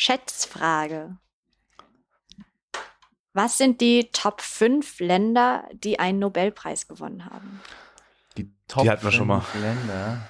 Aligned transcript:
Schätzfrage. 0.00 1.16
Was 3.32 3.58
sind 3.58 3.80
die 3.80 4.10
Top 4.12 4.42
5 4.42 5.00
Länder, 5.00 5.64
die 5.72 5.98
einen 5.98 6.20
Nobelpreis 6.20 6.86
gewonnen 6.86 7.24
haben? 7.24 7.60
Die 8.36 8.48
Top 8.68 8.84
Die 8.84 8.90
hatten 8.90 9.02
wir 9.02 9.10
schon 9.10 9.26
mal. 9.26 9.40
fünf 9.40 9.60
Länder. 9.64 10.20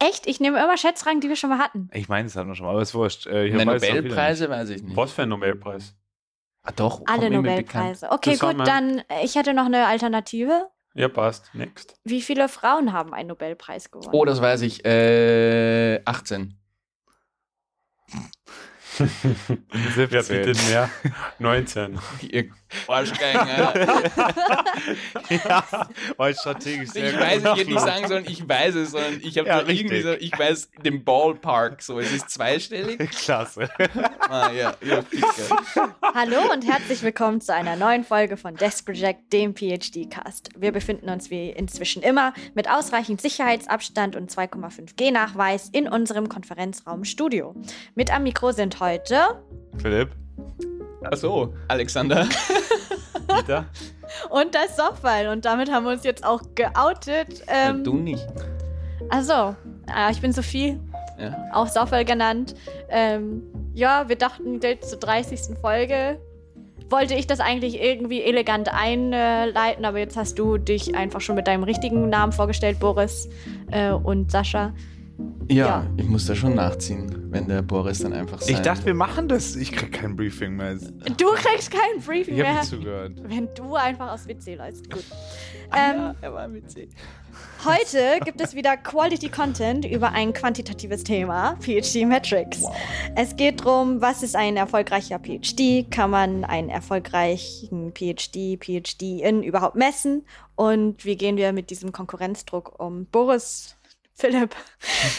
Echt? 0.00 0.26
Ich 0.26 0.40
nehme 0.40 0.58
immer 0.58 0.76
Schätzfragen, 0.76 1.20
die 1.20 1.28
wir 1.28 1.36
schon 1.36 1.50
mal 1.50 1.60
hatten. 1.60 1.88
Ich 1.92 2.08
meine, 2.08 2.24
das 2.24 2.34
hatten 2.34 2.48
wir 2.48 2.56
schon 2.56 2.66
mal, 2.66 2.72
aber 2.72 2.82
ist 2.82 2.94
wurscht. 2.94 3.28
Äh, 3.28 3.46
ich 3.46 3.54
weiß 3.54 3.64
Nobelpreise 3.64 4.50
weiß 4.50 4.70
ich 4.70 4.82
nicht. 4.82 4.96
Was 4.96 5.12
für 5.12 5.22
ein 5.22 5.28
Nobelpreis? 5.28 5.94
Ah, 6.64 6.72
doch. 6.74 7.02
Alle 7.06 7.30
Nobelpreise. 7.30 8.10
Okay, 8.10 8.32
Zusammen. 8.32 8.58
gut, 8.58 8.66
dann 8.66 8.98
äh, 9.08 9.24
ich 9.24 9.36
hätte 9.36 9.54
noch 9.54 9.66
eine 9.66 9.86
Alternative. 9.86 10.68
Ja, 10.94 11.06
passt. 11.06 11.54
Next. 11.54 11.94
Wie 12.02 12.22
viele 12.22 12.48
Frauen 12.48 12.92
haben 12.92 13.14
einen 13.14 13.28
Nobelpreis 13.28 13.92
gewonnen? 13.92 14.10
Oh, 14.12 14.24
das 14.24 14.42
weiß 14.42 14.62
ich. 14.62 14.84
Äh, 14.84 16.02
18. 16.06 16.58
Wer 18.98 20.06
bietet 20.06 20.58
mehr? 20.68 20.90
19. 21.38 21.98
Ihr 22.30 22.44
Arschgeigen. 22.88 23.48
ja, 25.28 25.64
war 26.16 26.32
strategisch 26.32 26.84
Ich 26.84 26.90
sehr 26.92 27.18
weiß, 27.18 27.42
gut. 27.42 27.52
ich 27.52 27.58
hätte 27.60 27.70
nicht 27.70 27.80
sagen 27.80 28.08
sollen, 28.08 28.24
ich 28.26 28.48
weiß 28.48 28.74
es, 28.76 28.90
sondern 28.92 29.20
ich 29.22 29.38
habe 29.38 29.48
Ja, 29.48 29.60
irgendwie 29.60 30.00
so, 30.02 30.12
ich 30.12 30.38
weiß 30.38 30.70
den 30.84 31.04
Ballpark, 31.04 31.82
so, 31.82 31.98
es 32.00 32.12
ist 32.12 32.30
zweistellig. 32.30 32.98
Klasse. 33.10 33.68
Ah, 34.28 34.50
ja, 34.50 34.74
ja. 34.82 35.02
Hallo 36.14 36.52
und 36.52 36.66
herzlich 36.66 37.02
willkommen 37.02 37.40
zu 37.40 37.54
einer 37.54 37.76
neuen 37.76 38.04
Folge 38.04 38.36
von 38.36 38.56
Desk 38.56 38.84
Project, 38.84 39.32
dem 39.32 39.54
PhD-Cast. 39.54 40.50
Wir 40.56 40.72
befinden 40.72 41.08
uns 41.08 41.30
wie 41.30 41.50
inzwischen 41.50 42.02
immer 42.02 42.32
mit 42.54 42.68
ausreichend 42.70 43.20
Sicherheitsabstand 43.20 44.16
und 44.16 44.30
2,5G-Nachweis 44.30 45.68
in 45.72 45.88
unserem 45.88 46.28
Konferenzraum 46.28 47.04
Studio. 47.04 47.54
Mit 47.94 48.12
am 48.12 48.22
Mikro 48.22 48.52
sind 48.52 48.80
heute 48.82 49.16
Philipp. 49.78 50.10
Achso, 51.04 51.54
Alexander. 51.68 52.26
Wieder? 53.38 53.64
und 54.30 54.54
das 54.54 54.76
Softfile. 54.76 55.30
Und 55.30 55.44
damit 55.44 55.70
haben 55.70 55.84
wir 55.84 55.92
uns 55.92 56.02
jetzt 56.04 56.24
auch 56.24 56.42
geoutet. 56.56 57.44
Ähm, 57.46 57.84
du 57.84 57.94
nicht. 57.94 58.26
Also, 59.08 59.54
äh, 59.88 60.10
ich 60.10 60.20
bin 60.20 60.32
Sophie, 60.32 60.78
Ja. 61.18 61.36
auch 61.52 61.68
Software 61.68 62.04
genannt. 62.04 62.54
Ähm, 62.88 63.42
ja, 63.72 64.08
wir 64.08 64.16
dachten 64.16 64.60
jetzt 64.60 64.90
zur 64.90 64.98
30. 64.98 65.58
Folge 65.60 66.20
wollte 66.90 67.14
ich 67.14 67.26
das 67.26 67.40
eigentlich 67.40 67.80
irgendwie 67.80 68.22
elegant 68.22 68.68
einleiten, 68.70 69.86
aber 69.86 69.98
jetzt 69.98 70.16
hast 70.16 70.38
du 70.38 70.58
dich 70.58 70.94
einfach 70.94 71.22
schon 71.22 71.36
mit 71.36 71.46
deinem 71.46 71.62
richtigen 71.62 72.10
Namen 72.10 72.32
vorgestellt, 72.32 72.78
Boris 72.80 73.30
äh, 73.70 73.92
und 73.92 74.30
Sascha. 74.30 74.74
Ja, 75.48 75.66
Ja. 75.66 75.86
ich 75.96 76.06
muss 76.06 76.26
da 76.26 76.34
schon 76.34 76.54
nachziehen, 76.54 77.26
wenn 77.30 77.46
der 77.48 77.62
Boris 77.62 77.98
dann 77.98 78.12
einfach 78.12 78.40
Ich 78.40 78.54
sein- 78.56 78.62
dachte, 78.62 78.86
wir 78.86 78.94
machen 78.94 79.28
das. 79.28 79.54
Ich 79.56 79.72
krieg 79.72 79.92
kein 79.92 80.16
Briefing 80.16 80.56
mehr. 80.56 80.74
Du 80.76 81.26
kriegst 81.34 81.70
kein 81.70 82.00
Briefing 82.04 82.34
Ich 82.34 82.40
habe 82.40 82.52
mehr, 82.52 82.60
nicht 82.60 82.70
zugehört. 82.70 83.12
wenn 83.24 83.48
du 83.54 83.74
einfach 83.74 84.12
aus 84.12 84.26
WC 84.26 84.54
läufst. 84.54 84.90
Gut. 84.90 85.04
Ähm, 85.74 85.96
Ja, 85.96 86.14
er 86.20 86.32
war 86.34 86.52
witzig. 86.52 86.90
Heute 87.64 88.20
gibt 88.24 88.40
es 88.40 88.54
wieder 88.54 88.76
Quality 88.76 89.28
Content 89.30 89.84
über 89.84 90.12
ein 90.12 90.32
quantitatives 90.32 91.02
Thema, 91.04 91.56
PhD 91.60 92.04
Metrics. 92.04 92.64
Es 93.14 93.36
geht 93.36 93.60
darum, 93.60 94.00
was 94.02 94.22
ist 94.22 94.36
ein 94.36 94.56
erfolgreicher 94.56 95.18
PhD? 95.18 95.90
Kann 95.90 96.10
man 96.10 96.44
einen 96.44 96.68
erfolgreichen 96.68 97.92
PhD, 97.94 98.56
PhD-In 98.58 99.42
überhaupt 99.42 99.76
messen? 99.76 100.24
Und 100.56 101.04
wie 101.04 101.16
gehen 101.16 101.36
wir 101.36 101.52
mit 101.52 101.70
diesem 101.70 101.92
Konkurrenzdruck 101.92 102.78
um? 102.78 103.06
Boris, 103.06 103.76
Philipp, 104.22 104.54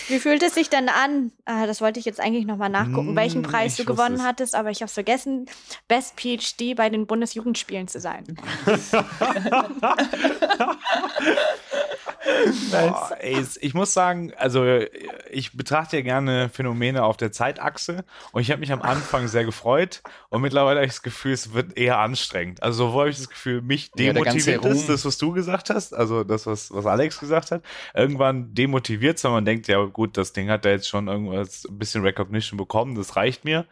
wie 0.08 0.18
fühlt 0.20 0.42
es 0.44 0.54
sich 0.56 0.70
denn 0.70 0.88
an? 0.88 1.32
Ah, 1.46 1.66
das 1.68 1.82
wollte 1.82 2.00
ich 2.00 2.06
jetzt 2.06 2.22
eigentlich 2.22 2.46
nochmal 2.46 2.70
nachgucken, 2.70 3.14
Mm, 3.14 3.18
welchen 3.18 3.42
Preis 3.44 3.78
ich 3.78 3.86
du 3.86 3.92
gewonnen 3.92 4.16
es. 4.16 4.24
hattest, 4.24 4.56
aber 4.56 4.70
ich 4.72 4.82
habe 4.82 4.90
vergessen, 4.92 5.46
Best 5.90 6.16
PhD 6.20 6.74
bei 6.76 6.90
den 6.90 7.06
Bundesjugendspielen 7.06 7.88
zu 7.90 8.00
sein. 8.00 8.24
Boah, 12.72 13.12
ey, 13.20 13.36
es- 13.40 13.58
ich 13.62 13.74
muss 13.74 13.94
sagen, 13.94 14.34
also 14.38 14.66
ich 15.32 15.56
betrachte 15.58 15.98
ja 15.98 16.04
gerne 16.04 16.50
Phänomene 16.50 17.04
auf 17.04 17.18
der 17.18 17.32
Zeitachse 17.32 18.06
und 18.32 18.42
ich 18.42 18.52
habe 18.52 18.60
mich 18.60 18.72
am 18.72 18.82
Anfang 18.82 19.28
sehr 19.28 19.46
gefreut 19.46 20.02
und 20.30 20.42
mittlerweile 20.42 20.78
habe 20.80 20.86
ich 20.86 20.94
das 20.94 21.02
Gefühl, 21.04 21.34
es 21.34 21.54
wird 21.54 21.78
eher 21.78 22.00
anstrengend. 22.00 22.64
Also 22.64 22.86
sowohl 22.88 23.02
habe 23.02 23.10
ich 23.10 23.18
das 23.18 23.30
Gefühl, 23.30 23.62
mich 23.62 23.92
Ja, 23.96 24.14
demotiviert 24.14 24.64
ist, 24.66 24.82
Ruhm. 24.82 24.88
das, 24.88 25.06
was 25.06 25.18
du 25.18 25.32
gesagt 25.34 25.70
hast, 25.70 25.94
also 25.94 26.24
das, 26.24 26.46
was, 26.46 26.74
was 26.74 26.86
Alex 26.86 27.20
gesagt 27.20 27.52
hat, 27.52 27.62
irgendwann 27.94 28.54
demotiviert, 28.54 29.20
sondern 29.20 29.38
man 29.38 29.46
denkt, 29.46 29.68
ja 29.68 29.84
gut, 29.86 30.18
das 30.18 30.34
Ding 30.34 30.50
hat 30.50 30.66
da 30.66 30.70
jetzt 30.70 30.88
schon 30.88 31.08
irgendwas, 31.08 31.66
ein 31.66 31.78
bisschen 31.78 32.04
Recognition 32.04 32.58
bekommen, 32.58 32.96
das 32.96 33.16
reicht 33.16 33.46
mir. 33.46 33.66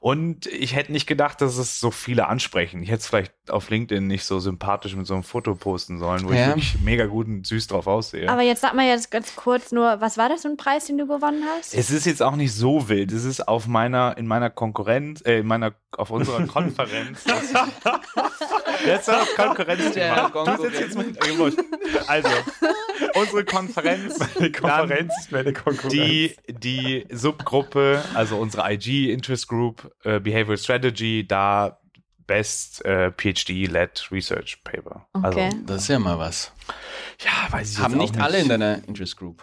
Und 0.00 0.46
ich 0.46 0.74
hätte 0.74 0.92
nicht 0.92 1.06
gedacht, 1.06 1.40
dass 1.40 1.56
es 1.58 1.80
so 1.80 1.90
viele 1.90 2.28
ansprechen. 2.28 2.82
Ich 2.82 2.88
hätte 2.90 3.00
es 3.00 3.06
vielleicht 3.06 3.32
auf 3.48 3.70
LinkedIn 3.70 4.06
nicht 4.06 4.24
so 4.24 4.38
sympathisch 4.40 4.94
mit 4.94 5.06
so 5.06 5.14
einem 5.14 5.22
Foto 5.24 5.54
posten 5.54 5.98
sollen, 5.98 6.26
wo 6.26 6.32
ich 6.32 6.38
Ja. 6.38 6.46
wirklich 6.48 6.78
mega 6.80 7.06
gut 7.06 7.26
und 7.26 7.46
süß 7.46 7.66
drauf 7.66 7.86
aussehe. 7.98 8.28
Aber 8.28 8.42
jetzt 8.42 8.60
sag 8.60 8.74
mal 8.74 8.86
jetzt 8.86 9.10
ganz 9.10 9.34
kurz 9.36 9.72
nur, 9.72 10.00
was 10.00 10.16
war 10.16 10.28
das 10.28 10.42
für 10.42 10.48
ein 10.48 10.56
Preis, 10.56 10.86
den 10.86 10.98
du 10.98 11.06
gewonnen 11.06 11.44
hast? 11.56 11.74
Es 11.74 11.90
ist 11.90 12.06
jetzt 12.06 12.22
auch 12.22 12.36
nicht 12.36 12.54
so 12.54 12.88
wild. 12.88 13.12
Es 13.12 13.24
ist 13.24 13.46
auf 13.46 13.66
meiner, 13.66 14.16
in 14.16 14.26
meiner 14.26 14.50
Konkurrenz, 14.50 15.20
äh, 15.24 15.40
in 15.40 15.46
meiner, 15.46 15.72
auf 15.96 16.10
unserer 16.10 16.46
Konferenz. 16.46 17.24
jetzt 18.86 19.08
das 19.08 19.34
Konkurrenzthema. 19.34 20.30
Der 20.30 20.56
Du 20.56 20.62
sitzt 20.62 20.80
jetzt 20.80 20.98
also, 22.08 22.28
unsere 23.14 23.44
Konferenz, 23.44 24.18
Die 24.40 24.52
Konferenz 24.52 25.12
ist 25.20 25.32
meine 25.32 25.52
Konkurrenz. 25.52 25.92
die, 25.92 26.36
die 26.48 27.06
Subgruppe, 27.10 28.02
also 28.14 28.36
unsere 28.36 28.72
IG 28.72 29.12
Interest 29.12 29.48
Group, 29.48 29.90
äh, 30.04 30.20
Behavioral 30.20 30.58
Strategy, 30.58 31.26
da 31.26 31.78
Best 32.28 32.84
äh, 32.84 33.10
PhD-led 33.10 34.08
Research 34.12 34.62
Paper. 34.62 35.08
Okay. 35.12 35.46
Also, 35.46 35.56
Das 35.66 35.82
ist 35.82 35.88
ja 35.88 35.98
mal 35.98 36.18
was. 36.20 36.52
ja, 37.20 37.52
weiß 37.52 37.72
ich 37.72 37.78
Haben 37.80 37.94
auch 37.94 37.98
nicht 37.98 38.20
alle 38.20 38.38
in 38.38 38.48
deiner 38.48 38.86
Interest 38.86 39.16
Group. 39.16 39.42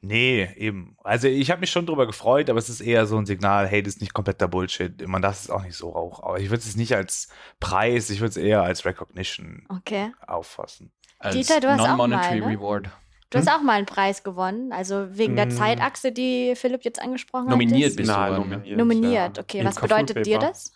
Nee, 0.00 0.48
eben. 0.56 0.96
Also 1.04 1.26
ich 1.28 1.50
habe 1.50 1.60
mich 1.60 1.70
schon 1.70 1.86
drüber 1.86 2.06
gefreut, 2.06 2.50
aber 2.50 2.58
es 2.58 2.68
ist 2.68 2.80
eher 2.80 3.06
so 3.06 3.16
ein 3.18 3.26
Signal, 3.26 3.66
hey, 3.66 3.82
das 3.82 3.94
ist 3.94 4.00
nicht 4.00 4.14
kompletter 4.14 4.46
Bullshit. 4.46 5.06
Man 5.08 5.22
darf 5.22 5.40
es 5.40 5.50
auch 5.50 5.62
nicht 5.62 5.76
so 5.76 5.90
rauch. 5.90 6.22
Aber 6.22 6.38
ich 6.38 6.50
würde 6.50 6.62
es 6.62 6.76
nicht 6.76 6.94
als 6.94 7.28
Preis, 7.60 8.10
ich 8.10 8.20
würde 8.20 8.30
es 8.30 8.36
eher 8.36 8.62
als 8.62 8.84
Recognition 8.84 9.66
Okay. 9.68 10.12
auffassen. 10.26 10.92
Als 11.18 11.34
Dieter, 11.34 11.60
du 11.60 11.68
hast 11.68 11.80
auch 11.80 11.88
Non-Monetary 11.96 12.40
mal, 12.40 12.46
ne? 12.50 12.56
Reward. 12.58 12.90
Du 13.30 13.38
hast 13.38 13.48
auch 13.50 13.60
mal 13.62 13.72
einen 13.74 13.86
Preis 13.86 14.22
gewonnen, 14.22 14.72
also 14.72 15.06
wegen 15.10 15.36
der 15.36 15.46
Mm. 15.46 15.50
Zeitachse, 15.50 16.12
die 16.12 16.54
Philipp 16.56 16.82
jetzt 16.84 17.00
angesprochen 17.02 17.48
Nominiert 17.48 17.90
hat. 17.90 17.96
bist 17.96 18.08
Nein, 18.10 18.32
du 18.32 18.38
nominiert. 18.40 18.78
Nominiert, 18.78 19.36
ja. 19.36 19.42
okay. 19.42 19.58
In 19.58 19.66
Was 19.66 19.76
bedeutet 19.80 20.24
dir 20.26 20.38
das? 20.38 20.72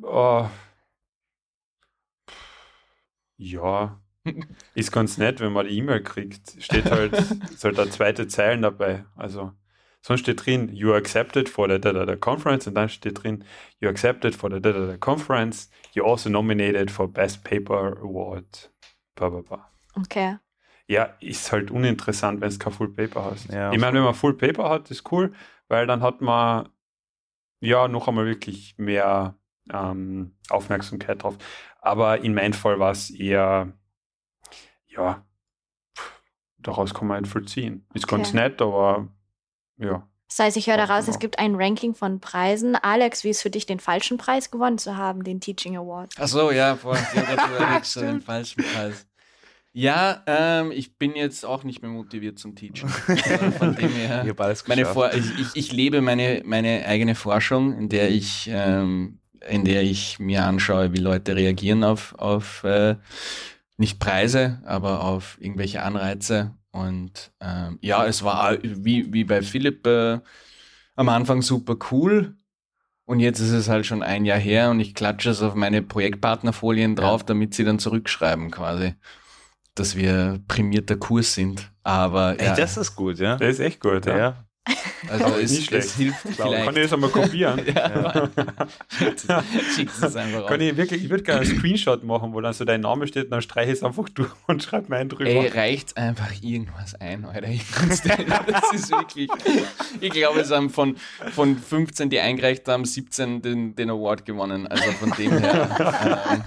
Oh. 0.00 0.48
Ja. 3.36 4.00
Ist 4.74 4.92
ganz 4.92 5.18
nett, 5.18 5.40
wenn 5.40 5.52
man 5.52 5.66
die 5.66 5.76
E-Mail 5.76 6.02
kriegt. 6.02 6.62
Steht 6.62 6.90
halt, 6.90 7.12
ist 7.50 7.64
halt 7.64 7.76
da 7.76 7.90
zweite 7.90 8.28
Zeilen 8.28 8.62
dabei. 8.62 9.04
Also, 9.16 9.52
sonst 10.00 10.20
steht 10.20 10.46
drin, 10.46 10.72
you 10.72 10.94
accepted 10.94 11.48
for 11.48 11.68
the 11.68 11.80
da, 11.80 11.92
da, 11.92 12.06
da 12.06 12.16
conference 12.16 12.66
und 12.66 12.74
dann 12.74 12.88
steht 12.88 13.22
drin, 13.22 13.44
you 13.80 13.88
accepted 13.88 14.34
for 14.34 14.50
the 14.50 14.60
da, 14.60 14.72
da, 14.72 14.86
da 14.86 14.96
conference. 14.96 15.70
You 15.92 16.04
also 16.04 16.30
nominated 16.30 16.90
for 16.90 17.08
Best 17.08 17.42
Paper 17.44 17.98
Award. 17.98 18.70
Blah, 19.16 19.30
blah, 19.30 19.42
blah. 19.42 19.68
Okay. 19.98 20.36
Ja, 20.86 21.16
ist 21.20 21.52
halt 21.52 21.70
uninteressant, 21.70 22.40
wenn 22.40 22.48
es 22.48 22.58
kein 22.58 22.72
Full 22.72 22.92
Paper 22.92 23.24
hast. 23.24 23.50
Ja, 23.52 23.72
ich 23.72 23.80
meine, 23.80 23.98
wenn 23.98 24.04
man 24.04 24.14
Full 24.14 24.36
Paper 24.36 24.68
hat, 24.68 24.90
ist 24.90 25.10
cool, 25.12 25.32
weil 25.68 25.86
dann 25.86 26.02
hat 26.02 26.20
man 26.20 26.68
ja 27.60 27.88
noch 27.88 28.08
einmal 28.08 28.26
wirklich 28.26 28.74
mehr 28.78 29.36
ähm, 29.70 30.34
Aufmerksamkeit 30.48 31.22
drauf. 31.22 31.36
Aber 31.80 32.20
in 32.20 32.34
meinem 32.34 32.52
Fall 32.52 32.78
war 32.78 32.92
es 32.92 33.10
eher, 33.10 33.72
ja, 34.86 35.24
pff, 35.96 36.22
daraus 36.58 36.94
kann 36.94 37.08
man 37.08 37.22
nicht 37.22 37.32
viel 37.32 37.46
ziehen. 37.46 37.86
Ist 37.94 38.08
ganz 38.08 38.28
Okay. 38.28 38.36
nett, 38.38 38.62
aber 38.62 39.08
ja. 39.78 40.08
Das 40.28 40.38
heißt, 40.38 40.56
ich 40.56 40.66
höre 40.66 40.78
daraus, 40.78 41.00
es 41.00 41.06
genau. 41.06 41.18
gibt 41.18 41.38
ein 41.38 41.54
Ranking 41.56 41.94
von 41.94 42.18
Preisen. 42.18 42.74
Alex, 42.74 43.22
wie 43.22 43.28
ist 43.30 43.42
für 43.42 43.50
dich 43.50 43.66
den 43.66 43.80
falschen 43.80 44.16
Preis 44.16 44.50
gewonnen 44.50 44.78
zu 44.78 44.96
haben, 44.96 45.24
den 45.24 45.40
Teaching 45.40 45.76
Award? 45.76 46.14
Ach 46.18 46.26
so, 46.26 46.50
ja, 46.50 46.78
dazu 46.82 47.62
Alex 47.62 47.94
den 47.94 48.22
falschen 48.22 48.64
Preis. 48.64 49.06
Ja, 49.74 50.22
ähm, 50.26 50.70
ich 50.70 50.98
bin 50.98 51.16
jetzt 51.16 51.46
auch 51.46 51.64
nicht 51.64 51.80
mehr 51.80 51.90
motiviert 51.90 52.38
zum 52.38 52.54
Teachen. 52.54 52.92
Also 53.08 53.50
von 53.52 53.74
dem 53.74 53.90
her. 53.90 54.24
Ich, 55.14 55.38
ich, 55.38 55.46
ich 55.54 55.72
lebe 55.72 56.02
meine, 56.02 56.42
meine 56.44 56.84
eigene 56.86 57.14
Forschung, 57.14 57.72
in 57.76 57.88
der 57.88 58.10
ich, 58.10 58.50
ähm, 58.52 59.18
in 59.48 59.64
der 59.64 59.82
ich 59.82 60.18
mir 60.18 60.44
anschaue, 60.44 60.92
wie 60.92 61.00
Leute 61.00 61.36
reagieren 61.36 61.84
auf, 61.84 62.14
auf 62.18 62.64
äh, 62.64 62.96
nicht 63.76 63.98
Preise, 63.98 64.60
aber 64.64 65.02
auf 65.04 65.36
irgendwelche 65.40 65.82
Anreize. 65.82 66.54
Und 66.70 67.32
ähm, 67.40 67.78
ja, 67.82 68.06
es 68.06 68.22
war 68.24 68.56
wie, 68.62 69.12
wie 69.12 69.24
bei 69.24 69.42
Philipp 69.42 69.86
äh, 69.86 70.20
am 70.96 71.08
Anfang 71.08 71.42
super 71.42 71.76
cool. 71.90 72.34
Und 73.04 73.20
jetzt 73.20 73.40
ist 73.40 73.50
es 73.50 73.68
halt 73.68 73.84
schon 73.84 74.02
ein 74.02 74.24
Jahr 74.24 74.38
her 74.38 74.70
und 74.70 74.80
ich 74.80 74.94
klatsche 74.94 75.30
es 75.30 75.42
auf 75.42 75.54
meine 75.54 75.82
Projektpartnerfolien 75.82 76.96
drauf, 76.96 77.24
damit 77.24 77.52
sie 77.52 77.64
dann 77.64 77.78
zurückschreiben 77.78 78.50
quasi, 78.50 78.94
dass 79.74 79.96
wir 79.96 80.40
prämierter 80.48 80.96
Kurs 80.96 81.34
sind. 81.34 81.70
Aber 81.82 82.38
Ey, 82.38 82.46
ja, 82.46 82.54
das 82.54 82.76
ist 82.76 82.94
gut, 82.94 83.18
ja. 83.18 83.36
Der 83.36 83.48
ist 83.48 83.58
echt 83.58 83.80
gut, 83.80 84.06
ja. 84.06 84.16
ja. 84.16 84.44
Also 85.08 85.24
es, 85.42 85.50
nicht 85.52 85.66
schlecht. 85.66 85.86
es 85.86 85.96
hilft 85.96 86.22
Kann 86.24 86.32
vielleicht. 86.34 86.76
ich 86.76 86.82
das 86.82 86.92
einmal 86.92 87.10
kopieren? 87.10 87.60
Ja. 87.72 88.30
Schickt 89.74 89.92
es 90.00 90.16
einfach 90.16 90.46
Kann 90.46 90.60
ich 90.60 90.76
wirklich, 90.76 91.04
ich 91.04 91.10
würde 91.10 91.22
gerne 91.24 91.40
einen 91.42 91.58
Screenshot 91.58 92.04
machen, 92.04 92.32
wo 92.34 92.40
dann 92.40 92.52
so 92.52 92.64
dein 92.64 92.80
Name 92.80 93.06
steht, 93.06 93.32
dann 93.32 93.42
streiche 93.42 93.72
ich 93.72 93.78
es 93.78 93.82
einfach 93.82 94.08
durch 94.08 94.30
und 94.46 94.62
schreibe 94.62 94.88
mir 94.88 94.96
einen 94.96 95.08
drüber. 95.08 95.28
Ey, 95.30 95.48
reicht 95.48 95.96
einfach 95.96 96.30
irgendwas 96.40 96.94
ein, 96.96 97.24
Alter. 97.24 97.48
Ich 97.48 97.64
Das 98.46 98.72
ist 98.72 98.90
wirklich. 98.90 99.30
Ich 100.00 100.10
glaube, 100.10 100.40
es 100.40 100.50
haben 100.50 100.70
von, 100.70 100.96
von 101.32 101.56
15, 101.56 102.10
die 102.10 102.20
eingereicht 102.20 102.68
haben, 102.68 102.84
17 102.84 103.42
den, 103.42 103.74
den 103.74 103.90
Award 103.90 104.24
gewonnen. 104.24 104.66
Also 104.66 104.90
von 104.92 105.10
dem 105.12 105.38
her. 105.38 106.26
Ähm, 106.32 106.44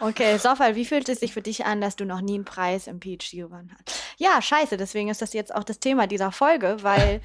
Okay, 0.00 0.36
Sofal, 0.38 0.74
wie 0.74 0.84
fühlt 0.84 1.08
es 1.08 1.20
sich 1.20 1.32
für 1.32 1.42
dich 1.42 1.64
an, 1.64 1.80
dass 1.80 1.96
du 1.96 2.04
noch 2.04 2.20
nie 2.20 2.34
einen 2.34 2.44
Preis 2.44 2.86
im 2.86 3.00
PhD 3.00 3.32
gewonnen 3.32 3.70
hast? 3.72 4.00
Ja, 4.18 4.40
scheiße, 4.40 4.76
deswegen 4.76 5.08
ist 5.08 5.22
das 5.22 5.32
jetzt 5.32 5.54
auch 5.54 5.64
das 5.64 5.78
Thema 5.78 6.06
dieser 6.06 6.32
Folge, 6.32 6.78
weil. 6.82 7.20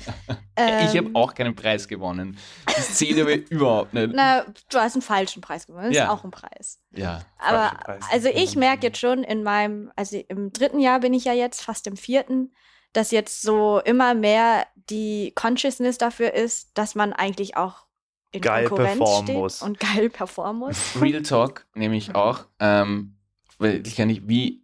Ähm, 0.58 0.86
ich 0.88 0.98
habe 0.98 1.10
auch 1.14 1.34
keinen 1.36 1.56
Preis 1.56 1.88
gewonnen. 1.88 2.38
Das 2.66 2.96
zählt 2.96 3.20
aber 3.20 3.34
überhaupt 3.50 3.94
nicht. 3.94 4.10
Na, 4.14 4.44
du 4.70 4.78
hast 4.80 4.94
einen 4.96 5.02
falschen 5.02 5.42
Preis 5.42 5.68
gewonnen, 5.68 5.88
das 5.88 5.96
Ja. 5.96 6.04
ist 6.06 6.10
auch 6.10 6.24
ein 6.24 6.32
Preis. 6.32 6.80
Ja. 6.92 7.22
Aber 7.40 7.72
also 8.12 8.28
ich 8.30 8.56
merke 8.56 8.88
jetzt 8.88 8.98
schon 9.00 9.24
in 9.24 9.44
meinem, 9.44 9.92
also 9.96 10.18
im 10.28 10.52
dritten 10.52 10.80
Jahr 10.80 11.00
bin 11.00 11.14
ich 11.14 11.26
ja 11.26 11.34
jetzt, 11.34 11.62
fast 11.62 11.88
im 11.88 11.96
vierten, 11.96 12.52
dass 12.94 13.12
jetzt 13.12 13.42
so 13.42 13.80
immer 13.86 14.14
mehr 14.16 14.66
die 14.90 15.32
Consciousness 15.36 15.98
dafür 15.98 16.34
ist, 16.34 16.72
dass 16.78 16.96
man 16.96 17.14
eigentlich 17.14 17.56
auch 17.56 17.86
in 18.32 18.42
Geil 18.42 18.68
Konkurrenz 18.68 18.98
performen 18.98 19.26
steht 19.28 19.38
muss. 19.38 19.62
und 19.62 19.80
geil 19.96 20.10
performen 20.10 20.60
muss. 20.60 21.00
Real 21.00 21.22
Talk 21.22 21.66
nämlich 21.76 22.16
auch. 22.16 22.46
Ähm, 22.60 23.16
weil 23.60 23.86
ich 23.86 23.96
kann 23.96 24.08
nicht, 24.08 24.28
wie 24.28 24.64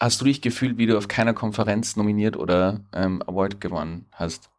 hast 0.00 0.20
du 0.20 0.24
dich 0.24 0.40
gefühlt, 0.42 0.78
wie 0.78 0.86
du 0.86 0.96
auf 0.98 1.08
keiner 1.08 1.34
Konferenz 1.34 1.96
nominiert 1.96 2.36
oder 2.36 2.80
ähm, 2.92 3.22
Award 3.26 3.60
gewonnen 3.60 4.06
hast? 4.12 4.50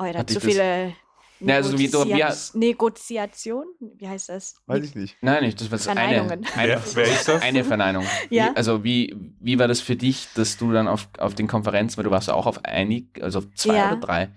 Oh, 0.00 0.12
da 0.12 0.20
Hat 0.20 0.28
zu 0.30 0.34
das- 0.34 0.44
viele 0.44 0.94
Ja, 1.42 1.54
also 1.56 1.78
wie 1.78 1.88
du- 1.88 2.04
wie 2.04 2.12
Negozia- 2.14 2.26
hast- 2.28 2.54
Negoziation, 2.54 3.64
wie 3.96 4.08
heißt 4.08 4.28
das? 4.28 4.56
Weiß 4.66 4.84
ich 4.84 4.94
nicht. 4.94 5.16
Nein, 5.22 5.44
nicht. 5.44 5.58
Das 5.60 5.86
war 5.86 5.96
eine, 5.96 6.20
eine, 6.56 7.42
eine 7.42 7.64
Verneinung. 7.64 8.04
Ja. 8.30 8.50
Wie, 8.52 8.56
also 8.56 8.84
wie, 8.84 9.16
wie 9.40 9.58
war 9.58 9.66
das 9.68 9.80
für 9.80 9.96
dich, 9.96 10.28
dass 10.34 10.56
du 10.58 10.72
dann 10.72 10.86
auf, 10.88 11.08
auf 11.18 11.34
den 11.34 11.48
Konferenzen, 11.48 11.96
weil 11.96 12.04
du 12.04 12.10
warst 12.10 12.28
ja 12.28 12.34
auch 12.34 12.46
auf 12.46 12.64
einig, 12.64 13.22
also 13.22 13.38
auf 13.40 13.46
zwei 13.54 13.76
Ja. 13.76 13.88
oder 13.92 14.00
drei 14.00 14.28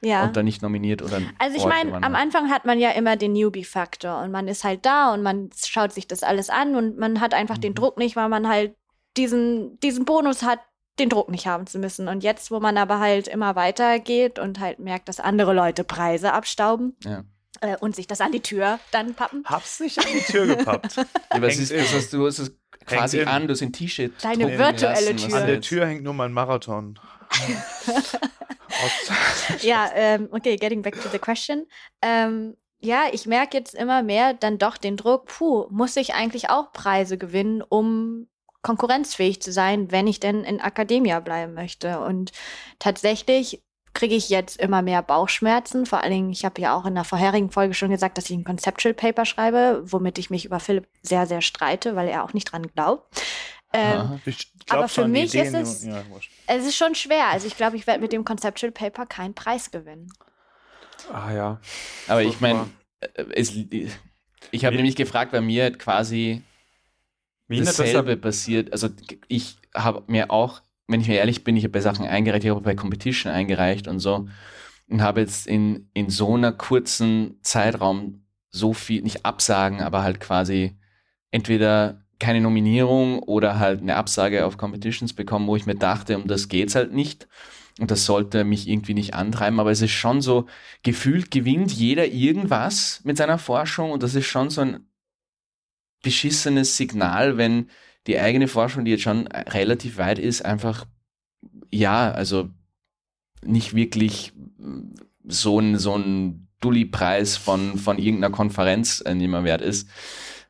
Ja. 0.00 0.24
und 0.24 0.36
dann 0.36 0.44
nicht 0.46 0.60
nominiert 0.62 1.00
oder 1.02 1.20
Also 1.38 1.56
ich 1.56 1.64
meine, 1.64 1.94
am? 1.94 2.14
Anfang 2.16 2.50
hat 2.50 2.64
man 2.64 2.78
ja 2.80 2.90
immer 2.90 3.16
den 3.16 3.34
Newbie-Faktor 3.34 4.20
und 4.22 4.32
man 4.32 4.48
ist 4.48 4.64
halt 4.64 4.84
da 4.84 5.12
und 5.14 5.22
man 5.22 5.50
schaut 5.56 5.92
sich 5.92 6.08
das 6.08 6.22
alles 6.24 6.50
an 6.50 6.74
und 6.74 6.98
man 6.98 7.20
hat 7.20 7.34
einfach 7.34 7.58
den 7.58 7.70
Mhm. 7.72 7.76
Druck 7.76 7.98
nicht, 7.98 8.16
weil 8.16 8.28
man 8.28 8.48
halt 8.48 8.74
diesen, 9.16 9.78
diesen 9.80 10.04
Bonus 10.04 10.42
hat, 10.42 10.60
den 11.00 11.08
Druck 11.08 11.28
nicht 11.30 11.46
haben 11.46 11.66
zu 11.66 11.78
müssen. 11.78 12.08
Und 12.08 12.22
jetzt, 12.22 12.50
wo 12.50 12.60
man 12.60 12.76
aber 12.76 12.98
halt 13.00 13.28
immer 13.28 13.56
weiter 13.56 13.98
geht 13.98 14.38
und 14.38 14.60
halt 14.60 14.78
merkt, 14.78 15.08
dass 15.08 15.20
andere 15.20 15.52
Leute 15.54 15.84
Preise 15.84 16.32
abstauben 16.32 16.96
Ja. 17.04 17.24
äh, 17.60 17.76
und 17.78 17.96
sich 17.96 18.06
das 18.06 18.20
an 18.20 18.32
die 18.32 18.40
Tür 18.40 18.78
dann 18.92 19.14
pappen. 19.14 19.44
Hab's 19.46 19.80
nicht 19.80 19.98
an 19.98 20.04
die 20.12 20.20
Tür 20.32 20.46
gepappt. 20.46 20.96
Ja, 21.34 21.42
was 21.42 21.52
Hängt 21.54 21.70
ist, 21.70 21.74
was 21.74 21.94
hast 21.94 22.12
du, 22.12 22.26
hast 22.26 22.38
es 22.38 22.52
quasi 22.86 23.18
in. 23.20 23.28
an, 23.28 23.46
du 23.46 23.52
hast 23.52 23.62
ein 23.62 23.72
T-Shirt. 23.72 24.12
Deine 24.22 24.58
virtuelle 24.58 25.12
lassen, 25.12 25.28
Tür. 25.28 25.36
An 25.38 25.46
der 25.46 25.60
Tür 25.60 25.86
hängt 25.86 26.02
nur 26.02 26.14
mein 26.14 26.32
Marathon. 26.32 26.98
Ja, 29.62 29.90
ähm, 29.94 30.28
okay, 30.30 30.56
getting 30.56 30.82
back 30.82 31.00
to 31.02 31.08
the 31.10 31.18
question. 31.18 31.66
Ähm, 32.02 32.56
ja, 32.80 33.04
ich 33.12 33.26
merke 33.26 33.56
jetzt 33.56 33.74
immer 33.74 34.02
mehr 34.02 34.34
dann 34.34 34.58
doch 34.58 34.76
den 34.76 34.96
Druck, 34.96 35.26
puh, 35.26 35.66
muss 35.70 35.96
ich 35.96 36.14
eigentlich 36.14 36.50
auch 36.50 36.72
Preise 36.72 37.18
gewinnen, 37.18 37.62
um 37.62 38.28
konkurrenzfähig 38.62 39.40
zu 39.40 39.52
sein, 39.52 39.90
wenn 39.90 40.06
ich 40.06 40.20
denn 40.20 40.44
in 40.44 40.60
Academia 40.60 41.20
bleiben 41.20 41.54
möchte. 41.54 42.00
Und 42.00 42.32
tatsächlich 42.78 43.62
kriege 43.94 44.14
ich 44.14 44.28
jetzt 44.28 44.60
immer 44.60 44.82
mehr 44.82 45.02
Bauchschmerzen. 45.02 45.86
Vor 45.86 46.02
allen 46.02 46.12
Dingen, 46.12 46.30
ich 46.30 46.44
habe 46.44 46.60
ja 46.60 46.76
auch 46.76 46.84
in 46.86 46.94
der 46.94 47.04
vorherigen 47.04 47.50
Folge 47.50 47.74
schon 47.74 47.90
gesagt, 47.90 48.18
dass 48.18 48.30
ich 48.30 48.36
ein 48.36 48.44
Conceptual 48.44 48.94
Paper 48.94 49.24
schreibe, 49.24 49.82
womit 49.84 50.18
ich 50.18 50.30
mich 50.30 50.44
über 50.44 50.60
Philipp 50.60 50.86
sehr, 51.02 51.26
sehr 51.26 51.40
streite, 51.40 51.96
weil 51.96 52.08
er 52.08 52.24
auch 52.24 52.32
nicht 52.32 52.52
dran 52.52 52.66
glaubt. 52.74 53.22
Ähm. 53.72 54.20
Ich 54.24 54.52
Aber 54.68 54.88
für 54.88 55.08
mich 55.08 55.34
Ideen, 55.34 55.54
ist 55.54 55.68
es- 55.68 55.84
Ja, 55.84 56.02
es 56.46 56.66
ist 56.66 56.76
schon 56.76 56.94
schwer. 56.94 57.26
Also 57.28 57.46
ich 57.46 57.56
glaube, 57.56 57.76
ich 57.76 57.86
werde 57.86 58.00
mit 58.00 58.12
dem 58.12 58.24
Conceptual 58.24 58.72
Paper 58.72 59.06
keinen 59.06 59.34
Preis 59.34 59.70
gewinnen. 59.70 60.12
Ah 61.12 61.32
ja. 61.32 61.60
Aber 62.06 62.22
ich 62.22 62.40
meine, 62.40 62.68
es, 63.34 63.52
ich 64.50 64.64
habe 64.64 64.76
nämlich 64.76 64.96
gefragt, 64.96 65.32
bei 65.32 65.40
mir 65.40 65.66
hat 65.66 65.78
quasi 65.78 66.42
Wie 67.48 67.58
das 67.60 67.76
dasselbe 67.76 68.12
ab- 68.12 68.20
passiert. 68.20 68.72
Also 68.72 68.88
ich 69.28 69.56
habe 69.74 70.04
mir 70.06 70.30
auch, 70.30 70.62
wenn 70.86 71.00
ich 71.00 71.08
mir 71.08 71.16
ehrlich 71.18 71.44
bin, 71.44 71.56
ich 71.56 71.64
habe 71.64 71.72
bei 71.72 71.80
Sachen 71.80 72.06
eingereicht, 72.06 72.44
ich 72.44 72.50
habe 72.50 72.60
bei 72.60 72.74
Competition 72.74 73.32
eingereicht 73.32 73.88
und 73.88 74.00
so 74.00 74.28
und 74.88 75.02
habe 75.02 75.20
jetzt 75.20 75.46
in, 75.46 75.90
in 75.94 76.10
so 76.10 76.34
einer 76.34 76.52
kurzen 76.52 77.38
Zeitraum 77.42 78.24
so 78.50 78.72
viel, 78.72 79.02
nicht 79.02 79.26
Absagen, 79.26 79.80
aber 79.82 80.02
halt 80.02 80.20
quasi 80.20 80.76
entweder 81.30 82.04
keine 82.18 82.40
Nominierung 82.40 83.20
oder 83.20 83.58
halt 83.58 83.80
eine 83.82 83.96
Absage 83.96 84.46
auf 84.46 84.56
Competitions 84.58 85.12
bekommen, 85.12 85.46
wo 85.46 85.56
ich 85.56 85.66
mir 85.66 85.76
dachte, 85.76 86.16
um 86.18 86.26
das 86.26 86.48
geht's 86.48 86.74
halt 86.74 86.92
nicht. 86.92 87.28
Und 87.80 87.90
das 87.92 88.06
sollte 88.06 88.44
mich 88.44 88.68
irgendwie 88.68 88.94
nicht 88.94 89.14
antreiben, 89.14 89.60
aber 89.60 89.70
es 89.70 89.82
ist 89.82 89.92
schon 89.92 90.20
so, 90.20 90.46
gefühlt 90.82 91.30
gewinnt 91.30 91.70
jeder 91.72 92.06
irgendwas 92.06 93.00
mit 93.04 93.16
seiner 93.16 93.38
Forschung 93.38 93.92
und 93.92 94.02
das 94.02 94.16
ist 94.16 94.26
schon 94.26 94.50
so 94.50 94.62
ein 94.62 94.87
beschissenes 96.02 96.76
Signal, 96.76 97.36
wenn 97.36 97.70
die 98.06 98.18
eigene 98.18 98.48
Forschung, 98.48 98.84
die 98.84 98.92
jetzt 98.92 99.02
schon 99.02 99.26
relativ 99.26 99.98
weit 99.98 100.18
ist, 100.18 100.44
einfach, 100.44 100.86
ja, 101.70 102.10
also 102.10 102.48
nicht 103.44 103.74
wirklich 103.74 104.32
mm, 104.58 104.94
so 105.24 105.60
ein, 105.60 105.78
so 105.78 105.96
ein 105.96 106.48
Dulli-Preis 106.60 107.36
von, 107.36 107.78
von 107.78 107.98
irgendeiner 107.98 108.34
Konferenz 108.34 109.02
äh, 109.04 109.14
mehr 109.14 109.44
wert 109.44 109.60
ist. 109.60 109.88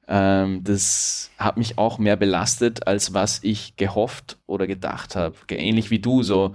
Ähm, 0.07 0.65
das 0.65 1.31
hat 1.37 1.59
mich 1.59 1.77
auch 1.77 1.99
mehr 1.99 2.17
belastet, 2.17 2.87
als 2.87 3.13
was 3.13 3.41
ich 3.43 3.77
gehofft 3.77 4.39
oder 4.47 4.67
gedacht 4.67 5.17
habe. 5.17 5.37
Ähnlich 5.51 5.91
wie 5.91 5.99
du, 5.99 6.23
so 6.23 6.55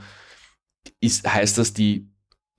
ist, 0.99 1.31
heißt 1.31 1.57
das, 1.57 1.73
die, 1.73 2.09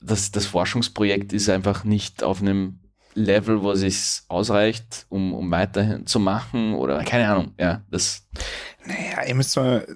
das, 0.01 0.31
das 0.31 0.47
Forschungsprojekt 0.47 1.33
ist 1.33 1.49
einfach 1.49 1.85
nicht 1.85 2.23
auf 2.23 2.41
einem 2.41 2.81
Level, 3.15 3.63
wo 3.63 3.73
es 3.73 4.25
ausreicht, 4.29 5.07
um, 5.09 5.35
um 5.35 5.51
weiterhin 5.51 6.07
zu 6.07 6.19
machen 6.19 6.75
oder 6.75 7.03
keine 7.05 7.29
Ahnung, 7.29 7.55
ja, 7.59 7.83
das 7.91 8.27
Naja, 8.85 9.27
ihr 9.27 9.35
müsst 9.35 9.57
mal 9.57 9.87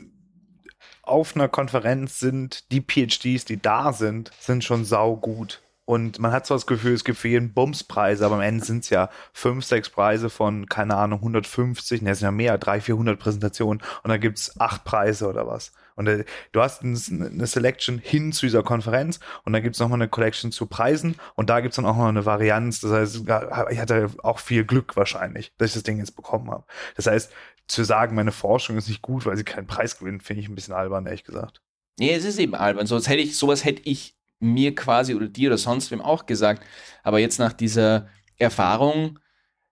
auf 1.03 1.35
einer 1.35 1.49
Konferenz 1.49 2.21
sind 2.21 2.71
die 2.71 2.83
PhDs, 2.83 3.45
die 3.45 3.61
da 3.61 3.93
sind, 3.93 4.31
sind 4.39 4.63
schon 4.63 4.85
saugut. 4.85 5.63
Und 5.87 6.19
man 6.19 6.33
hat 6.33 6.45
so 6.47 6.55
das 6.55 6.67
Gefühl, 6.67 6.93
es 6.93 7.03
gibt 7.03 7.19
für 7.19 7.29
jeden 7.29 7.55
Bumspreise, 7.55 8.27
aber 8.27 8.35
am 8.35 8.43
Ende 8.43 8.63
sind 8.63 8.85
es 8.85 8.91
ja 8.91 9.09
fünf, 9.33 9.65
sechs 9.65 9.89
Preise 9.89 10.29
von, 10.29 10.67
keine 10.67 10.97
Ahnung, 10.97 11.21
150, 11.21 12.03
ne, 12.03 12.11
es 12.11 12.19
sind 12.19 12.27
ja 12.27 12.31
mehr, 12.31 12.59
300, 12.59 12.85
400 12.85 13.19
Präsentationen 13.19 13.83
und 14.03 14.11
dann 14.11 14.21
gibt's 14.21 14.61
acht 14.61 14.85
Preise 14.85 15.27
oder 15.27 15.47
was. 15.47 15.73
Und 15.99 16.07
äh, 16.07 16.25
du 16.53 16.61
hast 16.61 16.83
ein, 16.83 16.97
eine 17.21 17.47
Selection 17.49 17.99
hin 17.99 18.31
zu 18.31 18.47
dieser 18.47 18.63
Konferenz 18.63 19.19
und 19.45 19.53
dann 19.53 19.63
gibt's 19.65 19.81
noch 19.81 19.89
nochmal 19.89 20.03
eine 20.03 20.09
Collection 20.09 20.53
zu 20.53 20.67
Preisen 20.67 21.17
und 21.35 21.51
da 21.51 21.61
gibt's 21.61 21.77
dann 21.77 21.87
auch 21.87 21.97
noch 21.97 22.07
eine 22.07 22.25
Varianz. 22.25 22.81
Das 22.81 22.93
heißt, 22.93 23.25
ich 23.71 23.79
hatte 23.79 24.11
auch 24.23 24.39
viel 24.39 24.65
Glück 24.65 24.97
wahrscheinlich, 24.97 25.53
dass 25.59 25.71
ich 25.71 25.75
das 25.75 25.83
Ding 25.83 25.99
jetzt 25.99 26.15
bekommen 26.15 26.51
habe. 26.51 26.65
Das 26.95 27.07
heißt, 27.07 27.33
zu 27.67 27.85
sagen, 27.85 28.15
meine 28.15 28.33
Forschung 28.33 28.77
ist 28.77 28.89
nicht 28.89 29.03
gut, 29.03 29.27
weil 29.27 29.37
sie 29.37 29.45
keinen 29.45 29.67
Preis 29.67 29.99
gewinnt, 29.99 30.23
finde 30.23 30.43
ich 30.43 30.49
ein 30.49 30.55
bisschen 30.55 30.75
albern, 30.75 31.07
ehrlich 31.07 31.25
gesagt. 31.25 31.61
Nee, 31.99 32.15
es 32.15 32.25
ist 32.25 32.39
eben 32.39 32.55
albern. 32.55 32.87
So, 32.87 32.97
hätte 32.97 33.17
ich, 33.17 33.37
sowas 33.37 33.65
hätte 33.65 33.83
ich 33.85 34.15
mir 34.39 34.75
quasi 34.75 35.15
oder 35.15 35.27
dir 35.27 35.51
oder 35.51 35.59
sonst 35.59 35.91
wem 35.91 36.01
auch 36.01 36.27
gesagt. 36.27 36.65
Aber 37.03 37.19
jetzt 37.19 37.39
nach 37.39 37.53
dieser 37.53 38.09
Erfahrung 38.37 39.19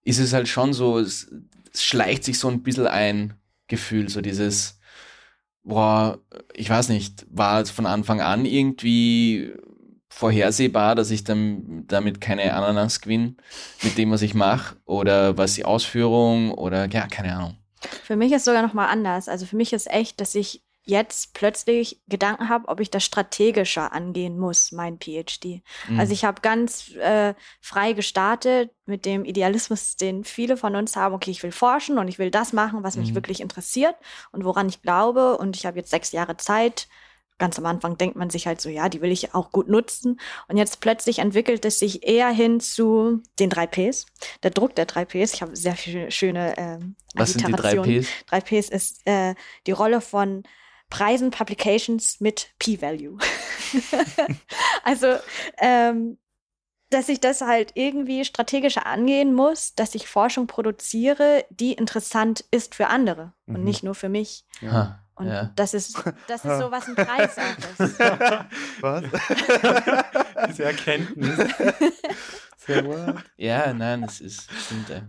ist 0.03 0.19
es 0.19 0.33
halt 0.33 0.49
schon 0.49 0.73
so, 0.73 0.99
es, 0.99 1.33
es 1.73 1.85
schleicht 1.85 2.25
sich 2.25 2.39
so 2.39 2.49
ein 2.49 2.63
bisschen 2.63 2.89
ein 2.89 3.35
Gefühl, 3.69 4.09
so 4.09 4.21
dieses, 4.21 4.76
boah, 5.67 6.19
ich 6.55 6.71
weiß 6.71 6.89
nicht, 6.89 7.27
war 7.29 7.61
es 7.61 7.71
von 7.71 7.87
Anfang 7.87 8.21
an 8.21 8.47
irgendwie 8.47 9.53
vorhersehbar, 10.09 10.95
dass 10.95 11.11
ich 11.11 11.25
dann 11.25 11.85
damit 11.89 12.21
keine 12.21 12.55
Ananas 12.55 13.01
gewinne 13.03 13.35
mit 13.83 13.99
dem, 13.99 14.11
was 14.11 14.23
ich 14.23 14.33
mache 14.33 14.77
oder 14.87 15.37
was 15.37 15.55
die 15.55 15.67
Ausführung 15.67 16.53
oder 16.53 16.89
ja, 16.89 17.07
keine 17.07 17.37
Ahnung. 17.37 17.59
Für 18.03 18.17
mich 18.17 18.33
ist 18.33 18.47
sogar 18.47 18.63
noch 18.63 18.73
mal 18.73 18.87
anders. 18.87 19.29
Also 19.29 19.45
für 19.45 19.57
mich 19.57 19.73
ist 19.73 19.91
echt, 19.91 20.21
dass 20.21 20.35
ich 20.35 20.63
jetzt 20.87 21.35
plötzlich 21.35 22.01
Gedanken 22.09 22.49
habe, 22.49 22.69
ob 22.69 22.81
ich 22.81 22.91
das 22.91 23.05
strategischer 23.05 23.93
angehen 23.93 24.39
muss, 24.39 24.73
mein 24.73 24.99
PhD. 24.99 25.63
Mhm. 25.89 26.01
Also 26.01 26.13
ich 26.13 26.25
habe 26.25 26.41
ganz 26.41 26.95
äh, 26.95 27.35
frei 27.61 27.93
gestartet 27.93 28.71
mit 28.87 29.05
dem 29.05 29.25
Idealismus, 29.25 29.97
den 29.97 30.25
viele 30.25 30.57
von 30.57 30.77
uns 30.77 30.95
haben. 30.97 31.15
Okay, 31.15 31.33
ich 31.33 31.43
will 31.43 31.53
forschen 31.53 31.99
und 31.99 32.09
ich 32.09 32.19
will 32.19 32.31
das 32.31 32.53
machen, 32.53 32.85
was 32.85 32.97
mich 32.97 33.11
Mhm. 33.11 33.15
wirklich 33.17 33.41
interessiert 33.41 33.97
und 34.33 34.45
woran 34.45 34.69
ich 34.69 34.81
glaube. 34.81 35.37
Und 35.39 35.57
ich 35.57 35.67
habe 35.67 35.77
jetzt 35.77 35.91
sechs 35.91 36.13
Jahre 36.13 36.37
Zeit. 36.37 36.89
Ganz 37.39 37.59
am 37.59 37.67
Anfang 37.67 37.99
denkt 37.99 38.17
man 38.17 38.31
sich 38.31 38.47
halt 38.47 38.63
so, 38.63 38.71
ja, 38.71 38.89
die 38.89 39.03
will 39.03 39.13
ich 39.13 39.35
auch 39.35 39.51
gut 39.51 39.69
nutzen. 39.69 40.19
Und 40.49 40.57
jetzt 40.57 40.81
plötzlich 40.81 41.19
entwickelt 41.19 41.65
es 41.67 41.79
sich 41.79 42.07
eher 42.07 42.31
hin 42.31 42.61
zu 42.61 43.21
den 43.39 43.51
drei 43.51 43.67
Ps. 43.67 44.07
Der 44.43 44.53
Druck 44.53 44.75
der 44.75 44.87
drei 44.87 45.05
Ps. 45.05 45.35
Ich 45.35 45.43
habe 45.43 45.55
sehr 45.55 45.75
viele 45.77 46.11
schöne 46.11 46.57
ähm, 46.57 46.97
was 47.15 47.33
sind 47.33 47.47
die 47.47 47.53
drei. 47.53 47.75
Ps? 47.77 48.09
Drei 48.27 48.41
Ps 48.41 48.69
ist 48.71 49.07
äh, 49.07 49.35
die 49.67 49.73
Rolle 49.73 50.01
von 50.01 50.45
preisen 50.91 51.31
Publications 51.31 52.21
mit 52.21 52.51
P-Value. 52.59 53.19
also, 54.85 55.15
ähm, 55.59 56.19
dass 56.91 57.09
ich 57.09 57.19
das 57.19 57.41
halt 57.41 57.73
irgendwie 57.75 58.25
strategischer 58.25 58.87
angehen 58.87 59.35
muss, 59.35 59.75
dass 59.75 59.95
ich 59.97 60.07
Forschung 60.07 60.47
produziere, 60.47 61.45
die 61.51 61.73
interessant 61.73 62.45
ist 62.53 62.75
für 62.77 62.87
andere 62.87 63.33
und 63.47 63.59
Mhm. 63.59 63.65
nicht 63.65 63.83
nur 63.83 63.97
für 63.97 64.09
mich. 64.09 64.45
Ha, 64.63 65.01
Und 65.17 65.27
ja. 65.27 65.51
das 65.57 65.75
ist, 65.75 66.01
das 66.29 66.45
ist 66.45 66.59
so 66.59 66.71
was 66.71 66.87
ein 66.87 66.95
Preis 66.95 67.37
ist. 67.79 67.99
Was? 68.81 69.03
Diese 70.49 70.65
Erkenntnis. 70.65 71.39
Ja, 73.37 73.73
nein, 73.73 74.05
es 74.05 74.21
ist 74.21 74.49
stimmt. 74.53 75.03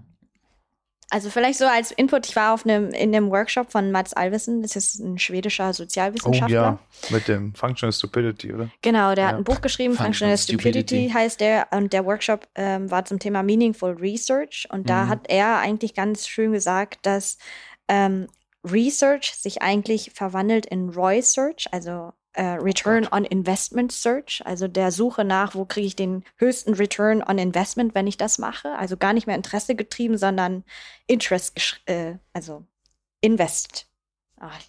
Also 1.10 1.30
vielleicht 1.30 1.58
so 1.58 1.66
als 1.66 1.92
Input, 1.92 2.28
ich 2.28 2.36
war 2.36 2.54
auf 2.54 2.66
einem, 2.66 2.90
in 2.90 3.16
einem 3.16 3.32
Workshop 3.32 3.72
von 3.72 3.92
Mats 3.92 4.14
Alvesen, 4.14 4.62
das 4.62 4.76
ist 4.76 5.00
ein 5.00 5.18
schwedischer 5.18 5.70
Oh 5.70 5.74
Sozialwissenschaftler. 5.74 6.50
ja, 6.52 6.80
mit 7.10 7.30
dem 7.30 7.54
Functional 7.56 7.94
Stupidity, 7.94 8.54
oder? 8.54 8.70
Genau, 8.82 9.16
der 9.16 9.28
hat 9.28 9.32
Ja. 9.34 9.38
ein 9.38 9.44
Buch 9.46 9.62
geschrieben, 9.62 9.94
Functional 9.96 10.36
Functional 10.36 10.38
Stupidity, 10.38 10.96
Stupidity. 11.08 11.14
heißt 11.14 11.40
der. 11.40 11.68
Und 11.72 11.94
der 11.94 12.06
Workshop 12.06 12.48
ähm, 12.56 12.92
war 12.92 13.06
zum 13.06 13.20
Thema 13.20 13.42
Meaningful 13.42 13.94
Research. 13.94 14.68
Und 14.70 14.90
da 14.90 15.06
Mhm. 15.06 15.10
hat 15.10 15.30
er 15.30 15.60
eigentlich 15.60 15.94
ganz 15.94 16.28
schön 16.28 16.52
gesagt, 16.52 17.06
dass 17.06 17.38
ähm, 17.88 18.28
Research 18.70 19.34
sich 19.34 19.62
eigentlich 19.62 20.12
verwandelt 20.14 20.66
in 20.66 20.90
ROI 20.90 21.22
Search, 21.22 21.68
also 21.72 22.12
Return 22.44 23.08
on 23.12 23.26
Investment 23.26 23.92
Search, 23.92 24.42
also 24.46 24.68
der 24.68 24.92
Suche 24.92 25.24
nach, 25.24 25.56
wo 25.56 25.66
kriege 25.66 25.88
ich 25.88 25.96
den 25.96 26.24
höchsten 26.38 26.74
Return 26.76 27.24
on 27.24 27.38
Investment, 27.38 27.96
wenn 27.96 28.08
ich 28.08 28.18
das 28.18 28.38
mache. 28.38 28.70
Also 28.78 28.98
gar 28.98 29.14
nicht 29.14 29.28
mehr 29.28 29.36
Interesse 29.36 29.76
getrieben, 29.76 30.18
sondern 30.18 30.64
Interest, 31.08 31.58
äh, 31.86 32.16
also 32.34 32.66
Invest. 33.22 33.88
Ach, 34.40 34.60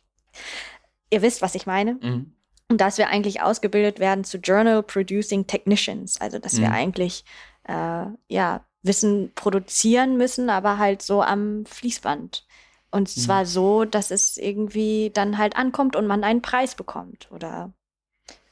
ihr 1.11 1.23
wisst, 1.23 1.43
was 1.43 1.55
ich 1.55 1.67
meine. 1.67 1.95
Mhm. 1.95 2.33
Und 2.71 2.81
dass 2.81 2.99
wir 2.99 3.09
eigentlich 3.09 3.41
ausgebildet 3.41 3.99
werden 3.99 4.25
zu 4.25 4.39
Journal 4.39 4.83
Producing 4.83 5.47
Technicians. 5.47 6.21
Also, 6.21 6.39
dass 6.39 6.59
wir 6.59 6.69
Mhm. 6.69 6.75
eigentlich, 6.75 7.25
äh, 7.65 8.07
ja, 8.29 8.65
Wissen 8.83 9.33
produzieren 9.35 10.17
müssen, 10.17 10.51
aber 10.51 10.79
halt 10.79 11.03
so 11.03 11.23
am 11.23 11.67
Fließband. 11.67 12.47
Und 12.91 13.15
Mhm. 13.17 13.21
zwar 13.21 13.47
so, 13.47 13.85
dass 13.85 14.11
es 14.11 14.37
irgendwie 14.39 15.11
dann 15.13 15.39
halt 15.39 15.57
ankommt 15.57 15.95
und 15.97 16.07
man 16.07 16.25
einen 16.25 16.43
Preis 16.43 16.75
bekommt 16.75 17.29
oder 17.31 17.73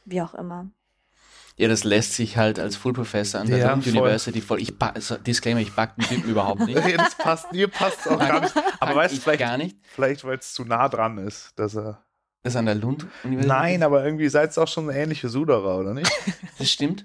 wie 0.05 0.23
auch 0.23 0.35
immer. 0.35 0.71
Ja, 1.59 1.69
das 1.69 1.85
lässt 1.85 2.13
sich 2.13 2.37
halt 2.37 2.59
als 2.59 2.77
Full 2.77 2.93
Professor 2.93 3.41
an 3.41 3.47
der 3.47 3.59
Ja, 3.59 3.81
voll. 3.81 3.93
University 3.93 4.43
voll. 4.43 4.61
Ich 4.61 4.75
also, 4.79 5.17
Disclaimer, 5.17 5.61
ich 5.61 5.73
back 5.75 5.97
den 5.97 6.05
Typen 6.07 6.25
überhaupt 6.31 6.67
nicht. 6.67 6.85
Nee, 6.85 6.99
das 6.99 7.15
passt, 7.15 7.51
mir 7.53 7.69
passt 7.69 8.07
auch 8.09 8.19
gar 8.19 8.41
nicht. 8.41 8.55
Aber 8.79 8.95
weißt 8.97 9.13
du, 9.13 9.17
ich 9.17 9.23
vielleicht, 9.23 9.41
gar 9.41 9.57
nicht. 9.57 9.77
vielleicht 9.87 10.25
weil 10.25 10.37
es 10.39 10.53
zu 10.53 10.65
nah 10.65 10.89
dran 10.89 11.17
ist, 11.17 11.59
dass 11.59 11.75
er. 11.77 12.06
Das 12.47 12.55
ist 12.55 12.59
an 12.59 12.67
der 12.67 12.77
Lund 12.77 13.05
University. 13.25 13.49
Nein, 13.49 13.83
aber 13.83 14.05
irgendwie 14.05 14.29
seid 14.29 14.57
ihr 14.57 14.63
auch 14.63 14.69
schon 14.69 14.89
eine 14.89 14.97
ähnliche 14.97 15.29
Suderer, 15.29 15.79
oder 15.81 15.95
nicht? 15.95 16.09
Das 16.59 16.71
stimmt. 16.71 17.05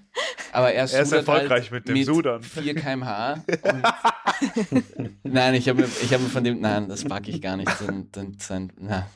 Aber 0.52 0.72
er, 0.72 0.84
Er 0.84 1.02
ist 1.02 1.12
erfolgreich 1.12 1.72
halt 1.72 1.86
mit 1.86 1.88
dem 1.90 2.04
Sudern. 2.04 2.44
4 2.44 2.76
kmh. 2.76 3.44
Nein, 5.24 5.56
ich 5.56 5.68
habe 5.68 5.82
mir, 5.82 5.88
ich 5.88 6.14
hab 6.14 6.22
mir 6.22 6.30
von 6.30 6.44
dem, 6.44 6.62
nein, 6.62 6.88
das 6.90 7.06
mag 7.06 7.28
ich 7.28 7.42
gar 7.42 7.58
nicht. 7.58 7.72
Dann, 7.82 8.08
dann, 8.12 8.38
dann, 8.48 8.72
na. 8.80 9.08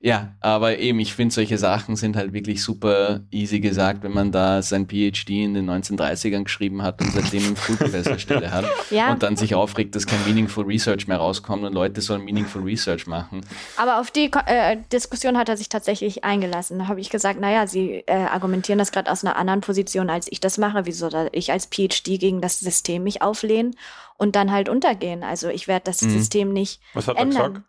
Ja, 0.00 0.36
aber 0.40 0.78
eben, 0.78 1.00
ich 1.00 1.12
finde, 1.14 1.34
solche 1.34 1.58
Sachen 1.58 1.96
sind 1.96 2.14
halt 2.14 2.32
wirklich 2.32 2.62
super 2.62 3.22
easy 3.32 3.58
gesagt, 3.58 4.04
wenn 4.04 4.12
man 4.12 4.30
da 4.30 4.62
sein 4.62 4.86
PhD 4.86 5.30
in 5.30 5.54
den 5.54 5.68
1930ern 5.68 6.44
geschrieben 6.44 6.82
hat 6.82 7.00
und 7.00 7.10
seitdem 7.12 7.44
eine 7.44 7.56
Full-Professor-Stelle 7.56 8.52
hat 8.52 8.64
Ja, 8.90 9.10
und 9.10 9.24
dann 9.24 9.36
sich 9.36 9.56
aufregt, 9.56 9.96
dass 9.96 10.06
kein 10.06 10.24
Meaningful 10.24 10.64
Research 10.66 11.08
mehr 11.08 11.16
rauskommt 11.16 11.64
und 11.64 11.72
Leute 11.72 12.00
sollen 12.00 12.24
Meaningful 12.24 12.62
Research 12.62 13.08
machen. 13.08 13.40
aber 13.76 13.98
auf 14.00 14.12
die 14.12 14.30
äh, 14.46 14.76
Diskussion 14.92 15.36
hat 15.36 15.48
er 15.48 15.56
sich 15.56 15.68
tatsächlich 15.68 16.22
eingelassen. 16.22 16.78
Da 16.78 16.86
habe 16.86 17.00
ich 17.00 17.10
gesagt, 17.10 17.40
naja, 17.40 17.66
Sie 17.66 18.04
äh, 18.06 18.12
argumentieren 18.12 18.78
das 18.78 18.92
gerade 18.92 19.10
aus 19.10 19.24
einer 19.24 19.34
anderen 19.34 19.62
Position, 19.62 20.10
als 20.10 20.28
ich 20.30 20.38
das 20.38 20.58
mache. 20.58 20.86
Wieso 20.86 21.10
soll 21.10 21.28
ich 21.32 21.50
als 21.50 21.66
PhD 21.66 22.20
gegen 22.20 22.40
das 22.40 22.60
System 22.60 23.02
mich 23.02 23.20
auflehnen 23.20 23.74
und 24.16 24.36
dann 24.36 24.52
halt 24.52 24.68
untergehen? 24.68 25.24
Also 25.24 25.48
ich 25.48 25.66
werde 25.66 25.86
das 25.86 26.02
Mhm. 26.02 26.10
System 26.10 26.52
nicht 26.52 26.80
Was 26.94 27.08
hat 27.08 27.16
er 27.16 27.22
ändern. 27.22 27.54
gesagt? 27.54 27.67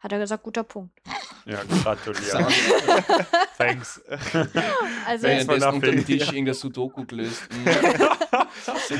Hat 0.00 0.12
er 0.12 0.18
gesagt, 0.20 0.44
guter 0.44 0.62
Punkt. 0.62 0.96
Ja, 1.44 1.58
gratuliere. 1.82 2.46
Thanks. 3.58 4.00
Also 5.06 5.22
Wenn- 5.24 5.46
Während 5.46 5.50
das 5.50 5.60
mal 5.60 5.74
unter 5.74 5.90
dem. 5.90 6.04
Tisch 6.06 6.28
irgendein 6.28 6.54
Sudoku 6.54 7.04
gelöst. 7.04 7.42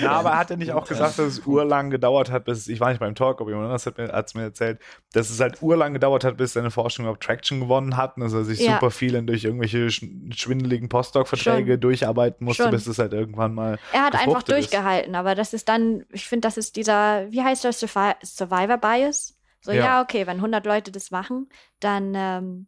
Ja, 0.01 0.13
aber 0.13 0.37
hat 0.39 0.51
er 0.51 0.57
nicht 0.57 0.73
auch 0.73 0.87
gesagt, 0.87 1.19
dass 1.19 1.27
es 1.27 1.41
urlang 1.47 1.91
gedauert 1.91 2.31
hat, 2.31 2.45
bis, 2.45 2.69
ich 2.69 2.81
war 2.81 2.91
nicht 2.91 3.01
beim 3.01 3.15
Talk, 3.15 3.41
aber 3.41 3.51
jemand 3.51 3.67
anderes 3.67 3.87
hat 3.87 3.99
mir, 3.99 4.09
hat's 4.13 4.35
mir 4.35 4.43
erzählt, 4.43 4.79
dass 5.13 5.31
es 5.31 5.41
halt 5.41 5.63
urlang 5.63 5.93
gedauert 5.95 6.25
hat, 6.25 6.37
bis 6.37 6.53
seine 6.53 6.71
Forschung 6.71 7.05
überhaupt 7.07 7.23
Traction 7.23 7.61
gewonnen 7.61 7.97
hat 7.97 8.17
und 8.17 8.23
dass 8.23 8.33
er 8.33 8.45
sich 8.45 8.61
Ja. 8.61 8.75
super 8.75 8.91
viel 8.91 9.15
in- 9.15 9.27
durch 9.27 9.45
irgendwelche 9.45 9.87
sch- 9.87 10.35
schwindeligen 10.35 10.89
Postdoc-Verträge 10.89 11.79
durcharbeiten 11.79 12.45
musste, 12.45 12.65
Schon. 12.65 12.73
bis 12.73 12.87
es 12.87 12.99
halt 12.99 13.13
irgendwann 13.13 13.55
mal. 13.55 13.79
er 13.93 14.03
hat 14.05 14.15
einfach 14.15 14.27
gefruchtet 14.27 14.59
ist. 14.59 14.73
durchgehalten, 14.73 15.15
aber 15.15 15.35
das 15.35 15.55
ist 15.55 15.69
dann, 15.69 16.05
ich 16.13 16.27
finde, 16.29 16.47
das 16.47 16.57
ist 16.57 16.77
dieser, 16.77 17.31
wie 17.31 17.43
heißt 17.43 17.65
das, 17.65 17.83
Survi- 17.83 18.17
Survivor 18.25 18.79
Bias? 18.79 19.35
So, 19.61 19.73
Ja. 19.73 19.85
ja. 19.85 20.03
okay, 20.03 20.27
wenn 20.27 20.37
100 20.37 20.65
Leute 20.67 20.93
das 20.93 21.11
machen, 21.11 21.49
dann, 21.81 22.15
ähm, 22.15 22.67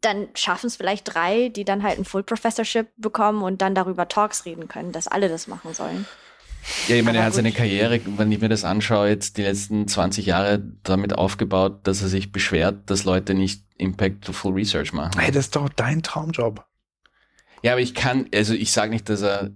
dann 0.00 0.28
schaffen 0.34 0.66
es 0.66 0.76
vielleicht 0.76 1.14
drei, 1.14 1.48
die 1.48 1.64
dann 1.64 1.82
halt 1.82 1.98
ein 1.98 2.04
Full 2.04 2.22
Professorship 2.22 2.88
bekommen 2.96 3.42
und 3.42 3.60
dann 3.62 3.74
darüber 3.74 4.08
Talks 4.08 4.44
reden 4.46 4.68
können, 4.68 4.92
dass 4.92 5.08
alle 5.08 5.28
das 5.28 5.46
machen 5.46 5.74
sollen. 5.74 6.06
Ja, 6.88 6.96
ich 6.96 7.02
meine, 7.02 7.18
er 7.18 7.24
hat 7.24 7.34
seine. 7.34 7.52
Karriere, 7.52 8.00
wenn 8.18 8.30
ich 8.30 8.40
mir 8.40 8.48
das 8.50 8.64
anschaue, 8.64 9.08
jetzt 9.08 9.38
die 9.38 9.42
letzten 9.42 9.88
20 9.88 10.26
Jahre 10.26 10.62
damit 10.82 11.14
aufgebaut, 11.14 11.80
dass 11.86 12.02
er 12.02 12.08
sich 12.08 12.32
beschwert, 12.32 12.90
dass 12.90 13.04
Leute 13.04 13.34
nicht 13.34 13.64
Impactful 13.78 14.52
Research 14.52 14.92
machen. 14.92 15.18
Hey, 15.18 15.30
das 15.32 15.46
ist 15.46 15.56
doch 15.56 15.70
dein 15.70 16.02
Traumjob. 16.02 16.64
Ja, 17.62 17.72
aber 17.72 17.80
ich 17.80 17.94
kann, 17.94 18.26
also 18.34 18.54
ich 18.54 18.72
sage 18.72 18.90
nicht, 18.90 19.08
dass 19.08 19.22
er, 19.22 19.50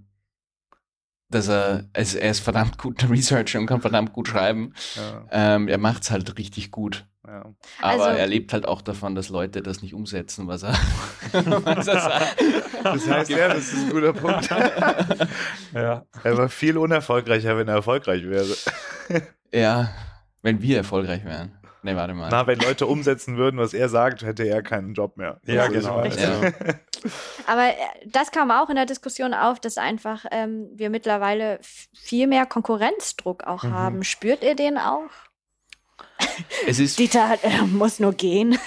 dass 1.29 1.47
er, 1.47 1.85
also 1.93 2.17
er 2.17 2.31
ist 2.31 2.39
verdammt 2.41 2.77
guter 2.77 3.09
Researcher 3.09 3.59
und 3.59 3.65
kann 3.65 3.81
verdammt 3.81 4.13
gut 4.13 4.27
schreiben. 4.27 4.73
Ja, 4.95 5.25
Ähm, 5.55 5.67
er 5.67 5.77
macht's 5.77 6.11
halt 6.11 6.37
richtig 6.37 6.71
gut. 6.71 7.05
ja. 7.27 7.45
Aber 7.81 8.05
Also- 8.05 8.17
er 8.19 8.27
lebt 8.27 8.53
halt 8.53 8.67
auch 8.67 8.81
davon, 8.81 9.15
dass 9.15 9.29
Leute 9.29 9.61
das 9.63 9.81
nicht 9.81 9.93
umsetzen, 9.93 10.47
was 10.47 10.63
er, 10.63 10.73
was 11.33 11.87
er 11.87 11.99
sagt. 11.99 12.43
Das 12.83 13.09
heißt, 13.09 13.29
ja, 13.31 13.47
das 13.47 13.73
ist 13.73 13.85
ein 13.85 13.89
guter 13.89 14.13
Punkt. 14.13 14.49
Ja. 15.73 16.05
er 16.23 16.37
war 16.37 16.47
viel 16.49 16.77
unerfolgreicher, 16.77 17.57
wenn 17.57 17.67
er 17.67 17.75
erfolgreich 17.75 18.23
wäre. 18.23 18.55
Ja, 19.51 19.89
wenn 20.41 20.61
wir 20.61 20.77
erfolgreich 20.77 21.25
wären. 21.25 21.54
Nee, 21.85 21.95
warte 21.95 22.13
mal. 22.15 22.29
Na, 22.31 22.47
wenn 22.47 22.59
Leute 22.59 22.87
umsetzen 22.87 23.37
würden, 23.37 23.57
was 23.59 23.73
er 23.75 23.89
sagt, 23.89 24.23
hätte 24.23 24.43
er 24.43 24.63
keinen 24.63 24.93
Job 24.95 25.17
mehr. 25.17 25.39
Ja, 25.45 25.67
genau. 25.67 26.03
Ja. 26.03 26.41
Aber 27.45 27.67
äh, 27.67 27.73
das 28.07 28.31
kam 28.31 28.49
auch 28.49 28.69
in 28.69 28.75
der 28.75 28.87
Diskussion 28.87 29.35
auf, 29.35 29.59
dass 29.59 29.77
einfach 29.77 30.25
ähm, 30.31 30.67
wir 30.73 30.89
mittlerweile 30.89 31.59
viel 31.93 32.25
mehr 32.25 32.47
Konkurrenzdruck 32.47 33.43
auch 33.43 33.63
Mhm. 33.63 33.73
haben. 33.73 34.03
Spürt 34.03 34.43
ihr 34.43 34.55
den 34.55 34.77
auch? 34.79 35.09
Es 36.67 36.79
ist, 36.79 36.97
Dieter 36.97 37.29
hat, 37.29 37.43
äh, 37.43 37.61
muss 37.61 37.99
nur 37.99 38.13
gehen. 38.13 38.57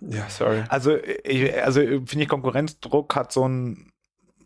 Ja, 0.00 0.28
sorry. 0.30 0.64
Also, 0.68 0.96
ich, 1.24 1.54
also 1.62 1.80
finde 1.80 2.22
ich, 2.22 2.28
Konkurrenzdruck 2.28 3.14
hat 3.14 3.32
so 3.32 3.44
einen 3.44 3.92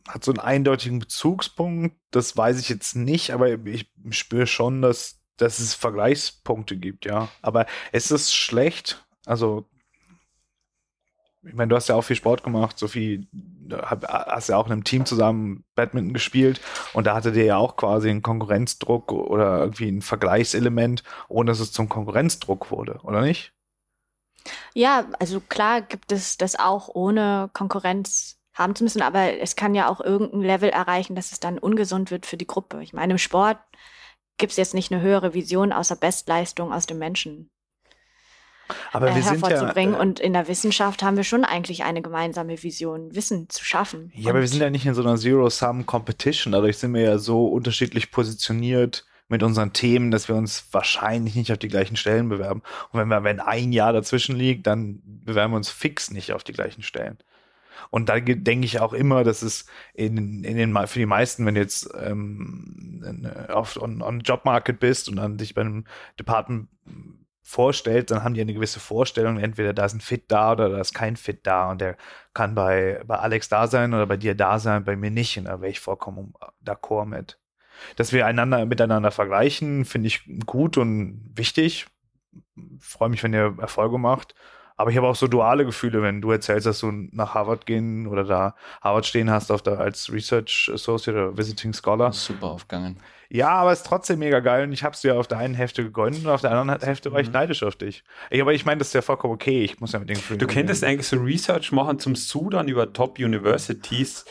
hat 0.08 0.24
so 0.24 0.32
einen 0.32 0.40
eindeutigen 0.40 0.98
Bezugspunkt. 0.98 1.96
Das 2.10 2.36
weiß 2.36 2.58
ich 2.58 2.68
jetzt 2.68 2.96
nicht, 2.96 3.30
aber 3.30 3.50
ich 3.66 3.88
spüre 4.10 4.48
schon, 4.48 4.82
dass, 4.82 5.21
dass 5.36 5.58
es 5.58 5.74
Vergleichspunkte 5.74 6.76
gibt, 6.76 7.04
ja. 7.04 7.28
Aber 7.42 7.66
ist 7.92 8.10
es 8.10 8.34
schlecht? 8.34 9.04
Also, 9.26 9.66
ich 11.44 11.54
meine, 11.54 11.68
du 11.68 11.76
hast 11.76 11.88
ja 11.88 11.96
auch 11.96 12.02
viel 12.02 12.16
Sport 12.16 12.44
gemacht, 12.44 12.78
Sophie, 12.78 13.26
hast 13.72 14.48
ja 14.48 14.56
auch 14.56 14.66
in 14.66 14.72
einem 14.72 14.84
Team 14.84 15.06
zusammen 15.06 15.64
Badminton 15.74 16.14
gespielt 16.14 16.60
und 16.92 17.06
da 17.06 17.14
hattet 17.14 17.34
ihr 17.36 17.44
ja 17.44 17.56
auch 17.56 17.76
quasi 17.76 18.10
einen 18.10 18.22
Konkurrenzdruck 18.22 19.10
oder 19.12 19.58
irgendwie 19.58 19.88
ein 19.88 20.02
Vergleichselement, 20.02 21.02
ohne 21.28 21.50
dass 21.50 21.60
es 21.60 21.72
zum 21.72 21.88
Konkurrenzdruck 21.88 22.70
wurde, 22.70 23.00
oder 23.02 23.22
nicht? 23.22 23.52
Ja, 24.74 25.06
also 25.18 25.40
klar 25.40 25.82
gibt 25.82 26.12
es 26.12 26.36
das 26.36 26.58
auch 26.58 26.88
ohne 26.88 27.50
Konkurrenz 27.52 28.38
haben 28.54 28.74
zu 28.74 28.84
müssen, 28.84 29.02
aber 29.02 29.40
es 29.40 29.56
kann 29.56 29.74
ja 29.74 29.88
auch 29.88 30.00
irgendein 30.00 30.42
Level 30.42 30.68
erreichen, 30.68 31.16
dass 31.16 31.32
es 31.32 31.40
dann 31.40 31.58
ungesund 31.58 32.10
wird 32.10 32.26
für 32.26 32.36
die 32.36 32.46
Gruppe. 32.46 32.82
Ich 32.82 32.92
meine, 32.92 33.14
im 33.14 33.18
Sport 33.18 33.58
gibt 34.38 34.52
es 34.52 34.56
jetzt 34.56 34.74
nicht 34.74 34.92
eine 34.92 35.02
höhere 35.02 35.34
Vision 35.34 35.72
außer 35.72 35.96
Bestleistung 35.96 36.72
aus 36.72 36.86
dem 36.86 36.98
Menschen 36.98 37.50
Aber 38.92 39.10
äh, 39.10 39.14
wir 39.14 39.22
sind 39.22 39.40
ja, 39.42 39.48
hervorzubringen. 39.48 39.94
äh, 39.94 39.98
Und 39.98 40.20
in 40.20 40.32
der 40.32 40.48
Wissenschaft 40.48 41.02
haben 41.02 41.16
wir 41.16 41.24
schon 41.24 41.44
eigentlich 41.44 41.84
eine 41.84 42.02
gemeinsame 42.02 42.62
Vision, 42.62 43.14
Wissen 43.14 43.48
zu 43.48 43.64
schaffen. 43.64 44.12
Ja, 44.14 44.30
aber 44.30 44.40
wir 44.40 44.48
sind 44.48 44.60
ja 44.60 44.70
nicht 44.70 44.86
in 44.86 44.94
so 44.94 45.02
einer 45.02 45.16
Zero-Sum-Competition. 45.16 46.52
Dadurch 46.52 46.78
sind 46.78 46.94
wir 46.94 47.02
ja 47.02 47.18
so 47.18 47.46
unterschiedlich 47.46 48.10
positioniert 48.10 49.04
mit 49.28 49.42
unseren 49.42 49.72
Themen, 49.72 50.10
dass 50.10 50.28
wir 50.28 50.34
uns 50.34 50.66
wahrscheinlich 50.72 51.34
nicht 51.36 51.52
auf 51.52 51.58
die 51.58 51.68
gleichen 51.68 51.96
Stellen 51.96 52.28
bewerben. 52.28 52.62
Und 52.90 53.00
wenn 53.00 53.08
wir, 53.08 53.24
wenn 53.24 53.40
ein 53.40 53.72
Jahr 53.72 53.92
dazwischen 53.92 54.36
liegt, 54.36 54.66
dann 54.66 55.00
bewerben 55.04 55.52
wir 55.54 55.56
uns 55.56 55.70
fix 55.70 56.10
nicht 56.10 56.32
auf 56.32 56.44
die 56.44 56.52
gleichen 56.52 56.82
Stellen. 56.82 57.18
Und 57.90 58.08
da 58.08 58.20
denke 58.20 58.64
ich 58.64 58.80
auch 58.80 58.92
immer, 58.92 59.24
dass 59.24 59.42
es 59.42 59.66
in, 59.94 60.44
in 60.44 60.56
den, 60.56 60.86
für 60.86 60.98
die 60.98 61.06
meisten, 61.06 61.46
wenn 61.46 61.54
du 61.54 61.60
jetzt 61.60 61.88
ähm, 62.00 63.02
auf 63.48 63.80
on, 63.80 64.02
on 64.02 64.20
Jobmarket 64.20 64.80
bist 64.80 65.08
und 65.08 65.16
dann 65.16 65.38
dich 65.38 65.54
bei 65.54 65.62
einem 65.62 65.84
Department 66.18 66.68
vorstellt, 67.42 68.10
dann 68.10 68.22
haben 68.22 68.34
die 68.34 68.40
eine 68.40 68.54
gewisse 68.54 68.80
Vorstellung, 68.80 69.38
entweder 69.38 69.74
da 69.74 69.84
ist 69.84 69.94
ein 69.94 70.00
Fit 70.00 70.24
da 70.28 70.52
oder 70.52 70.68
da 70.70 70.80
ist 70.80 70.94
kein 70.94 71.16
Fit 71.16 71.46
da 71.46 71.70
und 71.70 71.80
der 71.80 71.96
kann 72.34 72.54
bei, 72.54 73.02
bei 73.06 73.16
Alex 73.16 73.48
da 73.48 73.66
sein 73.66 73.92
oder 73.92 74.06
bei 74.06 74.16
dir 74.16 74.34
da 74.34 74.58
sein, 74.58 74.84
bei 74.84 74.96
mir 74.96 75.10
nicht 75.10 75.36
und 75.38 75.46
da 75.46 75.60
wäre 75.60 75.70
ich 75.70 75.80
vollkommen 75.80 76.34
d'accord 76.64 77.06
mit. 77.06 77.38
Dass 77.96 78.12
wir 78.12 78.26
einander 78.26 78.64
miteinander 78.64 79.10
vergleichen, 79.10 79.84
finde 79.84 80.06
ich 80.06 80.22
gut 80.46 80.78
und 80.78 81.32
wichtig. 81.34 81.86
Freue 82.78 83.08
mich, 83.08 83.22
wenn 83.22 83.34
ihr 83.34 83.56
Erfolge 83.58 83.98
macht. 83.98 84.34
Aber 84.76 84.90
ich 84.90 84.96
habe 84.96 85.06
auch 85.06 85.16
so 85.16 85.26
duale 85.26 85.64
Gefühle, 85.64 86.02
wenn 86.02 86.20
du 86.20 86.30
erzählst, 86.30 86.66
dass 86.66 86.80
du 86.80 86.90
nach 86.90 87.34
Harvard 87.34 87.66
gehen 87.66 88.06
oder 88.06 88.24
da 88.24 88.54
Harvard 88.80 89.06
stehen 89.06 89.30
hast 89.30 89.50
auf 89.50 89.62
der, 89.62 89.78
als 89.78 90.12
Research 90.12 90.70
Associate 90.72 91.16
oder 91.16 91.36
Visiting 91.36 91.72
Scholar. 91.72 92.12
Super 92.12 92.46
aufgegangen. 92.46 92.98
Ja, 93.34 93.48
aber 93.48 93.72
es 93.72 93.78
ist 93.78 93.86
trotzdem 93.86 94.18
mega 94.18 94.40
geil 94.40 94.64
und 94.64 94.72
ich 94.72 94.84
habe 94.84 94.94
es 94.94 95.00
dir 95.00 95.18
auf 95.18 95.26
der 95.26 95.38
einen 95.38 95.54
Hälfte 95.54 95.82
gegönnt 95.82 96.18
und 96.18 96.28
auf 96.28 96.42
der 96.42 96.50
anderen 96.50 96.78
Hälfte 96.82 97.12
war 97.12 97.20
ich 97.20 97.28
mhm. 97.28 97.32
neidisch 97.32 97.62
auf 97.62 97.76
dich. 97.76 98.04
Ich, 98.28 98.42
aber 98.42 98.52
ich 98.52 98.66
meine, 98.66 98.78
das 98.78 98.88
ist 98.88 98.94
ja 98.94 99.00
vollkommen 99.00 99.32
okay. 99.32 99.64
Ich 99.64 99.80
muss 99.80 99.92
ja 99.92 99.98
mit 99.98 100.10
den 100.10 100.16
Gefühlen. 100.16 100.38
Du 100.38 100.46
könntest 100.46 100.84
eigentlich 100.84 101.06
so 101.06 101.16
Research 101.16 101.72
machen 101.72 101.98
zum 101.98 102.14
Sudan 102.14 102.68
über 102.68 102.92
Top 102.92 103.18
Universities 103.18 104.26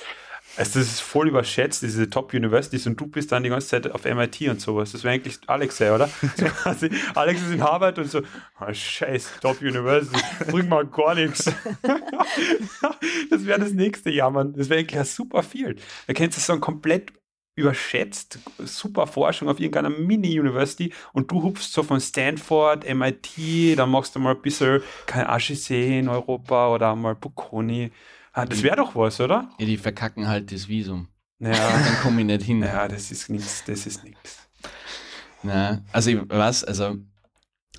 also 0.57 0.79
das 0.79 0.87
ist 0.87 0.99
voll 1.01 1.29
überschätzt, 1.29 1.81
diese 1.81 2.09
Top 2.09 2.33
Universities 2.33 2.85
und 2.87 2.99
du 2.99 3.07
bist 3.07 3.31
dann 3.31 3.43
die 3.43 3.49
ganze 3.49 3.67
Zeit 3.67 3.91
auf 3.91 4.05
MIT 4.05 4.41
und 4.49 4.59
sowas. 4.59 4.91
Das 4.91 5.03
wäre 5.03 5.13
eigentlich 5.13 5.39
Alex, 5.47 5.79
oder? 5.81 6.09
So 6.35 6.45
quasi, 6.45 6.89
Alex 7.15 7.41
ist 7.41 7.51
in 7.51 7.63
Harvard 7.63 7.97
und 7.99 8.09
so, 8.09 8.21
oh, 8.59 8.73
scheiß 8.73 9.39
Top 9.41 9.61
University, 9.61 10.19
bringt 10.49 10.69
mal 10.69 10.85
gar 10.85 11.15
nichts. 11.15 11.45
das 13.29 13.45
wäre 13.45 13.59
das 13.59 13.71
nächste 13.73 14.09
Jammern. 14.09 14.53
Das 14.53 14.69
wäre 14.69 14.79
eigentlich 14.79 14.95
ja 14.95 15.05
super 15.05 15.43
viel. 15.43 15.75
Da 16.07 16.13
kennst 16.13 16.37
du 16.37 16.41
so 16.41 16.53
ein 16.53 16.59
komplett 16.61 17.13
überschätzt, 17.55 18.39
super 18.59 19.07
Forschung 19.07 19.49
auf 19.49 19.59
irgendeiner 19.59 19.89
Mini-University 19.89 20.93
und 21.13 21.29
du 21.31 21.43
hupfst 21.43 21.73
so 21.73 21.83
von 21.83 21.99
Stanford, 21.99 22.87
MIT, 22.91 23.77
dann 23.77 23.89
machst 23.91 24.15
du 24.15 24.19
mal 24.19 24.35
ein 24.35 24.41
bisschen 24.41 24.81
kein 25.05 25.27
HEC 25.27 25.69
in 25.69 26.07
Europa 26.07 26.73
oder 26.73 26.95
mal 26.95 27.15
Bocconi 27.15 27.91
Ah, 28.33 28.45
das 28.45 28.63
wäre 28.63 28.77
doch 28.77 28.95
was, 28.95 29.19
oder? 29.19 29.49
Ja, 29.59 29.65
die 29.65 29.77
verkacken 29.77 30.27
halt 30.27 30.51
das 30.51 30.67
Visum. 30.67 31.07
Ja. 31.39 31.51
Dann 31.85 31.97
komme 32.01 32.21
ich 32.21 32.27
nicht 32.27 32.43
hin. 32.43 32.61
Ja, 32.61 32.87
das 32.87 33.11
ist 33.11 33.29
nichts, 33.29 33.63
das 33.65 33.85
ist 33.85 34.03
nichts. 34.03 34.47
Na, 35.43 35.81
also 35.91 36.11
was, 36.27 36.63
also 36.63 36.97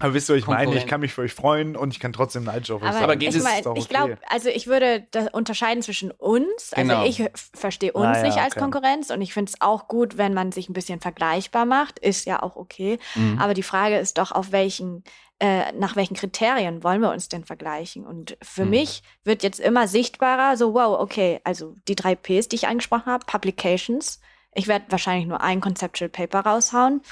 aber 0.03 0.15
wisst 0.15 0.29
ihr, 0.29 0.35
ich 0.35 0.47
meine, 0.47 0.75
ich 0.75 0.87
kann 0.87 1.01
mich 1.01 1.15
für 1.15 1.23
euch 1.23 1.33
freuen 1.33 1.77
und 1.77 1.93
ich 1.93 2.01
kann 2.01 2.13
trotzdem 2.13 2.45
neidisch 2.45 2.71
auf 2.73 2.83
euch 2.83 2.93
sein. 2.93 3.05
Aber 3.05 3.17
geht 3.17 3.35
ich, 3.35 3.43
mein, 3.43 3.65
okay. 3.65 3.79
ich 3.79 3.89
glaube, 3.89 4.19
also 4.29 4.49
ich 4.49 4.67
würde 4.67 5.07
unterscheiden 5.33 5.83
zwischen 5.83 6.11
uns. 6.11 6.73
Also 6.73 6.89
genau. 6.89 7.05
ich 7.05 7.25
verstehe 7.55 7.93
uns 7.93 8.07
ah, 8.07 8.17
ja, 8.17 8.23
nicht 8.23 8.39
als 8.39 8.55
okay. 8.55 8.61
Konkurrenz 8.61 9.11
und 9.11 9.21
ich 9.23 9.33
finde 9.33 9.51
es 9.51 9.61
auch 9.61 9.87
gut, 9.87 10.19
wenn 10.19 10.35
man 10.35 10.51
sich 10.51 10.69
ein 10.69 10.73
bisschen 10.73 11.01
vergleichbar 11.01 11.67
macht. 11.67 12.01
Ist 12.01 12.27
ja 12.27 12.43
auch 12.43 12.57
okay. 12.57 12.99
Mhm. 13.15 13.39
Aber 13.39 13.55
die 13.55 13.63
Frage 13.63 13.99
ist 13.99 14.19
doch, 14.19 14.33
auf 14.33 14.51
welchen, 14.51 15.05
äh, 15.39 15.71
nach 15.73 15.95
welchen 15.95 16.15
Kriterien 16.15 16.83
wollen 16.83 17.01
wir 17.01 17.13
uns 17.13 17.29
denn 17.29 17.45
vergleichen? 17.45 18.05
Und 18.05 18.37
für 18.43 18.65
mhm. 18.65 18.71
mich 18.71 19.03
wird 19.23 19.45
jetzt 19.45 19.61
immer 19.61 19.87
sichtbarer, 19.87 20.57
so, 20.57 20.75
wow, 20.75 20.99
okay, 21.01 21.41
also 21.45 21.77
die 21.87 21.95
drei 21.95 22.17
Ps, 22.17 22.49
die 22.49 22.57
ich 22.57 22.67
angesprochen 22.67 23.07
habe, 23.07 23.25
Publications. 23.27 24.21
Ich 24.53 24.67
werde 24.67 24.87
wahrscheinlich 24.89 25.27
nur 25.27 25.41
ein 25.41 25.61
Conceptual 25.61 26.11
Paper 26.11 26.41
raushauen. 26.41 27.03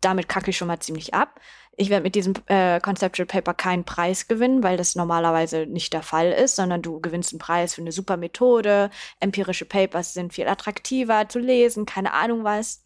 Damit 0.00 0.28
kacke 0.28 0.50
ich 0.50 0.56
schon 0.56 0.68
mal 0.68 0.80
ziemlich 0.80 1.14
ab. 1.14 1.40
Ich 1.80 1.90
werde 1.90 2.02
mit 2.02 2.16
diesem 2.16 2.34
äh, 2.46 2.80
Conceptual 2.80 3.24
Paper 3.24 3.54
keinen 3.54 3.84
Preis 3.84 4.26
gewinnen, 4.26 4.64
weil 4.64 4.76
das 4.76 4.96
normalerweise 4.96 5.64
nicht 5.64 5.92
der 5.92 6.02
Fall 6.02 6.32
ist, 6.32 6.56
sondern 6.56 6.82
du 6.82 7.00
gewinnst 7.00 7.32
einen 7.32 7.38
Preis 7.38 7.74
für 7.74 7.82
eine 7.82 7.92
super 7.92 8.16
Methode. 8.16 8.90
Empirische 9.20 9.64
Papers 9.64 10.12
sind 10.12 10.32
viel 10.32 10.48
attraktiver 10.48 11.28
zu 11.28 11.38
lesen, 11.38 11.86
keine 11.86 12.14
Ahnung 12.14 12.42
was. 12.42 12.84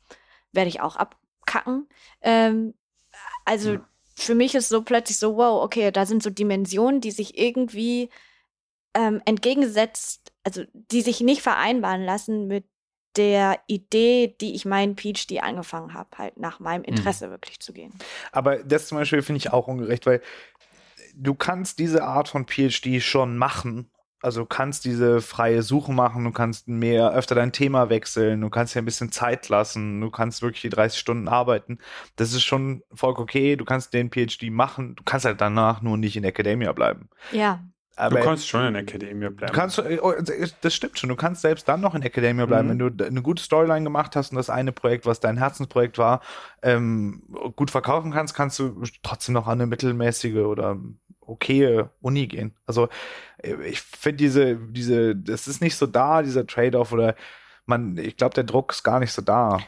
Werde 0.53 0.69
ich 0.69 0.83
auch 0.83 0.97
abkacken. 0.97 1.89
Ähm, 2.21 2.75
also 3.47 3.73
ja. 3.75 3.89
für 4.15 4.35
mich 4.35 4.55
ist 4.55 4.69
so 4.69 4.83
plötzlich 4.83 5.17
so, 5.17 5.39
wow, 5.39 5.65
okay, 5.65 5.91
da 5.91 6.05
sind 6.05 6.23
so 6.23 6.29
Dimensionen, 6.29 7.01
die 7.01 7.13
sich 7.13 7.39
irgendwie 7.39 8.11
ähm, 8.93 9.23
entgegengesetzt, 9.25 10.35
also 10.45 10.65
die 10.75 11.01
sich 11.01 11.23
nicht 11.23 11.41
vereinbaren 11.41 12.05
lassen 12.05 12.47
mit 12.47 12.67
der 13.17 13.61
Idee, 13.67 14.35
die 14.41 14.55
ich 14.55 14.65
meinen 14.65 14.97
PhD 14.97 15.43
angefangen 15.43 15.95
habe, 15.95 16.09
halt 16.17 16.39
nach 16.39 16.61
meinem 16.61 16.85
Interesse 16.85 17.27
mhm. 17.27 17.31
wirklich 17.33 17.61
zu 17.61 17.73
gehen. 17.73 17.93
Aber 18.31 18.59
das 18.59 18.89
zum 18.89 18.99
Beispiel 18.99 19.23
finde 19.23 19.39
ich 19.39 19.53
auch 19.53 19.69
ungerecht, 19.69 20.07
weil 20.07 20.21
du 21.15 21.35
kannst 21.35 21.79
diese 21.79 22.05
Art 22.05 22.29
von 22.29 22.47
PhD 22.47 23.03
schon 23.03 23.37
machen. 23.37 23.91
Also 24.21 24.43
du 24.43 24.47
kannst 24.47 24.85
diese 24.85 25.21
freie 25.21 25.63
Suche 25.63 25.93
machen, 25.93 26.23
du 26.25 26.31
kannst 26.31 26.69
mehr 26.69 27.11
öfter 27.11 27.35
dein 27.35 27.51
Thema 27.51 27.91
wechseln, 27.91 28.41
du 28.41 28.51
kannst 28.51 28.73
ja 28.75 28.81
ein 28.81 28.85
bisschen 28.85 29.11
Zeit 29.11 29.49
lassen, 29.49 30.01
du 30.01 30.11
kannst 30.11 30.43
wirklich 30.43 30.63
die 30.63 30.69
30 30.69 30.99
Stunden 30.99 31.27
arbeiten. 31.27 31.79
Das 32.15 32.33
ist 32.33 32.45
schon 32.45 32.85
voll 32.95 33.15
okay, 33.17 33.57
du 33.57 33.65
kannst 33.65 33.93
den 33.93 34.11
PhD 34.13 34.51
machen, 34.51 34.95
du 34.95 35.03
kannst 35.03 35.27
halt 35.27 35.41
danach 35.41 35.83
nur 35.83 35.99
nicht 35.99 36.17
in 36.17 36.23
der 36.23 36.31
Academia 36.31 36.73
bleiben. 36.73 37.09
Ja. 37.33 37.65
Aber 37.97 38.17
du 38.19 38.25
kannst 38.25 38.49
schon 38.49 38.65
in 38.65 38.75
Academia 38.75 39.29
bleiben. 39.29 39.53
Du 39.53 39.59
kannst, 39.59 39.79
äh, 39.79 39.99
oh, 40.01 40.15
das 40.61 40.75
stimmt 40.75 40.99
schon. 40.99 41.11
Du 41.11 41.17
kannst 41.17 41.43
selbst 41.43 41.69
dann 41.69 41.81
noch 41.81 41.95
in 41.95 42.03
Academia 42.03 42.47
bleiben, 42.47 42.69
mhm. 42.69 42.79
wenn 42.81 42.97
du 42.97 43.05
eine 43.05 43.23
gute 43.23 43.43
Storyline 43.43 43.85
gemacht 43.85 44.17
hast 44.17 44.31
und 44.33 44.37
das 44.37 44.49
eine 44.49 44.73
Projekt, 44.73 45.05
was 45.05 45.21
dein 45.21 45.37
Herzensprojekt 45.37 45.99
war, 45.99 46.23
ähm, 46.63 47.23
gut 47.55 47.71
verkaufen 47.71 48.11
kannst, 48.11 48.35
kannst 48.35 48.59
du 48.59 48.83
trotzdem 49.03 49.35
noch 49.35 49.47
an 49.47 49.61
eine 49.61 49.67
mittelmäßige 49.67 50.37
oder 50.37 50.79
okaye 51.21 51.91
Uni 52.01 52.27
gehen. 52.27 52.55
Also 52.67 52.89
äh, 53.39 53.55
ich 53.65 53.81
finde 53.81 54.17
diese, 54.17 54.57
diese, 54.57 55.15
das 55.15 55.47
ist 55.47 55.61
nicht 55.61 55.77
so 55.77 55.87
da, 55.87 56.23
dieser 56.23 56.47
Trade-off 56.47 56.93
oder 56.93 57.15
man, 57.67 57.97
ich 57.99 58.17
glaube, 58.17 58.35
der 58.35 58.45
Druck 58.45 58.73
ist 58.73 58.83
gar 58.83 59.01
nicht 59.01 59.13
so 59.13 59.23
da. 59.23 59.61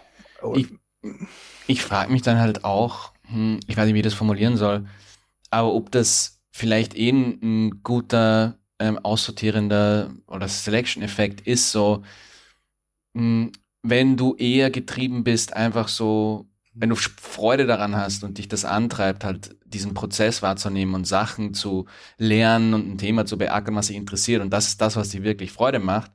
ich, 0.54 0.68
ich 1.66 1.82
frage 1.82 2.10
mich 2.12 2.22
dann 2.22 2.38
halt 2.38 2.64
auch, 2.64 3.12
hm, 3.26 3.60
ich 3.66 3.76
weiß 3.76 3.86
nicht, 3.86 3.94
wie 3.94 4.00
ich 4.00 4.04
das 4.04 4.14
formulieren 4.14 4.56
soll, 4.56 4.86
aber 5.50 5.72
ob 5.72 5.90
das 5.92 6.33
vielleicht 6.54 6.96
eh 6.96 7.10
ein, 7.10 7.38
ein 7.42 7.82
guter 7.82 8.58
ähm, 8.78 8.98
aussortierender 9.02 10.14
oder 10.28 10.46
Selection-Effekt 10.46 11.40
ist 11.40 11.72
so, 11.72 12.04
mh, 13.14 13.20
hm, 13.20 13.52
wenn 13.82 14.16
du 14.16 14.34
eher 14.36 14.70
getrieben 14.70 15.24
bist, 15.24 15.52
einfach 15.52 15.88
so, 15.88 16.46
wenn 16.72 16.88
du 16.88 16.94
Freude 16.96 17.66
daran 17.66 17.96
hast 17.96 18.24
und 18.24 18.38
dich 18.38 18.48
das 18.48 18.64
antreibt, 18.64 19.24
halt 19.24 19.56
diesen 19.66 19.94
Prozess 19.94 20.42
wahrzunehmen 20.42 20.94
und 20.94 21.06
Sachen 21.06 21.54
zu 21.54 21.86
lernen 22.16 22.72
und 22.72 22.88
ein 22.88 22.98
Thema 22.98 23.26
zu 23.26 23.36
beackern, 23.36 23.74
was 23.74 23.88
dich 23.88 23.96
interessiert 23.96 24.40
und 24.40 24.50
das 24.50 24.68
ist 24.68 24.80
das, 24.80 24.96
was 24.96 25.10
dir 25.10 25.24
wirklich 25.24 25.52
Freude 25.52 25.80
macht, 25.80 26.12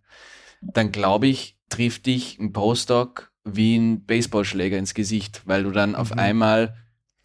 dann 0.62 0.91
glaube 0.91 1.28
ich, 1.28 1.58
trifft 1.67 2.06
dich 2.06 2.39
ein 2.39 2.54
Postdoc 2.54 3.32
wie 3.43 3.75
ein 3.75 4.06
Baseballschläger 4.06 4.78
ins 4.78 4.93
Gesicht, 4.93 5.41
weil 5.45 5.63
du 5.63 5.71
dann 5.71 5.91
mhm. 5.91 5.95
auf 5.95 6.13
einmal 6.13 6.75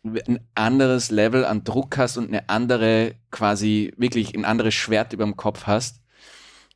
ein 0.05 0.41
anderes 0.55 1.11
Level 1.11 1.45
an 1.45 1.65
Druck 1.65 1.97
hast 1.97 2.17
und 2.17 2.29
eine 2.29 2.49
andere, 2.49 3.15
quasi 3.31 3.93
wirklich 3.97 4.35
ein 4.35 4.45
anderes 4.45 4.75
Schwert 4.75 5.13
über 5.13 5.25
dem 5.25 5.37
Kopf 5.37 5.67
hast, 5.67 6.01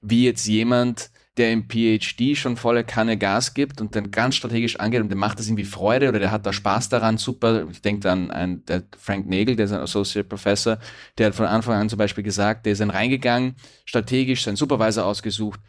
wie 0.01 0.25
jetzt 0.25 0.47
jemand, 0.47 1.11
der 1.37 1.53
im 1.53 1.69
PhD 1.69 2.37
schon 2.37 2.57
volle 2.57 2.85
Kanne 2.85 3.17
Gas 3.17 3.55
gibt 3.55 3.81
und 3.81 3.95
dann 3.95 4.11
ganz 4.11 4.35
strategisch 4.35 4.81
angeht 4.81 5.01
und 5.01 5.09
der 5.09 5.17
macht 5.17 5.39
das 5.39 5.47
irgendwie 5.47 5.65
Freude 5.65 6.09
oder 6.09 6.19
der 6.19 6.33
hat 6.33 6.47
da 6.47 6.53
Spaß 6.53 6.89
daran, 6.89 7.17
super. 7.17 7.69
Ich 7.71 7.81
denke 7.81 8.11
an 8.11 8.31
einen, 8.31 8.65
der 8.67 8.83
Frank 8.99 9.29
Nagel, 9.29 9.55
der 9.55 9.67
ist 9.67 9.73
ein 9.73 9.81
Associate 9.81 10.27
Professor, 10.27 10.79
der 11.17 11.29
hat 11.29 11.35
von 11.35 11.47
Anfang 11.47 11.75
an 11.75 11.89
zum 11.89 11.99
Beispiel 11.99 12.25
gesagt, 12.25 12.67
der 12.67 12.73
ist 12.73 12.81
dann 12.81 12.91
reingegangen, 12.91 13.55
strategisch 13.85 14.45
seinen 14.45 14.57
Supervisor 14.57 15.05
ausgesucht, 15.05 15.61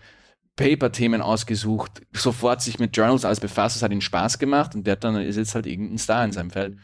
Paper-Themen 0.55 1.21
ausgesucht, 1.21 2.01
sofort 2.13 2.61
sich 2.61 2.79
mit 2.79 2.97
Journals 2.97 3.23
alles 3.23 3.39
befasst, 3.39 3.75
das 3.75 3.83
hat 3.83 3.91
ihm 3.91 4.01
Spaß 4.01 4.39
gemacht 4.39 4.75
und 4.75 4.87
der 4.87 4.93
hat 4.93 5.03
dann 5.03 5.15
ist 5.17 5.37
jetzt 5.37 5.55
halt 5.55 5.67
irgendein 5.67 5.99
Star 5.99 6.25
in 6.25 6.31
seinem 6.31 6.49
Feld. 6.49 6.77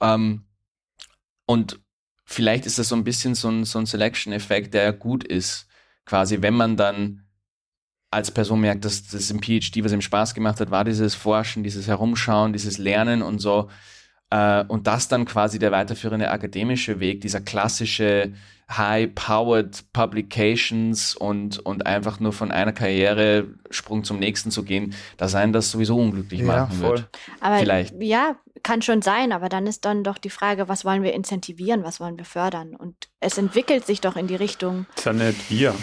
Ähm, 0.00 0.46
und 1.46 1.80
vielleicht 2.24 2.66
ist 2.66 2.78
das 2.78 2.88
so 2.88 2.96
ein 2.96 3.04
bisschen 3.04 3.34
so 3.34 3.48
ein, 3.48 3.64
so 3.64 3.78
ein 3.78 3.86
Selection-Effekt, 3.86 4.74
der 4.74 4.92
gut 4.92 5.24
ist. 5.24 5.66
Quasi, 6.04 6.42
wenn 6.42 6.54
man 6.54 6.76
dann 6.76 7.28
als 8.10 8.30
Person 8.30 8.60
merkt, 8.60 8.84
dass 8.84 9.06
das 9.06 9.30
im 9.30 9.42
PhD, 9.42 9.84
was 9.84 9.92
ihm 9.92 10.00
Spaß 10.00 10.34
gemacht 10.34 10.60
hat, 10.60 10.70
war 10.70 10.84
dieses 10.84 11.14
Forschen, 11.14 11.62
dieses 11.62 11.86
Herumschauen, 11.86 12.52
dieses 12.52 12.78
Lernen 12.78 13.22
und 13.22 13.38
so. 13.38 13.70
Äh, 14.30 14.64
und 14.64 14.86
das 14.86 15.08
dann 15.08 15.24
quasi 15.24 15.58
der 15.58 15.72
weiterführende 15.72 16.30
akademische 16.30 17.00
Weg, 17.00 17.20
dieser 17.20 17.40
klassische 17.40 18.32
high-powered 18.70 19.92
Publications 19.92 21.14
und, 21.14 21.58
und 21.60 21.86
einfach 21.86 22.20
nur 22.20 22.34
von 22.34 22.50
einer 22.50 22.72
Karriere-Sprung 22.72 24.04
zum 24.04 24.18
nächsten 24.18 24.50
zu 24.50 24.62
gehen, 24.62 24.94
da 25.16 25.28
sein 25.28 25.54
das 25.54 25.70
sowieso 25.70 25.96
unglücklich 25.96 26.40
ja, 26.40 26.46
machen 26.46 26.76
voll. 26.76 26.98
wird. 26.98 27.08
Aber 27.40 27.58
Vielleicht. 27.58 27.94
Ja, 28.00 28.36
kann 28.62 28.82
schon 28.82 29.00
sein, 29.00 29.32
aber 29.32 29.48
dann 29.48 29.66
ist 29.66 29.84
dann 29.84 30.04
doch 30.04 30.18
die 30.18 30.30
Frage, 30.30 30.68
was 30.68 30.84
wollen 30.84 31.02
wir 31.02 31.14
incentivieren, 31.14 31.82
was 31.82 32.00
wollen 32.00 32.18
wir 32.18 32.24
fördern? 32.26 32.74
Und 32.74 33.08
es 33.20 33.38
entwickelt 33.38 33.86
sich 33.86 34.00
doch 34.00 34.16
in 34.16 34.26
die 34.26 34.36
Richtung. 34.36 34.86
Das 34.96 34.98
ist 34.98 35.04
ja 35.06 35.12
nicht 35.12 35.50
wir. 35.50 35.74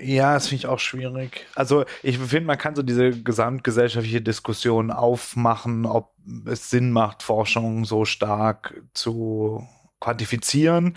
Ja, 0.00 0.34
das 0.34 0.48
finde 0.48 0.60
ich 0.60 0.66
auch 0.66 0.78
schwierig. 0.78 1.46
Also 1.54 1.84
ich 2.02 2.18
finde, 2.18 2.46
man 2.46 2.58
kann 2.58 2.76
so 2.76 2.82
diese 2.82 3.10
gesamtgesellschaftliche 3.10 4.22
Diskussion 4.22 4.90
aufmachen, 4.90 5.86
ob 5.86 6.14
es 6.46 6.70
Sinn 6.70 6.92
macht, 6.92 7.22
Forschung 7.22 7.84
so 7.84 8.04
stark 8.04 8.80
zu 8.94 9.66
quantifizieren. 10.00 10.96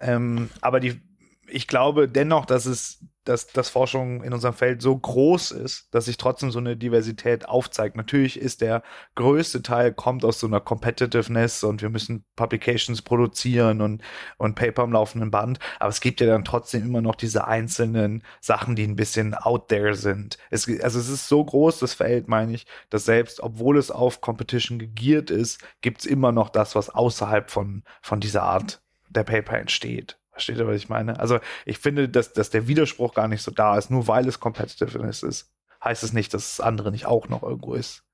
Ähm, 0.00 0.50
aber 0.60 0.78
die, 0.78 1.00
ich 1.48 1.66
glaube 1.66 2.08
dennoch, 2.08 2.46
dass 2.46 2.66
es 2.66 3.04
dass, 3.28 3.46
dass 3.48 3.68
Forschung 3.68 4.22
in 4.22 4.32
unserem 4.32 4.54
Feld 4.54 4.80
so 4.80 4.96
groß 4.96 5.50
ist, 5.50 5.94
dass 5.94 6.06
sich 6.06 6.16
trotzdem 6.16 6.50
so 6.50 6.58
eine 6.58 6.76
Diversität 6.76 7.46
aufzeigt. 7.46 7.96
Natürlich 7.96 8.40
ist 8.40 8.62
der 8.62 8.82
größte 9.16 9.62
Teil 9.62 9.92
kommt 9.92 10.24
aus 10.24 10.40
so 10.40 10.46
einer 10.46 10.60
Competitiveness 10.60 11.62
und 11.62 11.82
wir 11.82 11.90
müssen 11.90 12.24
Publications 12.36 13.02
produzieren 13.02 13.82
und, 13.82 14.02
und 14.38 14.54
Paper 14.54 14.82
am 14.82 14.92
laufenden 14.92 15.30
Band. 15.30 15.58
Aber 15.78 15.90
es 15.90 16.00
gibt 16.00 16.20
ja 16.20 16.26
dann 16.26 16.44
trotzdem 16.44 16.84
immer 16.84 17.02
noch 17.02 17.14
diese 17.14 17.46
einzelnen 17.46 18.22
Sachen, 18.40 18.76
die 18.76 18.84
ein 18.84 18.96
bisschen 18.96 19.34
out 19.34 19.68
there 19.68 19.94
sind. 19.94 20.38
Es, 20.50 20.66
also 20.82 20.98
es 20.98 21.08
ist 21.08 21.28
so 21.28 21.44
groß, 21.44 21.80
das 21.80 21.94
Feld, 21.94 22.28
meine 22.28 22.54
ich, 22.54 22.66
dass 22.88 23.04
selbst, 23.04 23.40
obwohl 23.40 23.76
es 23.76 23.90
auf 23.90 24.20
Competition 24.20 24.78
gegiert 24.78 25.30
ist, 25.30 25.60
gibt 25.82 26.00
es 26.00 26.06
immer 26.06 26.32
noch 26.32 26.48
das, 26.48 26.74
was 26.74 26.88
außerhalb 26.90 27.50
von, 27.50 27.82
von 28.00 28.20
dieser 28.20 28.42
Art 28.42 28.80
der 29.10 29.24
Paper 29.24 29.58
entsteht. 29.58 30.17
Versteht 30.38 30.58
ihr, 30.58 30.68
was 30.68 30.76
ich 30.76 30.88
meine? 30.88 31.18
Also 31.18 31.40
ich 31.66 31.78
finde, 31.78 32.08
dass, 32.08 32.32
dass 32.32 32.48
der 32.48 32.68
Widerspruch 32.68 33.12
gar 33.12 33.26
nicht 33.26 33.42
so 33.42 33.50
da 33.50 33.76
ist, 33.76 33.90
nur 33.90 34.06
weil 34.06 34.28
es 34.28 34.38
Competitiveness 34.38 35.24
ist. 35.24 35.50
Heißt 35.82 36.04
es 36.04 36.12
nicht, 36.12 36.32
dass 36.32 36.56
das 36.56 36.64
andere 36.64 36.92
nicht 36.92 37.06
auch 37.06 37.28
noch 37.28 37.42
irgendwo 37.42 37.74
ist. 37.74 38.04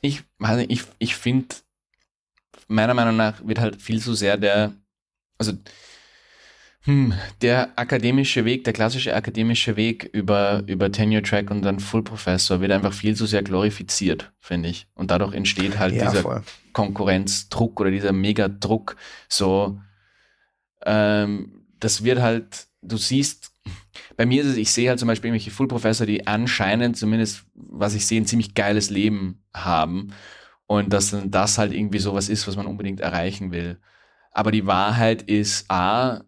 Ich, 0.00 0.24
also 0.40 0.64
ich, 0.66 0.82
ich 0.98 1.14
finde, 1.14 1.54
meiner 2.66 2.92
Meinung 2.92 3.16
nach 3.16 3.46
wird 3.46 3.60
halt 3.60 3.80
viel 3.80 4.02
zu 4.02 4.14
sehr 4.14 4.36
der, 4.36 4.72
also 5.38 5.52
hm, 6.82 7.14
der 7.40 7.78
akademische 7.78 8.44
Weg, 8.44 8.64
der 8.64 8.72
klassische 8.72 9.14
akademische 9.14 9.76
Weg 9.76 10.10
über, 10.12 10.64
über 10.66 10.90
Tenure 10.90 11.22
Track 11.22 11.52
und 11.52 11.62
dann 11.62 11.78
Full 11.78 12.02
Professor 12.02 12.60
wird 12.60 12.72
einfach 12.72 12.92
viel 12.92 13.14
zu 13.14 13.26
sehr 13.26 13.44
glorifiziert, 13.44 14.32
finde 14.40 14.70
ich. 14.70 14.88
Und 14.94 15.12
dadurch 15.12 15.34
entsteht 15.34 15.78
halt 15.78 15.94
ja, 15.94 16.10
dieser 16.10 16.22
voll. 16.22 16.42
Konkurrenzdruck 16.72 17.80
oder 17.80 17.92
dieser 17.92 18.12
Megadruck, 18.12 18.96
so, 19.28 19.78
ähm, 20.84 21.66
das 21.80 22.04
wird 22.04 22.20
halt, 22.20 22.66
du 22.82 22.96
siehst, 22.96 23.52
bei 24.16 24.26
mir 24.26 24.42
ist 24.42 24.48
es, 24.48 24.56
ich 24.56 24.72
sehe 24.72 24.88
halt 24.88 24.98
zum 24.98 25.08
Beispiel 25.08 25.28
irgendwelche 25.28 25.50
Full 25.50 25.68
Professor, 25.68 26.06
die 26.06 26.26
anscheinend, 26.26 26.96
zumindest 26.96 27.44
was 27.54 27.94
ich 27.94 28.06
sehe, 28.06 28.20
ein 28.20 28.26
ziemlich 28.26 28.54
geiles 28.54 28.90
Leben 28.90 29.42
haben. 29.54 30.12
Und 30.66 30.92
dass 30.92 31.10
dann 31.10 31.30
das 31.30 31.58
halt 31.58 31.72
irgendwie 31.72 31.98
sowas 31.98 32.28
ist, 32.28 32.48
was 32.48 32.56
man 32.56 32.66
unbedingt 32.66 33.00
erreichen 33.00 33.52
will. 33.52 33.78
Aber 34.30 34.50
die 34.50 34.66
Wahrheit 34.66 35.22
ist, 35.22 35.70
A, 35.70 36.24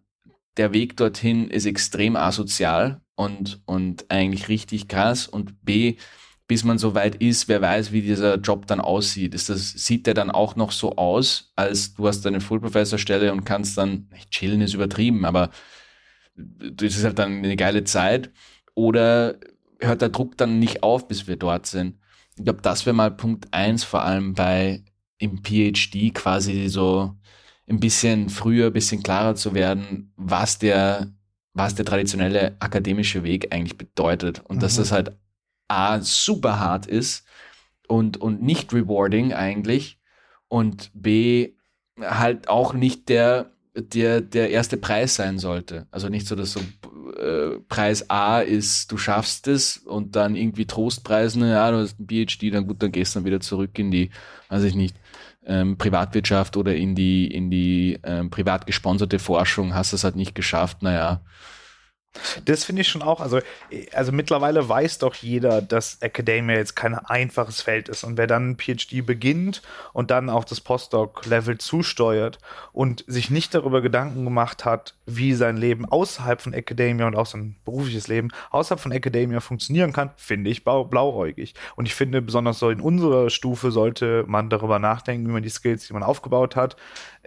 der 0.57 0.73
Weg 0.73 0.97
dorthin 0.97 1.49
ist 1.49 1.65
extrem 1.65 2.15
asozial 2.15 3.01
und, 3.15 3.61
und 3.65 4.09
eigentlich 4.09 4.47
richtig 4.47 4.87
krass. 4.87 5.27
Und 5.27 5.63
B, 5.65 5.97
bis 6.47 6.63
man 6.63 6.77
so 6.77 6.95
weit 6.95 7.15
ist, 7.15 7.49
wer 7.49 7.61
weiß, 7.61 7.91
wie 7.91 8.01
dieser 8.01 8.35
Job 8.37 8.67
dann 8.67 8.79
aussieht. 8.79 9.33
Ist 9.33 9.49
das, 9.49 9.71
sieht 9.71 10.07
der 10.07 10.13
dann 10.13 10.31
auch 10.31 10.55
noch 10.55 10.71
so 10.71 10.95
aus, 10.95 11.51
als 11.55 11.93
du 11.93 12.07
hast 12.07 12.21
deine 12.21 12.39
Full-Professor-Stelle 12.39 13.33
und 13.33 13.43
kannst 13.43 13.77
dann, 13.77 14.09
chillen 14.31 14.61
ist 14.61 14.73
übertrieben, 14.73 15.25
aber 15.25 15.49
das 16.35 16.95
ist 16.95 17.03
halt 17.03 17.19
dann 17.19 17.39
eine 17.39 17.57
geile 17.57 17.83
Zeit. 17.83 18.31
Oder 18.75 19.35
hört 19.79 20.01
der 20.01 20.09
Druck 20.09 20.37
dann 20.37 20.59
nicht 20.59 20.83
auf, 20.83 21.07
bis 21.07 21.27
wir 21.27 21.35
dort 21.35 21.65
sind? 21.65 21.97
Ich 22.37 22.43
glaube, 22.43 22.61
das 22.61 22.85
wäre 22.85 22.95
mal 22.95 23.11
Punkt 23.11 23.47
eins, 23.51 23.83
vor 23.83 24.03
allem 24.03 24.33
bei 24.33 24.83
im 25.17 25.43
PhD 25.43 26.13
quasi 26.13 26.69
so 26.69 27.15
ein 27.67 27.79
bisschen 27.79 28.29
früher, 28.29 28.67
ein 28.67 28.73
bisschen 28.73 29.03
klarer 29.03 29.35
zu 29.35 29.53
werden, 29.53 30.13
was 30.15 30.59
der, 30.59 31.11
was 31.53 31.75
der 31.75 31.85
traditionelle 31.85 32.55
akademische 32.59 33.23
Weg 33.23 33.53
eigentlich 33.53 33.77
bedeutet. 33.77 34.41
Und 34.45 34.57
mhm. 34.57 34.61
dass 34.61 34.77
das 34.77 34.91
halt 34.91 35.11
A, 35.67 36.01
super 36.01 36.59
hart 36.59 36.85
ist 36.85 37.25
und, 37.87 38.17
und 38.17 38.41
nicht 38.41 38.73
rewarding 38.73 39.33
eigentlich 39.33 39.99
und 40.47 40.91
B, 40.93 41.53
halt 41.99 42.47
auch 42.49 42.73
nicht 42.73 43.09
der, 43.09 43.51
der, 43.75 44.21
der 44.21 44.49
erste 44.49 44.77
Preis 44.77 45.15
sein 45.15 45.39
sollte. 45.39 45.87
Also 45.91 46.09
nicht 46.09 46.27
so, 46.27 46.35
dass 46.35 46.53
so 46.53 46.59
äh, 47.17 47.59
Preis 47.67 48.09
A 48.09 48.39
ist, 48.39 48.91
du 48.91 48.97
schaffst 48.97 49.47
es 49.47 49.77
und 49.77 50.15
dann 50.15 50.35
irgendwie 50.35 50.65
Trostpreisen, 50.65 51.47
ja, 51.47 51.71
du 51.71 51.77
hast 51.77 51.99
ein 51.99 52.07
PhD, 52.07 52.53
dann 52.53 52.67
gut, 52.67 52.81
dann 52.81 52.91
gehst 52.91 53.15
du 53.15 53.19
dann 53.19 53.25
wieder 53.25 53.39
zurück 53.39 53.77
in 53.79 53.91
die, 53.91 54.11
weiß 54.49 54.63
ich 54.63 54.75
nicht, 54.75 54.95
ähm, 55.45 55.77
Privatwirtschaft 55.77 56.57
oder 56.57 56.75
in 56.75 56.95
die, 56.95 57.27
in 57.27 57.49
die 57.49 57.99
ähm, 58.03 58.29
privat 58.29 58.67
gesponserte 58.67 59.19
Forschung, 59.19 59.73
hast 59.73 59.93
es 59.93 60.03
halt 60.03 60.15
nicht 60.15 60.35
geschafft, 60.35 60.83
naja, 60.83 61.21
das 62.45 62.63
finde 62.63 62.81
ich 62.81 62.87
schon 62.87 63.01
auch, 63.01 63.19
also, 63.19 63.39
also 63.93 64.11
mittlerweile 64.11 64.67
weiß 64.67 64.99
doch 64.99 65.15
jeder, 65.15 65.61
dass 65.61 66.01
Academia 66.01 66.55
jetzt 66.55 66.75
kein 66.75 66.95
einfaches 66.95 67.61
Feld 67.61 67.89
ist. 67.89 68.03
Und 68.03 68.17
wer 68.17 68.27
dann 68.27 68.51
ein 68.51 68.57
PhD 68.57 69.05
beginnt 69.05 69.61
und 69.93 70.11
dann 70.11 70.29
auf 70.29 70.45
das 70.45 70.61
Postdoc-Level 70.61 71.57
zusteuert 71.57 72.39
und 72.73 73.03
sich 73.07 73.29
nicht 73.29 73.53
darüber 73.53 73.81
Gedanken 73.81 74.23
gemacht 74.23 74.65
hat, 74.65 74.95
wie 75.05 75.33
sein 75.33 75.57
Leben 75.57 75.85
außerhalb 75.85 76.41
von 76.41 76.53
Academia 76.53 77.07
und 77.07 77.15
auch 77.15 77.25
sein 77.25 77.55
berufliches 77.65 78.07
Leben 78.07 78.29
außerhalb 78.51 78.79
von 78.79 78.91
Academia 78.91 79.39
funktionieren 79.39 79.93
kann, 79.93 80.11
finde 80.17 80.49
ich 80.49 80.63
blauäugig. 80.63 81.53
Und 81.75 81.85
ich 81.85 81.95
finde, 81.95 82.21
besonders 82.21 82.59
so 82.59 82.69
in 82.69 82.81
unserer 82.81 83.29
Stufe 83.29 83.71
sollte 83.71 84.23
man 84.27 84.49
darüber 84.49 84.79
nachdenken, 84.79 85.27
wie 85.27 85.31
man 85.31 85.43
die 85.43 85.49
Skills, 85.49 85.87
die 85.87 85.93
man 85.93 86.03
aufgebaut 86.03 86.55
hat, 86.55 86.75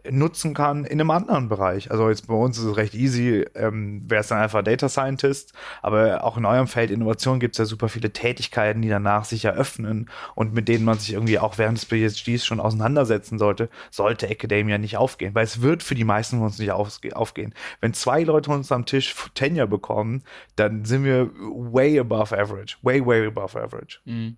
nutzen 0.08 0.54
kann 0.54 0.84
in 0.84 1.00
einem 1.00 1.10
anderen 1.10 1.48
Bereich. 1.48 1.90
Also 1.90 2.08
jetzt 2.08 2.26
bei 2.26 2.34
uns 2.34 2.58
ist 2.58 2.64
es 2.64 2.76
recht 2.76 2.94
easy, 2.94 3.44
ähm, 3.54 4.08
wäre 4.08 4.20
es 4.20 4.28
dann 4.28 4.38
einfach 4.38 4.62
Data 4.62 4.88
Scientist, 4.88 5.52
aber 5.82 6.24
auch 6.24 6.36
in 6.36 6.44
eurem 6.44 6.66
Feld 6.66 6.90
Innovation 6.90 7.40
gibt 7.40 7.54
es 7.54 7.58
ja 7.58 7.64
super 7.64 7.88
viele 7.88 8.12
Tätigkeiten, 8.12 8.82
die 8.82 8.88
danach 8.88 9.24
sich 9.24 9.44
eröffnen 9.44 10.10
und 10.34 10.54
mit 10.54 10.68
denen 10.68 10.84
man 10.84 10.98
sich 10.98 11.12
irgendwie 11.12 11.38
auch 11.38 11.58
während 11.58 11.78
des 11.78 11.84
PhDs 11.84 12.44
schon 12.44 12.60
auseinandersetzen 12.60 13.38
sollte, 13.38 13.68
sollte 13.90 14.28
Academia 14.28 14.78
nicht 14.78 14.96
aufgehen, 14.96 15.34
weil 15.34 15.44
es 15.44 15.62
wird 15.62 15.82
für 15.82 15.94
die 15.94 16.04
meisten 16.04 16.36
von 16.36 16.46
uns 16.46 16.58
nicht 16.58 16.72
aufgehen. 16.72 17.54
Wenn 17.80 17.94
zwei 17.94 18.22
Leute 18.22 18.50
uns 18.50 18.72
am 18.72 18.86
Tisch 18.86 19.14
Tenure 19.34 19.66
bekommen, 19.66 20.24
dann 20.56 20.84
sind 20.84 21.04
wir 21.04 21.30
way 21.34 21.98
above 21.98 22.36
average, 22.36 22.76
way, 22.82 23.04
way 23.04 23.26
above 23.26 23.60
average. 23.60 24.00
Mhm. 24.04 24.36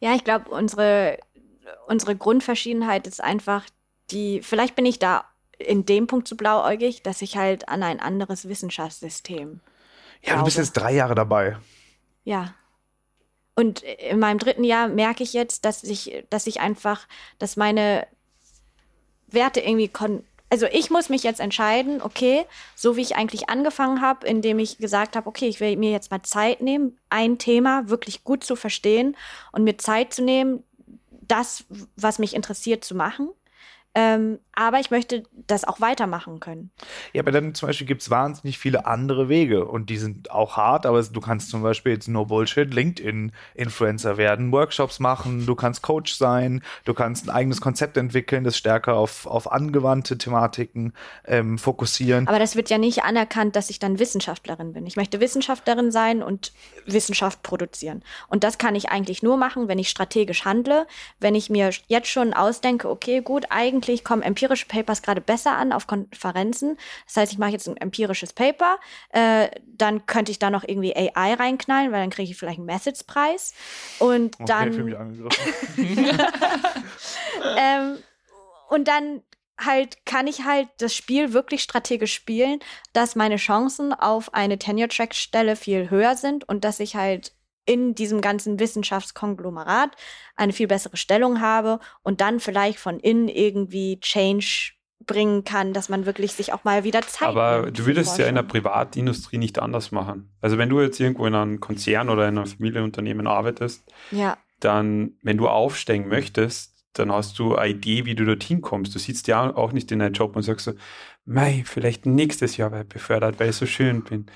Ja, 0.00 0.14
ich 0.14 0.24
glaube, 0.24 0.50
unsere, 0.50 1.18
unsere 1.86 2.16
Grundverschiedenheit 2.16 3.06
ist 3.06 3.22
einfach 3.22 3.64
die, 4.12 4.42
vielleicht 4.42 4.76
bin 4.76 4.86
ich 4.86 4.98
da 4.98 5.24
in 5.58 5.84
dem 5.84 6.06
Punkt 6.06 6.26
zu 6.26 6.36
blauäugig, 6.36 7.02
dass 7.02 7.22
ich 7.22 7.36
halt 7.36 7.68
an 7.68 7.82
ein 7.82 8.00
anderes 8.00 8.48
Wissenschaftssystem. 8.48 9.60
Ja, 10.22 10.28
glaube. 10.28 10.38
du 10.38 10.44
bist 10.46 10.58
jetzt 10.58 10.72
drei 10.72 10.92
Jahre 10.92 11.14
dabei. 11.14 11.56
Ja. 12.24 12.54
Und 13.54 13.82
in 13.82 14.18
meinem 14.18 14.38
dritten 14.38 14.64
Jahr 14.64 14.88
merke 14.88 15.22
ich 15.22 15.32
jetzt, 15.32 15.64
dass 15.64 15.84
ich, 15.84 16.24
dass 16.30 16.46
ich 16.46 16.60
einfach, 16.60 17.06
dass 17.38 17.56
meine 17.56 18.06
Werte 19.28 19.60
irgendwie 19.60 19.88
kon 19.88 20.24
also 20.52 20.66
ich 20.66 20.90
muss 20.90 21.08
mich 21.08 21.22
jetzt 21.22 21.38
entscheiden, 21.38 22.02
okay, 22.02 22.44
so 22.74 22.96
wie 22.96 23.02
ich 23.02 23.14
eigentlich 23.14 23.48
angefangen 23.48 24.00
habe, 24.00 24.26
indem 24.26 24.58
ich 24.58 24.78
gesagt 24.78 25.14
habe, 25.14 25.28
okay, 25.28 25.46
ich 25.46 25.60
will 25.60 25.76
mir 25.76 25.92
jetzt 25.92 26.10
mal 26.10 26.22
Zeit 26.22 26.60
nehmen, 26.60 26.98
ein 27.08 27.38
Thema 27.38 27.88
wirklich 27.88 28.24
gut 28.24 28.42
zu 28.42 28.56
verstehen 28.56 29.16
und 29.52 29.62
mir 29.62 29.78
Zeit 29.78 30.12
zu 30.12 30.22
nehmen, 30.22 30.64
das, 31.08 31.64
was 31.94 32.18
mich 32.18 32.34
interessiert, 32.34 32.84
zu 32.84 32.96
machen. 32.96 33.30
Ähm, 33.94 34.38
aber 34.54 34.78
ich 34.78 34.92
möchte 34.92 35.24
das 35.48 35.64
auch 35.64 35.80
weitermachen 35.80 36.38
können. 36.38 36.70
Ja, 37.12 37.22
aber 37.22 37.32
dann 37.32 37.54
zum 37.54 37.66
Beispiel 37.66 37.88
gibt 37.88 38.02
es 38.02 38.10
wahnsinnig 38.10 38.56
viele 38.58 38.86
andere 38.86 39.28
Wege 39.28 39.64
und 39.64 39.90
die 39.90 39.96
sind 39.96 40.30
auch 40.30 40.56
hart, 40.56 40.86
aber 40.86 41.02
du 41.02 41.20
kannst 41.20 41.50
zum 41.50 41.62
Beispiel 41.62 41.92
jetzt 41.92 42.06
No 42.06 42.24
Bullshit 42.24 42.72
LinkedIn-Influencer 42.72 44.16
werden, 44.16 44.52
Workshops 44.52 45.00
machen, 45.00 45.44
du 45.44 45.56
kannst 45.56 45.82
Coach 45.82 46.14
sein, 46.14 46.62
du 46.84 46.94
kannst 46.94 47.26
ein 47.26 47.30
eigenes 47.34 47.60
Konzept 47.60 47.96
entwickeln, 47.96 48.44
das 48.44 48.56
stärker 48.56 48.94
auf, 48.94 49.26
auf 49.26 49.50
angewandte 49.50 50.18
Thematiken 50.18 50.92
ähm, 51.24 51.58
fokussieren. 51.58 52.28
Aber 52.28 52.38
das 52.38 52.54
wird 52.54 52.70
ja 52.70 52.78
nicht 52.78 53.02
anerkannt, 53.02 53.56
dass 53.56 53.70
ich 53.70 53.80
dann 53.80 53.98
Wissenschaftlerin 53.98 54.72
bin. 54.72 54.86
Ich 54.86 54.96
möchte 54.96 55.18
Wissenschaftlerin 55.20 55.90
sein 55.90 56.22
und 56.22 56.52
Wissenschaft 56.86 57.42
produzieren. 57.42 58.04
Und 58.28 58.44
das 58.44 58.58
kann 58.58 58.76
ich 58.76 58.90
eigentlich 58.90 59.22
nur 59.22 59.36
machen, 59.36 59.66
wenn 59.66 59.80
ich 59.80 59.88
strategisch 59.88 60.44
handle, 60.44 60.86
wenn 61.18 61.34
ich 61.34 61.50
mir 61.50 61.70
jetzt 61.88 62.08
schon 62.08 62.34
ausdenke, 62.34 62.88
okay, 62.88 63.20
gut, 63.20 63.46
eigentlich 63.48 63.79
eigentlich 63.80 64.04
kommen 64.04 64.22
empirische 64.22 64.66
Papers 64.66 65.02
gerade 65.02 65.20
besser 65.20 65.56
an 65.56 65.72
auf 65.72 65.86
Konferenzen. 65.86 66.76
Das 67.06 67.16
heißt, 67.16 67.32
ich 67.32 67.38
mache 67.38 67.52
jetzt 67.52 67.68
ein 67.68 67.76
empirisches 67.76 68.32
Paper, 68.32 68.78
äh, 69.10 69.48
dann 69.66 70.06
könnte 70.06 70.30
ich 70.30 70.38
da 70.38 70.50
noch 70.50 70.64
irgendwie 70.66 70.94
AI 70.94 71.34
reinknallen, 71.34 71.92
weil 71.92 72.00
dann 72.00 72.10
kriege 72.10 72.30
ich 72.30 72.36
vielleicht 72.36 72.58
einen 72.58 72.66
Methods-Preis. 72.66 73.54
Und 73.98 74.34
okay, 74.36 74.44
dann. 74.46 74.72
Für 74.72 74.84
mich 74.84 74.94
ähm, 77.58 77.96
und 78.68 78.86
dann 78.86 79.22
halt 79.58 80.04
kann 80.06 80.26
ich 80.26 80.44
halt 80.44 80.68
das 80.78 80.94
Spiel 80.94 81.32
wirklich 81.32 81.62
strategisch 81.62 82.14
spielen, 82.14 82.60
dass 82.92 83.16
meine 83.16 83.36
Chancen 83.36 83.92
auf 83.92 84.34
eine 84.34 84.58
Tenure-Track-Stelle 84.58 85.56
viel 85.56 85.90
höher 85.90 86.16
sind 86.16 86.48
und 86.48 86.64
dass 86.64 86.80
ich 86.80 86.96
halt 86.96 87.32
in 87.66 87.94
diesem 87.94 88.20
ganzen 88.20 88.58
Wissenschaftskonglomerat 88.58 89.96
eine 90.36 90.52
viel 90.52 90.66
bessere 90.66 90.96
Stellung 90.96 91.40
habe 91.40 91.78
und 92.02 92.20
dann 92.20 92.40
vielleicht 92.40 92.78
von 92.78 92.98
innen 93.00 93.28
irgendwie 93.28 94.00
Change 94.00 94.72
bringen 95.06 95.44
kann, 95.44 95.72
dass 95.72 95.88
man 95.88 96.06
wirklich 96.06 96.32
sich 96.32 96.52
auch 96.52 96.64
mal 96.64 96.84
wieder 96.84 97.00
Zeit 97.02 97.28
Aber 97.28 97.70
du 97.70 97.86
würdest 97.86 98.18
ja 98.18 98.26
in 98.26 98.34
der 98.34 98.42
Privatindustrie 98.42 99.38
nicht 99.38 99.58
anders 99.58 99.92
machen. 99.92 100.30
Also 100.40 100.58
wenn 100.58 100.68
du 100.68 100.80
jetzt 100.80 101.00
irgendwo 101.00 101.26
in 101.26 101.34
einem 101.34 101.60
Konzern 101.60 102.10
oder 102.10 102.28
in 102.28 102.36
einem 102.36 102.46
Familienunternehmen 102.46 103.26
arbeitest, 103.26 103.82
ja. 104.10 104.36
dann, 104.60 105.12
wenn 105.22 105.38
du 105.38 105.48
aufsteigen 105.48 106.08
möchtest, 106.08 106.79
dann 106.92 107.12
hast 107.12 107.38
du 107.38 107.54
eine 107.56 107.72
Idee, 107.74 108.04
wie 108.04 108.14
du 108.14 108.24
dorthin 108.24 108.60
kommst. 108.60 108.94
Du 108.94 108.98
sitzt 108.98 109.28
ja 109.28 109.54
auch 109.56 109.72
nicht 109.72 109.90
in 109.92 110.00
deinem 110.00 110.12
Job 110.12 110.36
und 110.36 110.42
sagst 110.42 110.64
so, 110.66 110.72
mei, 111.24 111.62
vielleicht 111.64 112.06
nächstes 112.06 112.56
Jahr 112.56 112.72
werde 112.72 112.84
ich 112.84 112.88
befördert, 112.94 113.38
weil 113.40 113.50
ich 113.50 113.56
so 113.56 113.66
schön 113.66 114.02
bin. 114.02 114.26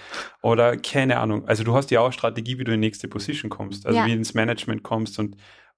Oder 0.43 0.77
keine 0.77 1.19
Ahnung. 1.19 1.47
Also 1.49 1.65
du 1.65 1.75
hast 1.75 1.91
ja 1.91 2.01
auch 2.01 2.13
Strategie, 2.13 2.59
wie 2.59 2.65
du 2.65 2.73
in 2.73 2.81
die 2.81 2.87
nächste 2.87 3.09
Position 3.09 3.51
kommst, 3.51 3.87
also 3.87 3.99
Ja. 3.99 4.07
wie 4.07 4.11
du 4.13 4.17
ins 4.17 4.35
Management 4.35 4.83
kommst 4.83 5.19
und 5.19 5.37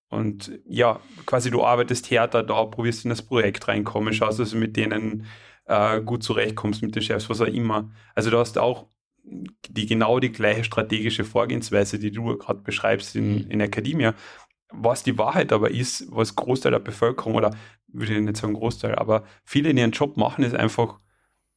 und 0.08 0.52
ja, 0.68 1.00
quasi 1.26 1.50
du 1.50 1.64
arbeitest 1.64 2.10
härter 2.12 2.44
da, 2.44 2.64
probierst 2.64 3.04
in 3.04 3.08
das 3.10 3.22
Projekt 3.22 3.66
reinkommen, 3.66 4.14
schaust, 4.14 4.38
dass 4.38 4.50
du 4.52 4.56
mit 4.56 4.76
denen 4.76 5.26
äh, 5.64 6.00
gut 6.00 6.22
zurechtkommst, 6.22 6.80
mit 6.82 6.94
den 6.94 7.02
Chefs, 7.02 7.28
was 7.28 7.40
auch 7.40 7.46
immer. 7.46 7.90
Also 8.14 8.30
du 8.30 8.38
hast 8.38 8.56
auch 8.56 8.86
die 9.24 9.86
genau 9.86 10.20
die 10.20 10.30
gleiche 10.30 10.62
strategische 10.62 11.24
Vorgehensweise, 11.24 11.98
die 11.98 12.12
du 12.12 12.38
gerade 12.38 12.60
beschreibst 12.60 13.16
in, 13.16 13.50
in 13.50 13.60
Academia. 13.60 14.14
Was 14.70 15.02
die 15.02 15.16
Wahrheit 15.18 15.52
aber 15.52 15.70
ist, 15.70 16.06
was 16.10 16.34
Großteil 16.34 16.72
der 16.72 16.80
Bevölkerung 16.80 17.34
oder 17.34 17.54
würde 17.88 18.14
ich 18.14 18.20
nicht 18.20 18.36
sagen 18.36 18.54
Großteil, 18.54 18.96
aber 18.96 19.24
viele 19.44 19.70
in 19.70 19.76
ihren 19.76 19.92
Job 19.92 20.16
machen, 20.16 20.44
ist 20.44 20.54
einfach, 20.54 21.00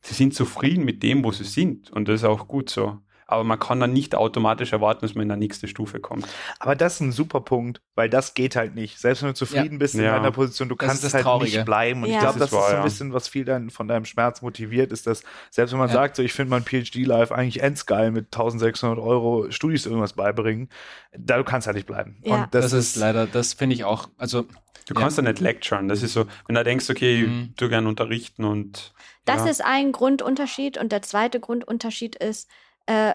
sie 0.02 0.14
sind 0.14 0.34
zufrieden 0.34 0.86
mit 0.86 1.04
dem, 1.04 1.24
wo 1.24 1.32
sie 1.32 1.44
sind. 1.44 1.92
Und 1.92 2.08
das 2.08 2.22
ist 2.22 2.26
auch 2.26 2.48
gut 2.48 2.70
so. 2.70 3.00
Aber 3.32 3.44
man 3.44 3.60
kann 3.60 3.80
dann 3.80 3.94
nicht 3.94 4.16
automatisch 4.16 4.74
erwarten, 4.74 5.02
dass 5.02 5.14
man 5.14 5.22
in 5.24 5.28
der 5.30 5.38
nächste 5.38 5.68
Stufe 5.68 6.00
kommt. 6.00 6.28
Aber 6.60 6.76
das 6.76 6.96
ist 6.96 7.02
ein 7.02 7.12
super 7.12 7.42
Punkt, 7.42 7.82
weil 7.96 8.10
das 8.10 8.34
geht 8.34 8.56
halt 8.56 8.74
nicht. 8.74 8.98
Selbst 9.00 9.22
wenn 9.22 9.30
du 9.30 9.36
zufrieden 9.36 9.78
bist 9.78 9.94
in 9.94 10.02
Ja. 10.02 10.16
deiner 10.16 10.32
Position, 10.32 10.68
du 10.68 10.76
Das 10.76 10.88
kannst 10.88 11.14
halt 11.14 11.24
Traurige. 11.24 11.58
nicht 11.58 11.66
bleiben. 11.66 12.02
Und 12.04 12.10
Ja. 12.10 12.16
ich 12.16 12.20
glaube, 12.22 12.40
Das 12.40 12.50
das 12.50 12.52
ist 12.52 12.58
ist 12.58 12.66
so 12.66 12.66
wahr, 12.66 12.70
ein 12.70 12.76
ja. 12.78 12.84
bisschen, 12.84 13.14
was 13.14 13.28
viel 13.28 13.46
dann 13.46 13.70
von 13.70 13.88
deinem 13.88 14.06
Schmerz 14.06 14.42
motiviert, 14.42 14.92
ist, 14.92 15.06
dass 15.06 15.24
selbst 15.52 15.72
wenn 15.72 15.80
man 15.80 15.90
Ja. 15.90 15.94
sagt, 15.94 16.16
so 16.16 16.24
ich 16.24 16.34
finde 16.34 16.50
mein 16.50 16.64
PhD-Life 16.64 17.34
eigentlich 17.36 17.62
endgeil 17.62 18.10
mit 18.12 18.32
1600 18.32 18.98
Euro 19.00 19.52
Studis 19.52 19.86
irgendwas 19.86 20.14
beibringen, 20.14 20.70
da 21.16 21.38
du 21.38 21.44
kannst 21.44 21.68
halt 21.68 21.76
nicht 21.76 21.88
bleiben. 21.88 22.18
Ja. 22.24 22.36
Und 22.46 22.54
Das, 22.56 22.72
das, 22.72 22.74
ist 22.74 22.96
leider, 22.96 23.28
das 23.28 23.54
finde 23.54 23.76
ich 23.76 23.84
auch, 23.84 24.10
also 24.18 24.46
Du 24.88 24.96
Ja. 24.96 25.02
kannst 25.02 25.18
ja 25.18 25.24
nicht 25.24 25.40
lecturen. 25.40 25.88
Das 25.88 26.02
ist 26.02 26.14
so, 26.14 26.26
wenn 26.48 26.56
du 26.56 26.64
denkst, 26.64 26.90
okay, 26.90 27.28
Mhm. 27.28 27.50
ich 27.52 27.56
tu 27.58 27.70
gern 27.70 27.86
unterrichten 27.86 28.44
und 28.44 28.92
Das 29.26 29.44
ja. 29.46 29.52
ist 29.52 29.64
ein 29.64 29.92
Grundunterschied. 29.92 30.80
Und 30.80 30.92
der 30.92 31.04
zweite 31.04 31.40
Grundunterschied 31.40 32.16
ist, 32.16 32.50
äh, 32.86 33.14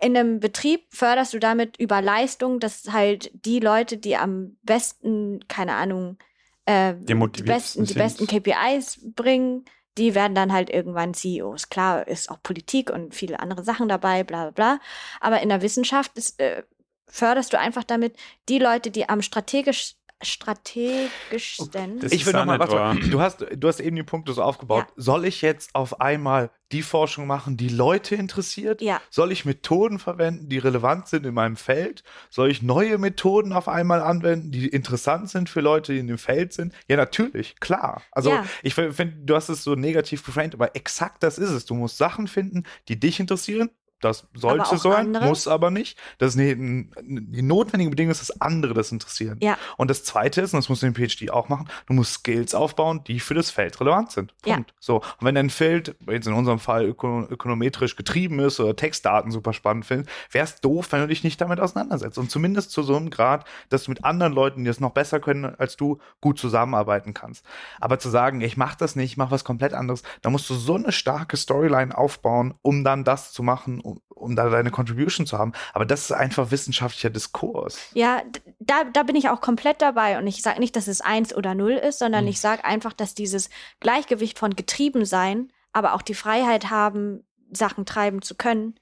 in 0.00 0.16
einem 0.16 0.40
Betrieb 0.40 0.86
förderst 0.90 1.34
du 1.34 1.38
damit 1.38 1.76
über 1.78 2.00
Leistung, 2.00 2.58
dass 2.60 2.90
halt 2.90 3.30
die 3.44 3.60
Leute, 3.60 3.98
die 3.98 4.16
am 4.16 4.56
besten, 4.62 5.40
keine 5.48 5.74
Ahnung, 5.74 6.16
äh, 6.64 6.94
Die 6.94 7.14
die, 7.14 7.42
besten, 7.42 7.84
die 7.84 7.94
besten. 7.94 8.26
KPIs 8.26 9.00
bringen, 9.14 9.64
die 9.98 10.14
werden 10.14 10.34
dann 10.34 10.52
halt 10.52 10.70
irgendwann 10.70 11.14
CEOs. 11.14 11.68
Klar 11.68 12.08
ist 12.08 12.30
auch 12.30 12.42
Politik 12.42 12.90
und 12.90 13.14
viele 13.14 13.40
andere 13.40 13.62
Sachen 13.64 13.88
dabei, 13.88 14.24
bla 14.24 14.44
bla 14.44 14.50
bla. 14.52 14.80
Aber 15.20 15.40
in 15.42 15.48
der 15.50 15.62
Wissenschaft 15.62 16.16
ist, 16.16 16.40
äh, 16.40 16.62
förderst 17.06 17.52
du 17.52 17.58
einfach 17.58 17.84
damit 17.84 18.16
die 18.48 18.58
Leute, 18.58 18.90
die 18.90 19.08
am 19.08 19.20
strategisch 19.20 19.96
strategischsten 20.22 21.98
Das 22.00 22.12
ich 22.12 22.26
will 22.26 22.34
auch 22.36 22.40
noch 22.40 22.46
mal, 22.46 22.58
nicht 22.58 22.70
warte 22.72 23.00
mal, 23.00 23.10
du 23.10 23.20
hast, 23.20 23.46
du 23.56 23.68
hast 23.68 23.80
eben 23.80 23.96
die 23.96 24.02
Punkte 24.02 24.32
so 24.32 24.42
aufgebaut. 24.42 24.86
Soll 24.96 25.24
ich 25.24 25.42
jetzt 25.42 25.74
auf 25.74 26.00
einmal 26.00 26.50
die 26.72 26.82
Forschung 26.82 27.26
machen, 27.26 27.56
die 27.56 27.68
Leute 27.68 28.14
interessiert? 28.14 28.80
Ja. 28.80 29.00
Soll 29.10 29.32
ich 29.32 29.44
Methoden 29.44 29.98
verwenden, 29.98 30.48
die 30.48 30.58
relevant 30.58 31.08
sind 31.08 31.26
in 31.26 31.34
meinem 31.34 31.56
Feld? 31.56 32.04
Soll 32.28 32.50
ich 32.50 32.62
neue 32.62 32.98
Methoden 32.98 33.52
auf 33.52 33.66
einmal 33.68 34.02
anwenden, 34.02 34.52
die 34.52 34.68
interessant 34.68 35.30
sind 35.30 35.48
für 35.48 35.60
Leute, 35.60 35.92
die 35.92 35.98
in 35.98 36.06
dem 36.06 36.18
Feld 36.18 36.52
sind? 36.52 36.72
Ja, 36.88 36.96
natürlich, 36.96 37.58
klar. 37.58 38.02
Also 38.12 38.30
Ja. 38.30 38.44
ich 38.62 38.74
finde, 38.74 39.12
du 39.24 39.34
hast 39.34 39.48
es 39.48 39.64
so 39.64 39.74
negativ 39.74 40.24
geframed, 40.24 40.54
aber 40.54 40.76
exakt 40.76 41.22
das 41.22 41.38
ist 41.38 41.50
es. 41.50 41.64
Du 41.64 41.74
musst 41.74 41.98
Sachen 41.98 42.28
finden, 42.28 42.64
die 42.88 43.00
dich 43.00 43.18
interessieren. 43.20 43.70
Das 44.00 44.26
sollte 44.34 44.78
sein, 44.78 45.06
andere. 45.06 45.26
muss 45.26 45.46
aber 45.46 45.70
nicht. 45.70 45.98
Das 46.18 46.34
ist 46.34 46.40
eine, 46.40 46.52
eine, 46.52 46.88
die 47.22 47.42
notwendige 47.42 47.90
Bedingung 47.90 48.10
ist, 48.10 48.20
dass 48.20 48.40
andere 48.40 48.74
das 48.74 48.92
interessieren. 48.92 49.38
Ja. 49.42 49.58
Und 49.76 49.90
das 49.90 50.04
zweite 50.04 50.40
ist, 50.40 50.54
und 50.54 50.58
das 50.58 50.68
musst 50.68 50.82
du 50.82 50.86
im 50.86 50.94
PhD 50.94 51.30
auch 51.30 51.48
machen, 51.48 51.68
du 51.86 51.92
musst 51.92 52.14
Skills 52.14 52.54
aufbauen, 52.54 53.04
die 53.04 53.20
für 53.20 53.34
das 53.34 53.50
Feld 53.50 53.80
relevant 53.80 54.10
sind. 54.10 54.34
Ja. 54.44 54.54
Punkt. 54.54 54.74
So. 54.80 54.96
Und 54.96 55.22
wenn 55.22 55.34
dein 55.34 55.50
Feld, 55.50 55.94
jetzt 56.08 56.26
in 56.26 56.32
unserem 56.32 56.58
Fall 56.58 56.84
öko 56.84 57.26
ökonometrisch 57.28 57.96
getrieben 57.96 58.38
ist 58.40 58.58
oder 58.60 58.74
Textdaten 58.74 59.30
super 59.30 59.52
spannend 59.52 59.84
findest, 59.84 60.10
wäre 60.30 60.44
es 60.44 60.60
doof, 60.60 60.88
wenn 60.90 61.00
du 61.00 61.08
dich 61.08 61.24
nicht 61.24 61.40
damit 61.40 61.60
auseinandersetzt. 61.60 62.18
Und 62.18 62.30
zumindest 62.30 62.70
zu 62.70 62.82
so 62.82 62.96
einem 62.96 63.10
Grad, 63.10 63.44
dass 63.68 63.84
du 63.84 63.90
mit 63.90 64.04
anderen 64.04 64.32
Leuten, 64.32 64.64
die 64.64 64.68
das 64.68 64.80
noch 64.80 64.92
besser 64.92 65.20
können 65.20 65.44
als 65.44 65.76
du, 65.76 65.98
gut 66.20 66.38
zusammenarbeiten 66.38 67.14
kannst. 67.14 67.44
Aber 67.80 67.98
zu 67.98 68.08
sagen, 68.08 68.40
ich 68.40 68.56
mache 68.56 68.76
das 68.78 68.96
nicht, 68.96 69.12
ich 69.12 69.16
mache 69.16 69.30
was 69.30 69.44
komplett 69.44 69.74
anderes, 69.74 70.02
da 70.22 70.30
musst 70.30 70.48
du 70.48 70.54
so 70.54 70.74
eine 70.74 70.92
starke 70.92 71.36
Storyline 71.36 71.96
aufbauen, 71.96 72.54
um 72.62 72.84
dann 72.84 73.04
das 73.04 73.32
zu 73.32 73.42
machen, 73.42 73.80
um, 73.90 74.00
um 74.08 74.36
da 74.36 74.48
deine 74.48 74.70
Contribution 74.70 75.26
zu 75.26 75.38
haben. 75.38 75.52
Aber 75.72 75.84
das 75.86 76.02
ist 76.02 76.12
einfach 76.12 76.50
wissenschaftlicher 76.50 77.10
Diskurs. 77.10 77.78
Ja, 77.94 78.22
da, 78.58 78.84
da 78.84 79.02
bin 79.02 79.16
ich 79.16 79.28
auch 79.28 79.40
komplett 79.40 79.80
dabei. 79.82 80.18
Und 80.18 80.26
ich 80.26 80.42
sage 80.42 80.60
nicht, 80.60 80.76
dass 80.76 80.88
es 80.88 81.00
eins 81.00 81.34
oder 81.34 81.54
null 81.54 81.72
ist, 81.72 81.98
sondern 81.98 82.24
Mhm. 82.24 82.30
ich 82.30 82.40
sage 82.40 82.64
einfach, 82.64 82.92
dass 82.92 83.14
dieses 83.14 83.50
Gleichgewicht 83.80 84.38
von 84.38 84.54
getrieben 84.56 85.04
sein, 85.04 85.52
aber 85.72 85.94
auch 85.94 86.02
die 86.02 86.14
Freiheit 86.14 86.70
haben, 86.70 87.24
Sachen 87.52 87.84
treiben 87.86 88.22
zu 88.22 88.34
können. 88.34 88.78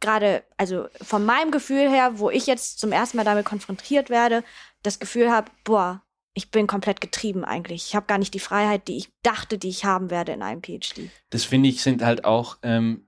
Gerade, 0.00 0.42
also 0.56 0.86
von 1.02 1.26
meinem 1.26 1.50
Gefühl 1.50 1.90
her, 1.90 2.18
wo 2.18 2.30
ich 2.30 2.46
jetzt 2.46 2.80
zum 2.80 2.90
ersten 2.90 3.18
Mal 3.18 3.24
damit 3.24 3.44
konfrontiert 3.44 4.08
werde, 4.08 4.42
das 4.82 4.98
Gefühl 4.98 5.30
habe, 5.30 5.50
boah, 5.62 6.02
ich 6.32 6.50
bin 6.50 6.66
komplett 6.66 7.00
getrieben 7.02 7.44
eigentlich. 7.44 7.86
Ich 7.88 7.94
habe 7.96 8.06
gar 8.06 8.16
nicht 8.16 8.32
die 8.32 8.38
Freiheit, 8.40 8.88
die 8.88 8.96
ich 8.96 9.10
dachte, 9.22 9.58
die 9.58 9.68
ich 9.68 9.84
haben 9.84 10.10
werde 10.10 10.32
in 10.32 10.42
einem 10.42 10.62
PhD. 10.62 11.10
das 11.30 11.44
finde 11.44 11.68
ich 11.68 11.82
sind 11.82 12.02
halt 12.02 12.24
auch, 12.24 12.56
ähm, 12.62 13.06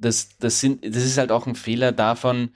das, 0.00 0.36
das, 0.38 0.60
sind, 0.60 0.84
das 0.84 1.04
ist 1.04 1.18
halt 1.18 1.30
auch 1.32 1.46
ein 1.46 1.54
Fehler 1.54 1.92
davon, 1.92 2.50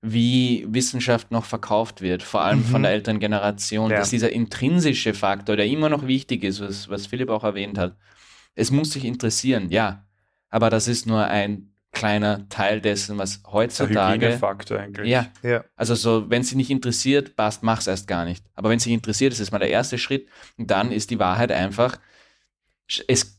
wie 0.00 0.66
Wissenschaft 0.68 1.30
noch 1.30 1.44
verkauft 1.46 2.02
wird, 2.02 2.22
vor 2.22 2.42
allem 2.42 2.60
Mhm. 2.60 2.64
von 2.66 2.82
der 2.82 2.92
älteren 2.92 3.20
Generation, 3.20 3.90
Ja. 3.90 3.98
dass 3.98 4.10
dieser 4.10 4.30
intrinsische 4.32 5.14
Faktor, 5.14 5.56
der 5.56 5.66
immer 5.66 5.88
noch 5.88 6.06
wichtig 6.06 6.44
ist, 6.44 6.60
was, 6.60 6.88
was 6.90 7.06
Philipp 7.06 7.30
auch 7.30 7.44
erwähnt 7.44 7.78
hat, 7.78 7.96
es 8.54 8.70
muss 8.70 8.90
sich 8.92 9.04
interessieren, 9.04 9.70
ja, 9.70 10.04
aber 10.50 10.68
das 10.70 10.88
ist 10.88 11.06
nur 11.06 11.24
ein 11.24 11.70
kleiner 11.90 12.48
Teil 12.48 12.80
dessen, 12.80 13.18
was 13.18 13.30
Das 13.30 13.38
ist 13.38 13.46
ein 13.46 13.52
heutzutage 13.52 14.14
Hygienefaktor 14.26 14.78
eigentlich. 14.80 15.08
ja, 15.08 15.26
Ja. 15.42 15.64
also 15.76 15.94
so, 15.94 16.28
wenn 16.28 16.42
sie 16.42 16.56
nicht 16.56 16.70
interessiert, 16.70 17.34
passt, 17.36 17.62
mach's 17.62 17.86
erst 17.86 18.06
gar 18.08 18.24
nicht. 18.24 18.44
Aber 18.54 18.68
wenn 18.68 18.80
sie 18.80 18.92
interessiert, 18.92 19.32
ist 19.32 19.38
es 19.40 19.52
mal 19.52 19.58
der 19.60 19.70
erste 19.70 19.96
Schritt. 19.96 20.28
Und 20.58 20.70
dann 20.72 20.90
ist 20.92 21.10
die 21.10 21.18
Wahrheit 21.20 21.50
einfach, 21.52 21.98
es, 23.08 23.33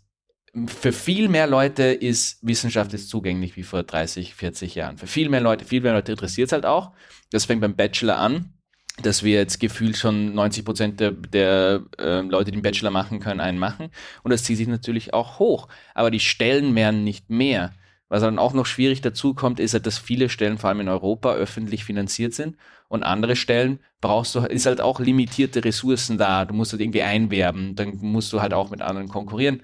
für 0.68 0.94
viel 0.94 1.28
mehr 1.28 1.48
Leute 1.48 1.84
ist 1.84 2.40
Wissenschaft 2.42 2.94
jetzt 2.94 3.10
zugänglich 3.10 3.58
wie 3.58 3.64
vor 3.64 3.84
30, 3.84 4.36
40 4.36 4.76
Jahren. 4.76 4.98
Für 4.98 5.08
viel 5.08 5.30
mehr 5.30 5.42
Leute, 5.42 5.66
viel 5.66 5.82
mehr 5.82 5.94
Leute 5.94 6.14
interessiert 6.14 6.48
es 6.48 6.54
halt 6.54 6.66
auch. 6.66 6.92
Das 7.32 7.46
fängt 7.46 7.62
beim 7.62 7.76
Bachelor 7.76 8.18
an, 8.18 8.54
dass 9.02 9.24
wir 9.24 9.34
jetzt 9.34 9.60
gefühlt 9.60 9.98
schon 9.98 10.34
90 10.34 10.64
Prozent 10.64 11.00
der, 11.02 11.12
der 11.12 11.84
äh, 12.00 12.22
Leute, 12.22 12.52
die 12.52 12.58
den 12.58 12.62
Bachelor 12.62 12.92
machen 12.92 13.20
können, 13.20 13.42
einen 13.42 13.60
machen. 13.60 13.90
Und 14.24 14.32
das 14.32 14.44
zieht 14.44 14.58
sich 14.58 14.68
natürlich 14.68 15.14
auch 15.14 15.40
hoch. 15.40 15.68
Aber 15.94 16.10
die 16.10 16.22
Stellen 16.22 16.74
werden 16.76 17.04
nicht 17.04 17.30
mehr. 17.30 17.74
Was 18.08 18.22
dann 18.22 18.40
auch 18.40 18.54
noch 18.54 18.68
schwierig 18.68 19.02
dazu 19.02 19.34
kommt, 19.34 19.60
ist 19.60 19.74
halt, 19.74 19.86
dass 19.86 19.98
viele 19.98 20.30
Stellen, 20.30 20.58
vor 20.58 20.70
allem 20.70 20.82
in 20.82 20.90
Europa, 20.90 21.34
öffentlich 21.34 21.84
finanziert 21.84 22.34
sind 22.34 22.56
und 22.88 23.04
andere 23.04 23.36
Stellen 23.36 23.80
brauchst 24.00 24.36
du, 24.36 24.40
ist 24.42 24.68
halt 24.68 24.80
auch 24.80 25.00
limitierte 25.00 25.66
Ressourcen 25.66 26.18
da. 26.18 26.46
Du 26.46 26.54
musst 26.54 26.72
halt 26.72 26.82
irgendwie 26.82 27.02
einwerben, 27.02 27.76
dann 27.76 27.98
musst 27.98 28.32
du 28.32 28.42
halt 28.42 28.54
auch 28.54 28.70
mit 28.70 28.82
anderen 28.82 29.10
konkurrieren. 29.10 29.64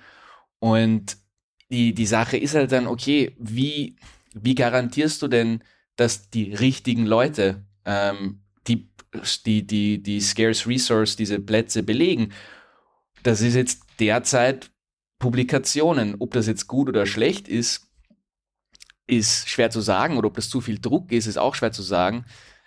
Und 0.62 1.18
die, 1.72 1.94
die 1.94 2.06
Sache 2.06 2.38
ist 2.38 2.54
halt 2.54 2.72
dann, 2.72 2.86
okay, 2.86 3.36
wie, 3.40 3.96
wie 4.34 4.56
garantierst 4.56 5.22
du 5.22 5.28
denn, 5.28 5.64
dass 5.96 6.30
die 6.30 6.54
richtigen 6.54 7.06
Leute 7.06 7.66
ähm, 7.84 8.44
die, 8.68 8.88
die, 9.46 9.66
die, 9.66 10.04
die 10.04 10.22
Scarce 10.22 10.68
Resource, 10.68 11.16
diese 11.16 11.40
Plätze 11.40 11.82
belegen? 11.82 12.32
Das 13.24 13.42
ist 13.42 13.56
jetzt 13.56 13.82
derzeit 14.00 14.70
Publikationen. 15.18 16.16
Ob 16.20 16.32
das 16.34 16.46
jetzt 16.46 16.68
gut 16.68 16.90
oder 16.90 17.08
schlecht 17.08 17.48
ist, 17.48 17.88
ist 19.08 19.50
schwer 19.50 19.72
zu 19.72 19.82
sagen. 19.82 20.18
Oder 20.18 20.28
ob 20.28 20.36
das 20.36 20.50
zu 20.50 20.62
viel 20.62 20.80
Druck 20.80 21.12
ist, 21.12 21.26
ist 21.26 21.38
auch 21.38 21.56
schwer 21.56 21.72
zu 21.72 21.82
sagen. 21.82 22.26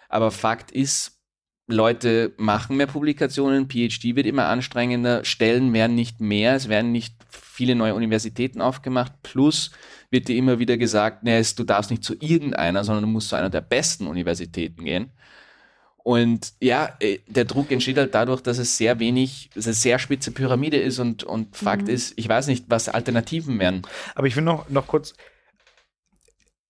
Aber 0.09 0.33
Fakt 0.33 0.73
ist, 0.73 1.14
Leute 1.67 2.35
machen 2.37 2.77
mehr 2.77 2.87
Publikationen, 2.87 3.71
PhD 3.71 4.17
wird 4.17 4.27
immer 4.27 4.47
anstrengender, 4.47 5.25
Stellen 5.25 5.73
werden 5.73 5.95
nicht 5.95 6.21
mehr, 6.21 6.55
es 6.55 6.69
werden 6.69 6.93
nicht 6.93 7.15
viele 7.31 7.75
neue 7.75 7.95
Universitäten 7.95 8.61
aufgemacht, 8.61 9.13
plus 9.23 9.71
wird 10.11 10.29
dir 10.29 10.37
immer 10.37 10.59
wieder 10.59 10.77
gesagt, 10.77 11.25
nee, 11.25 11.43
du 11.57 11.65
darfst 11.65 11.91
nicht 11.91 12.05
zu 12.05 12.15
irgendeiner, 12.21 12.85
sondern 12.85 13.05
du 13.05 13.11
musst 13.11 13.31
zu 13.31 13.37
einer 13.37 13.51
der 13.51 13.63
besten 13.63 14.07
Universitäten 14.07 14.85
gehen. 14.85 15.11
Und 16.05 16.53
ja, 16.61 16.95
äh, 17.01 17.21
der 17.27 17.47
Druck 17.47 17.71
entsteht 17.73 17.97
halt 17.97 18.15
dadurch, 18.15 18.43
dass 18.43 18.59
es 18.59 18.77
sehr 18.77 18.99
wenig, 18.99 19.49
dass 19.55 19.67
es 19.67 19.81
sehr 19.81 19.99
spitze 19.99 20.33
Pyramide 20.33 20.77
ist 20.77 20.99
und, 20.99 21.25
und 21.25 21.57
Fakt 21.57 21.89
ist, 21.89 22.13
ich 22.17 22.29
weiß 22.29 22.47
nicht, 22.49 22.67
was 22.69 22.91
Alternativen 22.91 23.59
wären. 23.59 23.83
Aber 24.15 24.27
ich 24.27 24.37
will 24.37 24.45
noch, 24.45 24.69
noch 24.69 24.87
kurz. 24.87 25.15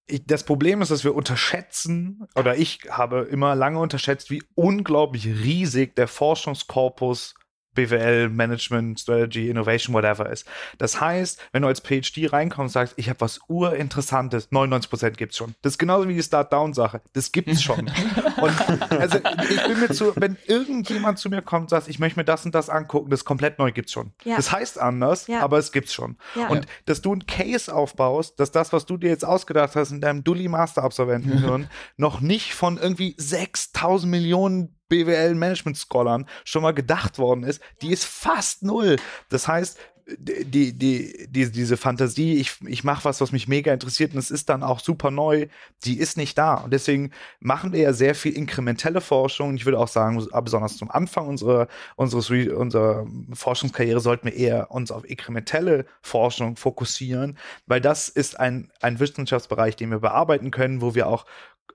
Ich, 0.06 0.26
das 0.26 0.44
Problem 0.44 0.82
ist, 0.82 0.90
dass 0.90 1.04
wir 1.04 1.14
unterschätzen, 1.14 2.26
oder 2.34 2.56
ich 2.56 2.80
habe 2.90 3.20
immer 3.22 3.54
lange 3.54 3.78
unterschätzt, 3.78 4.30
wie 4.30 4.42
unglaublich 4.54 5.26
riesig 5.26 5.96
der 5.96 6.08
Forschungskorpus 6.08 7.34
BWL, 7.74 8.28
Management, 8.28 9.00
Strategy, 9.00 9.48
Innovation, 9.50 9.94
whatever 9.94 10.28
ist. 10.30 10.46
Das 10.78 11.00
heißt, 11.00 11.40
wenn 11.52 11.62
du 11.62 11.68
als 11.68 11.80
PhD 11.80 12.32
reinkommst 12.32 12.76
und 12.76 12.80
sagst, 12.80 12.94
ich 12.96 13.08
habe 13.08 13.20
was 13.20 13.40
urinteressantes, 13.48 14.50
99% 14.50 15.10
gibt's 15.12 15.36
schon. 15.36 15.54
Das 15.62 15.74
ist 15.74 15.78
genauso 15.78 16.08
wie 16.08 16.14
die 16.14 16.22
Start-Down-Sache. 16.22 17.00
Das 17.12 17.32
gibt's 17.32 17.62
schon. 17.62 17.80
und 18.40 18.90
also 18.90 19.18
ich 19.48 19.62
bin 19.66 19.80
mir 19.80 19.90
zu, 19.90 20.12
wenn 20.16 20.36
irgendjemand 20.46 21.18
zu 21.18 21.28
mir 21.28 21.42
kommt 21.42 21.64
und 21.64 21.68
sagt, 21.70 21.88
ich 21.88 21.98
möchte 21.98 22.18
mir 22.18 22.24
das 22.24 22.44
und 22.44 22.54
das 22.54 22.68
angucken, 22.70 23.10
das 23.10 23.24
komplett 23.24 23.58
neu 23.58 23.72
gibt's 23.72 23.92
schon. 23.92 24.12
Ja. 24.24 24.36
Das 24.36 24.52
heißt 24.52 24.78
anders, 24.78 25.26
Ja. 25.26 25.40
aber 25.40 25.58
es 25.58 25.72
gibt's 25.72 25.92
schon. 25.92 26.16
Ja. 26.34 26.48
Und 26.48 26.66
dass 26.86 27.02
du 27.02 27.14
ein 27.14 27.26
Case 27.26 27.74
aufbaust, 27.74 28.38
dass 28.40 28.50
das, 28.50 28.72
was 28.72 28.86
du 28.86 28.96
dir 28.96 29.10
jetzt 29.10 29.24
ausgedacht 29.24 29.76
hast 29.76 29.90
in 29.90 30.00
deinem 30.00 30.24
Dulli-Master-Absolventenhirn, 30.24 31.68
noch 31.96 32.20
nicht 32.20 32.54
von 32.54 32.76
irgendwie 32.78 33.14
6000 33.18 34.10
Millionen 34.10 34.76
BWL-Management-Scholern 34.88 36.26
schon 36.44 36.62
mal 36.62 36.74
gedacht 36.74 37.18
worden 37.18 37.44
ist, 37.44 37.60
die 37.82 37.92
ist 37.92 38.04
fast 38.04 38.62
null. 38.62 38.96
Das 39.28 39.48
heißt, 39.48 39.78
die, 40.06 40.76
die, 40.76 41.26
die, 41.30 41.50
diese 41.50 41.78
Fantasie, 41.78 42.34
ich, 42.34 42.56
ich 42.66 42.84
mache 42.84 43.06
was, 43.06 43.22
was 43.22 43.32
mich 43.32 43.48
mega 43.48 43.72
interessiert 43.72 44.12
und 44.12 44.18
es 44.18 44.30
ist 44.30 44.50
dann 44.50 44.62
auch 44.62 44.80
super 44.80 45.10
neu, 45.10 45.46
die 45.84 45.98
ist 45.98 46.18
nicht 46.18 46.36
da. 46.36 46.56
Und 46.56 46.74
deswegen 46.74 47.10
machen 47.40 47.72
wir 47.72 47.80
ja 47.80 47.94
sehr 47.94 48.14
viel 48.14 48.34
inkrementelle 48.36 49.00
Forschung. 49.00 49.54
Ich 49.56 49.64
würde 49.64 49.78
auch 49.78 49.88
sagen, 49.88 50.22
besonders 50.42 50.76
zum 50.76 50.90
Anfang 50.90 51.26
unserer, 51.26 51.68
unseres, 51.96 52.30
Re- 52.30 52.54
unserer 52.54 53.06
Forschungskarriere 53.32 54.00
sollten 54.00 54.26
wir 54.26 54.34
eher 54.34 54.70
uns 54.70 54.90
auf 54.90 55.08
inkrementelle 55.08 55.86
Forschung 56.02 56.56
fokussieren, 56.56 57.38
weil 57.66 57.80
das 57.80 58.10
ist 58.10 58.38
ein, 58.38 58.70
ein 58.82 59.00
Wissenschaftsbereich, 59.00 59.74
den 59.74 59.90
wir 59.90 60.00
bearbeiten 60.00 60.50
können, 60.50 60.82
wo 60.82 60.94
wir 60.94 61.06
auch 61.06 61.24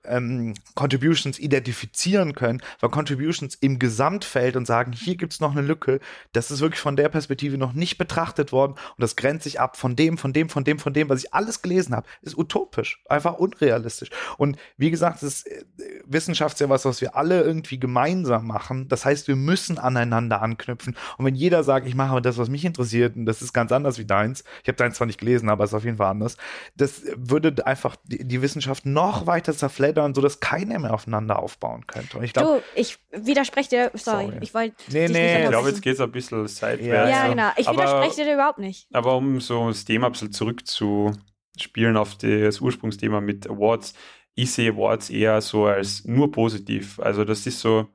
ähm, 0.04 0.54
Contributions 0.74 1.38
identifizieren 1.38 2.34
können, 2.34 2.62
weil 2.80 2.90
Contributions 2.90 3.54
im 3.56 3.78
Gesamtfeld 3.78 4.56
und 4.56 4.66
sagen, 4.66 4.92
hier 4.92 5.16
gibt's 5.16 5.40
noch 5.40 5.52
eine 5.52 5.62
Lücke, 5.62 6.00
das 6.32 6.50
ist 6.50 6.60
wirklich 6.60 6.80
von 6.80 6.96
der 6.96 7.08
Perspektive 7.08 7.58
noch 7.58 7.72
nicht 7.72 7.98
betrachtet 7.98 8.52
worden 8.52 8.72
und 8.72 9.00
das 9.00 9.16
grenzt 9.16 9.44
sich 9.44 9.60
ab 9.60 9.76
von 9.76 9.96
dem, 9.96 10.18
von 10.18 10.32
dem, 10.32 10.48
von 10.48 10.64
dem, 10.64 10.78
von 10.78 10.92
dem, 10.92 11.08
was 11.08 11.24
ich 11.24 11.34
alles 11.34 11.62
gelesen 11.62 11.94
habe, 11.94 12.06
ist 12.22 12.36
utopisch, 12.36 13.02
einfach 13.08 13.34
unrealistisch. 13.34 14.10
Und 14.36 14.56
wie 14.76 14.90
gesagt, 14.90 15.22
das 15.22 15.22
ist, 15.22 15.46
äh, 15.46 15.64
Wissenschaft 16.06 16.54
ist 16.54 16.60
ja 16.60 16.68
was, 16.68 16.84
was 16.84 17.00
wir 17.00 17.16
alle 17.16 17.42
irgendwie 17.42 17.78
gemeinsam 17.78 18.46
machen. 18.46 18.88
Das 18.88 19.04
heißt, 19.04 19.28
wir 19.28 19.36
müssen 19.36 19.78
aneinander 19.78 20.42
anknüpfen. 20.42 20.96
Und 21.18 21.24
wenn 21.24 21.34
jeder 21.34 21.62
sagt, 21.64 21.86
ich 21.86 21.94
mache 21.94 22.20
das, 22.20 22.38
was 22.38 22.48
mich 22.48 22.64
interessiert, 22.64 23.16
und 23.16 23.26
das 23.26 23.42
ist 23.42 23.52
ganz 23.52 23.72
anders 23.72 23.98
wie 23.98 24.04
deins, 24.04 24.44
ich 24.62 24.68
habe 24.68 24.76
deins 24.76 24.96
zwar 24.96 25.06
nicht 25.06 25.20
gelesen, 25.20 25.48
aber 25.48 25.64
es 25.64 25.70
ist 25.70 25.74
auf 25.74 25.84
jeden 25.84 25.96
Fall 25.96 26.10
anders, 26.10 26.36
das 26.76 27.02
würde 27.16 27.66
einfach 27.66 27.96
die, 28.04 28.26
die 28.26 28.42
Wissenschaft 28.42 28.86
noch 28.86 29.26
weiter 29.26 29.52
zerfleddern, 29.94 30.14
sodass 30.14 30.40
keiner 30.40 30.78
mehr 30.78 30.94
aufeinander 30.94 31.38
aufbauen 31.38 31.86
könnte. 31.86 32.18
Und 32.18 32.24
ich 32.24 32.32
glaube, 32.32 32.62
Du, 32.74 32.80
ich 32.80 32.98
widerspreche 33.10 33.68
dir, 33.70 33.90
sorry, 33.94 34.24
Sorry. 34.26 34.38
ich 34.40 34.54
wollte 34.54 34.74
Nee, 34.90 35.06
dich 35.06 35.16
nee, 35.16 35.32
nicht 35.34 35.44
Ich 35.44 35.50
glaube, 35.50 35.68
jetzt 35.68 35.82
geht 35.82 35.94
es 35.94 36.00
ein 36.00 36.12
bisschen 36.12 36.46
seitwärts. 36.48 36.86
Ja, 36.86 37.08
Ja, 37.08 37.20
also, 37.22 37.30
genau. 37.34 37.48
Ich 37.56 37.68
aber- 37.68 37.78
widerspreche 37.82 38.24
dir 38.24 38.34
überhaupt 38.34 38.58
nicht. 38.58 38.86
Aber 38.92 39.16
um 39.16 39.40
so 39.40 39.68
das 39.68 39.84
Thema 39.84 40.06
ein 40.06 40.12
bisschen 40.12 40.32
zurückzuspielen 40.32 41.96
auf 41.96 42.16
das 42.16 42.60
Ursprungsthema 42.60 43.20
mit 43.20 43.48
Awards, 43.48 43.94
ich 44.34 44.52
sehe 44.52 44.72
Awards 44.72 45.10
eher 45.10 45.40
so 45.40 45.66
als 45.66 46.04
nur 46.04 46.30
positiv. 46.30 46.98
Also 47.00 47.24
das 47.24 47.46
ist 47.46 47.60
so, 47.60 47.88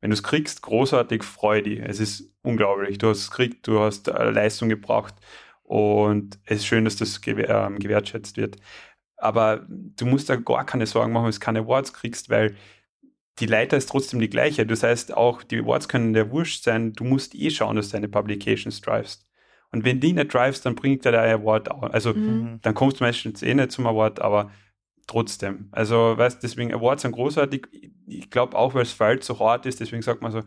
wenn 0.00 0.10
du 0.10 0.14
es 0.14 0.22
kriegst, 0.22 0.62
großartig, 0.62 1.22
freu 1.22 1.62
dich. 1.62 1.80
Es 1.80 2.00
ist 2.00 2.30
unglaublich. 2.42 2.98
Du 2.98 3.08
hast 3.08 3.18
es 3.18 3.30
gekriegt, 3.30 3.66
du 3.68 3.78
hast 3.80 4.08
äh, 4.08 4.30
Leistung 4.30 4.68
gebracht 4.68 5.14
und 5.62 6.38
es 6.44 6.58
ist 6.58 6.66
schön, 6.66 6.84
dass 6.84 6.96
das 6.96 7.20
gewer 7.20 7.66
ähm, 7.66 7.78
gewertschätzt 7.78 8.36
wird. 8.36 8.56
Aber 9.22 9.66
du 9.68 10.06
musst 10.06 10.28
da 10.28 10.36
gar 10.36 10.66
keine 10.66 10.86
Sorgen 10.86 11.12
machen, 11.12 11.24
wenn 11.26 11.32
du 11.32 11.38
keine 11.38 11.60
Awards 11.60 11.92
kriegst, 11.92 12.30
weil 12.30 12.56
die 13.38 13.46
Leiter 13.46 13.76
ist 13.76 13.88
trotzdem 13.88 14.20
die 14.20 14.28
gleiche. 14.30 14.66
Das 14.66 14.82
heißt, 14.82 15.14
auch 15.16 15.42
die 15.42 15.58
Awards 15.60 15.88
können 15.88 16.12
der 16.12 16.30
wurscht 16.30 16.64
sein. 16.64 16.92
Du 16.92 17.04
musst 17.04 17.34
eh 17.34 17.50
schauen, 17.50 17.76
dass 17.76 17.88
du 17.88 17.92
deine 17.94 18.08
Publications 18.08 18.80
drivest. 18.80 19.26
Und 19.70 19.84
wenn 19.84 20.00
die 20.00 20.12
nicht 20.12 20.32
drivest, 20.34 20.66
dann 20.66 20.74
bringt 20.74 21.04
dir 21.04 21.12
der 21.12 21.22
Award 21.22 21.70
auch. 21.70 21.82
Also 21.84 22.14
Mhm. 22.14 22.60
dann 22.62 22.74
kommst 22.74 23.00
du 23.00 23.04
meistens 23.04 23.42
eh 23.42 23.54
nicht 23.54 23.72
zum 23.72 23.86
Award, 23.86 24.20
aber 24.20 24.50
trotzdem. 25.06 25.68
Also, 25.72 26.16
weißt 26.16 26.42
deswegen 26.42 26.72
Awards 26.74 27.02
sind 27.02 27.12
großartig. 27.12 27.66
Ich 28.06 28.30
glaube 28.30 28.56
auch, 28.56 28.74
weil 28.74 28.82
es 28.82 28.92
Feld 28.92 29.24
so 29.24 29.38
hart 29.38 29.66
ist, 29.66 29.80
deswegen 29.80 30.02
sagt 30.02 30.22
man 30.22 30.32
so, 30.32 30.42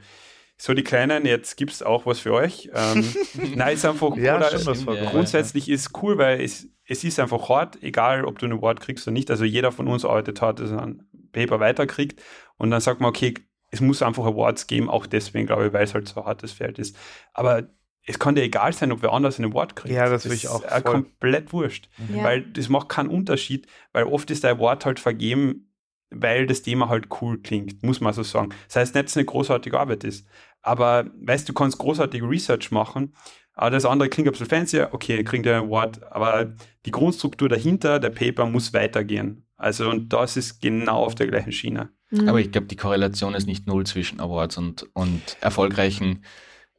so 0.57 0.73
die 0.73 0.83
Kleinen, 0.83 1.25
jetzt 1.25 1.57
gibt 1.57 1.71
es 1.71 1.83
auch 1.83 2.05
was 2.05 2.19
für 2.19 2.33
euch. 2.33 2.69
Ähm, 2.73 3.05
nein, 3.55 3.75
ist 3.75 3.85
einfach 3.85 4.15
ja, 4.15 4.37
oder 4.37 4.47
stimmt, 4.47 4.67
das 4.67 4.85
war 4.85 4.95
ja. 4.95 5.03
cool. 5.03 5.09
grundsätzlich 5.09 5.69
ist 5.69 5.91
cool, 6.01 6.17
weil 6.17 6.41
es, 6.41 6.67
es 6.85 7.03
ist 7.03 7.19
einfach 7.19 7.49
hart, 7.49 7.81
egal 7.83 8.25
ob 8.25 8.39
du 8.39 8.45
einen 8.45 8.57
Award 8.59 8.79
kriegst 8.79 9.05
oder 9.07 9.13
nicht. 9.13 9.29
Also 9.29 9.43
jeder 9.43 9.71
von 9.71 9.87
uns 9.87 10.05
arbeitet 10.05 10.41
hart, 10.41 10.59
dass 10.59 10.71
er 10.71 10.81
ein 10.81 11.03
Paper 11.33 11.59
weiterkriegt. 11.59 12.21
Und 12.57 12.71
dann 12.71 12.79
sagt 12.79 13.01
man, 13.01 13.09
okay, 13.09 13.33
es 13.71 13.81
muss 13.81 14.01
einfach 14.01 14.25
Awards 14.25 14.67
geben, 14.67 14.89
auch 14.89 15.05
deswegen, 15.05 15.47
glaube 15.47 15.67
ich, 15.67 15.73
weil 15.73 15.83
es 15.83 15.93
halt 15.93 16.07
so 16.07 16.21
ein 16.21 16.25
hartes 16.25 16.53
Feld 16.53 16.79
ist. 16.79 16.95
Aber 17.33 17.67
es 18.05 18.19
kann 18.19 18.35
dir 18.35 18.43
egal 18.43 18.71
sein, 18.71 18.91
ob 18.91 19.01
wer 19.01 19.11
anders 19.11 19.39
einen 19.39 19.51
Award 19.51 19.75
kriegt. 19.75 19.93
Ja, 19.93 20.07
das 20.07 20.25
will 20.25 20.33
ich 20.33 20.47
auch 20.47 20.63
ist 20.63 20.71
voll. 20.71 20.81
komplett 20.83 21.51
wurscht. 21.51 21.89
Ja. 22.13 22.23
Weil 22.23 22.41
das 22.43 22.69
macht 22.69 22.87
keinen 22.87 23.09
Unterschied, 23.09 23.67
weil 23.91 24.05
oft 24.05 24.29
ist 24.31 24.43
der 24.43 24.51
Award 24.51 24.85
halt 24.85 24.99
vergeben, 24.99 25.71
weil 26.11 26.45
das 26.45 26.61
Thema 26.61 26.87
halt 26.87 27.07
cool 27.21 27.41
klingt, 27.41 27.83
muss 27.83 28.01
man 28.01 28.13
so 28.13 28.23
sagen. 28.23 28.49
Das 28.67 28.75
heißt 28.75 28.95
nicht, 28.95 29.05
dass 29.05 29.11
es 29.13 29.17
eine 29.17 29.25
großartige 29.25 29.79
Arbeit 29.79 30.03
ist. 30.03 30.27
Aber 30.65 31.05
weißt 31.21 31.47
du, 31.47 31.53
du 31.53 31.59
kannst 31.59 31.77
großartige 31.77 32.27
Research 32.27 32.71
machen, 32.71 33.13
aber 33.53 33.69
das 33.69 33.85
andere 33.85 34.09
klingt 34.09 34.27
ein 34.27 34.31
bisschen 34.31 34.47
fancier, 34.47 34.89
okay, 34.93 35.23
kriegt 35.23 35.45
der 35.45 35.57
Award, 35.59 36.11
aber 36.11 36.55
die 36.85 36.91
Grundstruktur 36.91 37.47
dahinter, 37.47 37.99
der 37.99 38.09
Paper 38.09 38.47
muss 38.47 38.73
weitergehen. 38.73 39.45
Also 39.57 39.89
und 39.89 40.11
das 40.11 40.35
ist 40.37 40.61
genau 40.61 41.05
auf 41.05 41.13
der 41.13 41.27
gleichen 41.27 41.51
Schiene. 41.51 41.89
Mhm. 42.09 42.27
Aber 42.27 42.39
ich 42.39 42.51
glaube, 42.51 42.65
die 42.65 42.75
Korrelation 42.75 43.35
ist 43.35 43.45
nicht 43.45 43.67
null 43.67 43.85
zwischen 43.85 44.19
Awards 44.19 44.57
und, 44.57 44.87
und 44.93 45.37
erfolgreichen, 45.39 46.25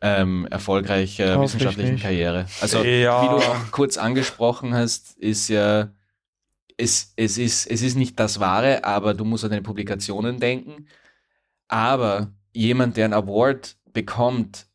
ähm, 0.01 0.49
erfolgreicher 0.51 1.40
wissenschaftlichen. 1.40 2.01
Karriere. 2.01 2.46
Also, 2.61 2.83
Ja. 2.83 3.22
wie 3.22 3.29
du 3.29 3.37
auch 3.37 3.70
kurz 3.70 3.99
angesprochen 3.99 4.75
hast, 4.75 5.16
ist 5.16 5.49
ja, 5.49 5.92
es, 6.77 7.12
es, 7.14 7.38
ist, 7.38 7.66
es 7.66 7.83
ist 7.83 7.94
nicht 7.94 8.18
das 8.18 8.40
Wahre, 8.40 8.85
aber 8.85 9.14
du 9.14 9.25
musst 9.25 9.44
an 9.44 9.51
deine 9.51 9.62
Publikationen 9.62 10.40
denken. 10.40 10.88
Aber 11.68 12.33
jemand, 12.57 12.97
der 12.97 13.05
einen 13.07 13.14
Award 13.14 13.77
bekommt, 13.92 14.66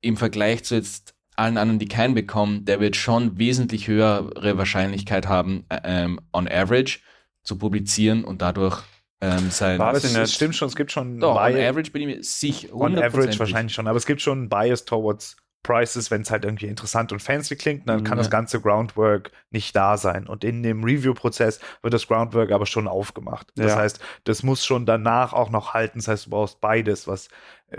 im 0.00 0.16
Vergleich 0.16 0.64
zu 0.64 0.74
jetzt 0.74 1.14
allen 1.36 1.56
anderen, 1.56 1.78
die 1.78 1.88
keinen 1.88 2.14
bekommen, 2.14 2.64
der 2.64 2.80
wird 2.80 2.96
schon 2.96 3.38
wesentlich 3.38 3.86
höhere 3.88 4.58
Wahrscheinlichkeit 4.58 5.26
haben, 5.28 5.64
äh, 5.68 5.80
ähm, 5.84 6.20
on 6.32 6.48
average 6.48 7.00
zu 7.42 7.56
publizieren 7.56 8.24
und 8.24 8.42
dadurch 8.42 8.82
ähm, 9.22 9.50
sein. 9.50 9.80
Es 9.80 10.14
nicht. 10.16 10.34
stimmt 10.34 10.54
schon, 10.56 10.68
es 10.68 10.76
gibt 10.76 10.92
schon 10.92 11.18
Doch, 11.20 11.36
on 11.36 11.52
Bias- 11.52 11.68
average 11.70 11.90
bin 11.90 12.02
ich 12.08 12.16
mir 12.16 12.22
sicher. 12.22 12.74
On 12.74 12.96
average 12.96 13.28
100%ig. 13.30 13.38
wahrscheinlich 13.38 13.74
schon, 13.74 13.86
aber 13.86 13.96
es 13.96 14.06
gibt 14.06 14.20
schon 14.20 14.38
einen 14.38 14.48
Bias 14.48 14.84
towards 14.84 15.36
Prices, 15.62 16.10
wenn 16.10 16.22
es 16.22 16.30
halt 16.30 16.44
irgendwie 16.44 16.66
interessant 16.66 17.12
und 17.12 17.20
fancy 17.20 17.54
klingt, 17.54 17.86
dann 17.88 18.02
kann 18.02 18.16
Ja. 18.16 18.22
das 18.22 18.30
ganze 18.30 18.60
Groundwork 18.60 19.30
nicht 19.50 19.76
da 19.76 19.96
sein. 19.98 20.26
Und 20.26 20.42
in 20.42 20.62
dem 20.62 20.82
Review-Prozess 20.84 21.60
wird 21.82 21.92
das 21.92 22.06
Groundwork 22.06 22.50
aber 22.50 22.64
schon 22.66 22.88
aufgemacht. 22.88 23.48
Das 23.56 23.72
Ja. 23.72 23.76
heißt, 23.78 24.00
das 24.24 24.42
muss 24.42 24.64
schon 24.64 24.86
danach 24.86 25.32
auch 25.34 25.50
noch 25.50 25.74
halten. 25.74 25.98
Das 25.98 26.08
heißt, 26.08 26.26
du 26.26 26.30
brauchst 26.30 26.60
beides, 26.62 27.06
was, 27.06 27.28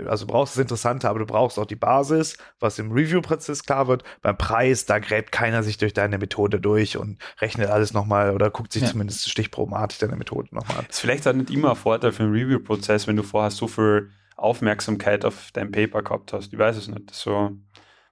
also 0.06 0.26
du 0.26 0.32
brauchst 0.32 0.54
das 0.54 0.60
Interessante, 0.60 1.08
aber 1.08 1.18
du 1.18 1.26
brauchst 1.26 1.58
auch 1.58 1.66
die 1.66 1.74
Basis, 1.76 2.36
was 2.60 2.78
im 2.78 2.92
Review-Prozess 2.92 3.64
klar 3.64 3.88
wird. 3.88 4.04
Beim 4.22 4.38
Preis, 4.38 4.86
da 4.86 5.00
gräbt 5.00 5.32
keiner 5.32 5.64
sich 5.64 5.76
durch 5.76 5.92
deine 5.92 6.18
Methode 6.18 6.60
durch 6.60 6.96
und 6.96 7.18
rechnet 7.40 7.68
alles 7.68 7.92
nochmal 7.92 8.32
oder 8.32 8.50
guckt 8.50 8.72
sich 8.72 8.82
Ja. 8.82 8.88
zumindest 8.90 9.28
stichprobenartig 9.28 9.98
deine 9.98 10.14
Methode 10.16 10.54
nochmal 10.54 10.78
an. 10.78 10.86
ist 10.88 11.00
vielleicht 11.00 11.26
auch 11.26 11.32
nicht 11.32 11.50
immer 11.50 11.70
ein 11.70 11.76
Vorteil 11.76 12.12
für 12.12 12.22
den 12.22 12.32
Review-Prozess, 12.32 13.08
wenn 13.08 13.16
du 13.16 13.24
vorher 13.24 13.50
so 13.50 13.66
viel 13.66 14.10
Aufmerksamkeit 14.36 15.24
auf 15.24 15.50
dein 15.52 15.70
Paper 15.72 16.02
gehabt 16.02 16.32
hast. 16.32 16.52
Ich 16.52 16.58
weiß 16.58 16.76
es 16.76 16.88
nicht. 16.88 17.10
So, 17.14 17.52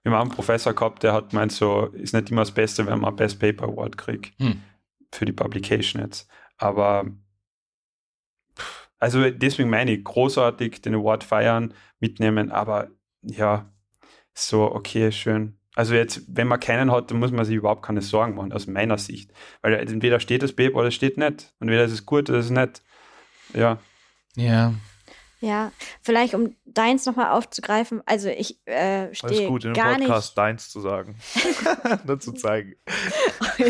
wir 0.03 0.13
haben 0.13 0.21
einen 0.23 0.31
Professor 0.31 0.73
gehabt, 0.75 1.03
der 1.03 1.13
hat 1.13 1.31
gemeint, 1.31 1.53
so 1.53 1.87
ist 1.87 2.15
nicht 2.15 2.31
immer 2.31 2.43
das 2.43 2.53
Beste, 2.53 2.87
wenn 2.87 3.01
man 3.01 3.17
Best 3.17 3.39
Paper 3.39 3.65
Award 3.65 3.99
kriegt 3.99 4.39
Hm. 4.41 4.63
für 5.13 5.25
die 5.25 5.33
Publication 5.33 6.03
jetzt. 6.03 6.29
Aber 6.57 7.07
also 8.99 9.31
deswegen 9.31 9.71
meine 9.71 9.93
ich, 9.93 10.05
großartig 10.05 10.83
den 10.83 10.95
Award 10.95 11.25
feiern, 11.25 11.75
mitnehmen, 12.01 12.51
aber 12.51 12.89
ja, 13.23 13.71
so, 14.35 14.71
okay, 14.73 15.11
schön. 15.11 15.57
Also 15.75 15.95
jetzt, 15.95 16.23
wenn 16.29 16.49
man 16.49 16.61
keinen 16.61 16.91
hat, 16.91 17.11
dann 17.11 17.19
muss 17.19 17.31
man 17.33 17.45
sich 17.45 17.57
überhaupt 17.57 17.85
keine 17.85 18.03
Sorgen 18.03 18.35
machen, 18.35 18.53
aus 18.53 18.67
meiner 18.67 18.99
Sicht. 18.99 19.33
Weil 19.63 19.75
entweder 19.75 20.21
steht 20.21 20.43
das 20.43 20.53
Paper 20.53 20.77
oder 20.77 20.89
es 20.89 20.95
steht 20.95 21.17
nicht. 21.17 21.55
Entweder 21.61 21.85
ist 21.85 21.93
es 21.93 22.05
gut 22.05 22.29
oder 22.29 22.39
es 22.39 22.47
ist 22.47 22.51
nicht. 22.51 22.83
Ja. 23.55 23.79
Ja. 24.37 24.75
Ja, 25.41 25.73
vielleicht 26.03 26.35
um 26.35 26.55
deins 26.67 27.07
nochmal 27.07 27.31
aufzugreifen. 27.31 28.03
Also 28.05 28.29
ich 28.29 28.61
äh, 28.67 29.07
Alles 29.07 29.19
stehe 29.19 29.49
gut, 29.49 29.65
in 29.65 29.79
einem 29.79 30.07
Podcast 30.07 30.37
deins 30.37 30.69
zu 30.69 30.81
sagen. 30.81 31.19
Nur 32.05 32.21
zu 32.21 32.33
zeigen. 32.33 32.75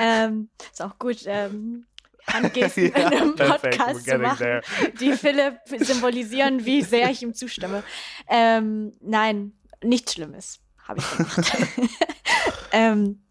ähm, 0.00 0.50
ist 0.72 0.82
auch 0.82 0.98
gut, 1.00 1.24
ähm, 1.26 1.86
Handgesten 2.32 2.86
in 2.94 2.94
einem 2.94 3.34
perfekt, 3.34 3.76
Podcast 3.76 4.06
zu 4.06 4.18
machen, 4.18 4.38
there. 4.38 4.62
die 5.00 5.12
Philipp 5.12 5.58
symbolisieren, 5.78 6.64
wie 6.64 6.82
sehr 6.82 7.10
ich 7.10 7.22
ihm 7.22 7.34
zustimme. 7.34 7.82
Ähm, 8.28 8.92
nein, 9.00 9.52
nichts 9.82 10.14
Schlimmes 10.14 10.60
habe 10.86 11.00
ich 11.00 11.10
gemacht. 11.16 11.52
ähm, 12.72 13.23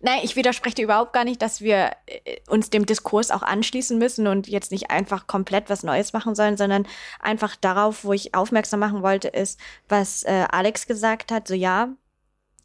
Nein, 0.00 0.20
ich 0.22 0.36
widerspreche 0.36 0.82
überhaupt 0.82 1.14
gar 1.14 1.24
nicht, 1.24 1.40
dass 1.40 1.60
wir 1.62 1.92
äh, 2.06 2.38
uns 2.48 2.68
dem 2.68 2.84
Diskurs 2.84 3.30
auch 3.30 3.42
anschließen 3.42 3.98
müssen 3.98 4.26
und 4.26 4.46
jetzt 4.46 4.70
nicht 4.70 4.90
einfach 4.90 5.26
komplett 5.26 5.70
was 5.70 5.82
Neues 5.82 6.12
machen 6.12 6.34
sollen, 6.34 6.56
sondern 6.56 6.86
einfach 7.18 7.56
darauf, 7.56 8.04
wo 8.04 8.12
ich 8.12 8.34
aufmerksam 8.34 8.80
machen 8.80 9.02
wollte, 9.02 9.28
ist, 9.28 9.58
was 9.88 10.22
äh, 10.24 10.46
Alex 10.50 10.86
gesagt 10.86 11.32
hat, 11.32 11.48
so 11.48 11.54
ja, 11.54 11.88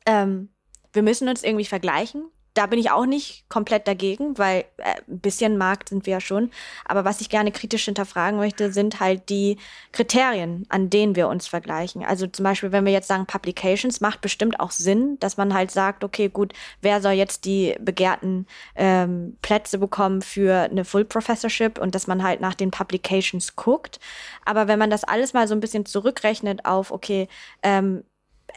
ähm, 0.06 0.50
wir 0.92 1.04
müssen 1.04 1.30
uns 1.30 1.44
irgendwie 1.44 1.66
vergleichen 1.66 2.26
da 2.54 2.66
bin 2.66 2.80
ich 2.80 2.91
auch 2.91 3.06
nicht 3.06 3.47
komplett 3.47 3.88
dagegen, 3.88 4.38
weil 4.38 4.66
äh, 4.78 4.95
ein 5.08 5.20
bisschen 5.20 5.58
Markt 5.58 5.89
sind 5.89 6.06
wir 6.06 6.14
ja 6.14 6.20
schon. 6.20 6.52
Aber 6.86 7.06
was 7.06 7.22
ich 7.22 7.30
gerne 7.30 7.52
kritisch 7.52 7.86
hinterfragen 7.86 8.38
möchte, 8.38 8.74
sind 8.74 8.99
halt 8.99 9.30
die 9.30 9.58
Kriterien, 9.93 10.66
an 10.70 10.89
denen 10.89 11.16
wir 11.16 11.30
uns 11.30 11.47
vergleichen. 11.47 12.04
Also 12.04 12.28
zum 12.28 12.43
Beispiel, 12.43 12.72
wenn 12.74 12.86
wir 12.86 12.91
jetzt 12.91 13.08
sagen 13.08 13.26
Publications, 13.26 14.02
macht 14.02 14.20
bestimmt 14.22 14.60
auch 14.60 14.72
Sinn, 14.72 15.18
dass 15.20 15.38
man 15.38 15.54
halt 15.54 15.72
sagt, 15.72 16.04
okay, 16.04 16.28
gut, 16.28 16.54
wer 16.82 17.02
soll 17.02 17.14
jetzt 17.14 17.45
die 17.45 17.76
begehrten 17.80 18.47
ähm, 18.76 19.38
Plätze 19.41 19.78
bekommen 19.78 20.22
für 20.22 20.70
eine 20.70 20.84
Full 20.84 21.06
Professorship 21.06 21.80
und 21.80 21.95
dass 21.95 22.08
man 22.08 22.22
halt 22.22 22.41
nach 22.41 22.56
den 22.56 22.72
Publications 22.72 23.56
guckt. 23.56 23.99
Aber 24.43 24.68
wenn 24.68 24.80
man 24.80 24.89
das 24.89 25.06
alles 25.06 25.34
mal 25.34 25.47
so 25.47 25.56
ein 25.56 25.62
bisschen 25.62 25.86
zurückrechnet 25.86 26.66
auf, 26.66 26.91
okay, 26.91 27.30
ähm, 27.64 28.04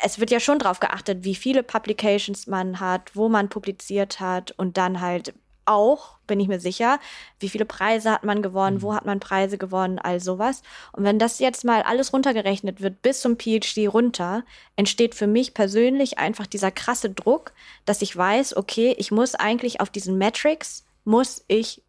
es 0.03 0.19
wird 0.19 0.31
ja 0.31 0.41
schon 0.41 0.59
darauf 0.59 0.81
geachtet, 0.81 1.25
wie 1.25 1.35
viele 1.35 1.63
Publications 1.63 2.47
man 2.47 2.81
hat, 2.81 3.15
wo 3.15 3.29
man 3.29 3.49
publiziert 3.49 4.21
hat 4.21 4.53
und 4.53 4.77
dann 4.77 5.01
halt 5.01 5.35
auch, 5.67 6.19
bin 6.27 6.41
ich 6.41 6.49
mir 6.49 6.61
sicher, 6.61 6.99
wie 7.41 7.49
viele 7.49 7.65
Preise 7.65 8.11
hat 8.11 8.25
man 8.25 8.43
gewonnen, 8.43 8.83
wo 8.83 8.93
mhm. 8.93 8.97
hat 8.97 9.07
man 9.07 9.21
Preise 9.21 9.59
gewonnen, 9.59 9.99
all 9.99 10.21
sowas. 10.21 10.63
Und 10.93 11.05
wenn 11.05 11.19
das 11.19 11.39
jetzt 11.39 11.65
mal 11.65 11.83
alles 11.83 12.13
runtergerechnet 12.13 12.81
wird, 12.81 13.03
bis 13.03 13.21
zum 13.21 13.39
PhD 13.39 13.89
runter, 13.89 14.45
entsteht 14.77 15.15
für 15.15 15.27
mich 15.27 15.55
persönlich 15.55 16.19
einfach 16.19 16.47
dieser 16.47 16.71
krasse 16.71 17.11
Druck, 17.11 17.53
dass 17.85 18.03
ich 18.03 18.17
weiß, 18.17 18.57
okay, 18.57 18.95
ich 18.99 19.11
muss 19.11 19.35
eigentlich 19.35 19.81
auf 19.81 19.91
diesen 19.91 20.19
Metrics, 20.19 20.85
muss 21.05 21.45
ich 21.49 21.83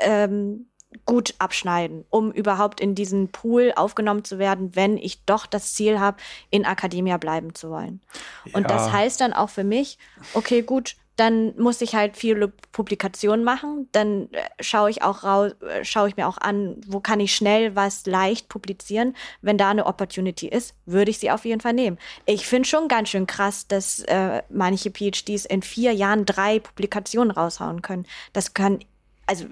ähm, 0.00 0.66
gut 1.06 1.34
abschneiden, 1.38 2.04
um 2.10 2.32
überhaupt 2.32 2.80
in 2.80 2.94
diesen 2.94 3.28
Pool 3.28 3.72
aufgenommen 3.76 4.24
zu 4.24 4.38
werden, 4.38 4.74
wenn 4.74 4.96
ich 4.96 5.24
doch 5.24 5.46
das 5.46 5.74
Ziel 5.74 6.00
habe, 6.00 6.18
in 6.50 6.64
Akademia 6.64 7.16
bleiben 7.16 7.54
zu 7.54 7.70
wollen. 7.70 8.00
Ja. 8.44 8.56
Und 8.56 8.70
das 8.70 8.92
heißt 8.92 9.20
dann 9.20 9.32
auch 9.32 9.50
für 9.50 9.64
mich, 9.64 9.98
okay, 10.34 10.62
gut, 10.62 10.96
dann 11.16 11.54
muss 11.58 11.80
ich 11.82 11.94
halt 11.94 12.16
viele 12.16 12.48
Publikationen 12.48 13.44
machen. 13.44 13.88
Dann 13.92 14.32
äh, 14.32 14.40
schaue 14.60 14.90
ich 14.90 15.02
auch 15.02 15.24
raus, 15.24 15.52
äh, 15.60 15.84
schaue 15.84 16.08
ich 16.08 16.16
mir 16.16 16.26
auch 16.26 16.38
an, 16.38 16.80
wo 16.86 17.00
kann 17.00 17.20
ich 17.20 17.34
schnell 17.34 17.76
was 17.76 18.06
leicht 18.06 18.48
publizieren. 18.48 19.14
Wenn 19.42 19.58
da 19.58 19.70
eine 19.70 19.86
Opportunity 19.86 20.48
ist, 20.48 20.74
würde 20.86 21.10
ich 21.10 21.18
sie 21.18 21.30
auf 21.30 21.44
jeden 21.44 21.60
Fall 21.60 21.74
nehmen. 21.74 21.98
Ich 22.24 22.46
finde 22.46 22.68
schon 22.68 22.88
ganz 22.88 23.10
schön 23.10 23.26
krass, 23.26 23.68
dass 23.68 24.00
äh, 24.00 24.42
manche 24.48 24.90
PhDs 24.90 25.44
in 25.44 25.62
vier 25.62 25.92
Jahren 25.92 26.24
drei 26.24 26.60
Publikationen 26.60 27.30
raushauen 27.30 27.82
können. 27.82 28.06
Das 28.32 28.54
kann, 28.54 28.80
also 29.26 29.44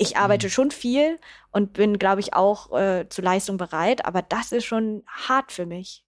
ich 0.00 0.16
arbeite 0.16 0.46
mhm. 0.46 0.50
schon 0.50 0.70
viel 0.70 1.18
und 1.50 1.74
bin, 1.74 1.98
glaube 1.98 2.20
ich, 2.20 2.32
auch 2.32 2.76
äh, 2.76 3.08
zu 3.08 3.20
Leistung 3.20 3.58
bereit, 3.58 4.04
aber 4.06 4.22
das 4.22 4.50
ist 4.50 4.64
schon 4.64 5.02
hart 5.06 5.52
für 5.52 5.66
mich. 5.66 6.04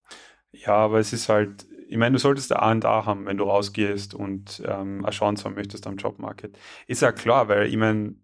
Ja, 0.51 0.74
aber 0.74 0.99
es 0.99 1.12
ist 1.12 1.28
halt, 1.28 1.66
ich 1.88 1.99
meine, 1.99 2.12
du 2.12 2.18
solltest 2.18 2.51
da 2.51 2.57
A 2.57 2.72
und 2.72 2.84
A 2.86 3.05
haben, 3.05 3.26
wenn 3.26 3.36
du 3.36 3.45
rausgehst 3.45 4.14
und 4.14 4.62
ähm, 4.66 5.05
eine 5.05 5.11
Chance 5.11 5.45
haben 5.45 5.55
möchtest 5.55 5.86
am 5.86 5.97
Jobmarket. 5.97 6.59
Ist 6.86 7.03
ja 7.03 7.12
klar, 7.12 7.49
weil 7.49 7.66
ich 7.66 7.76
meine, 7.76 8.14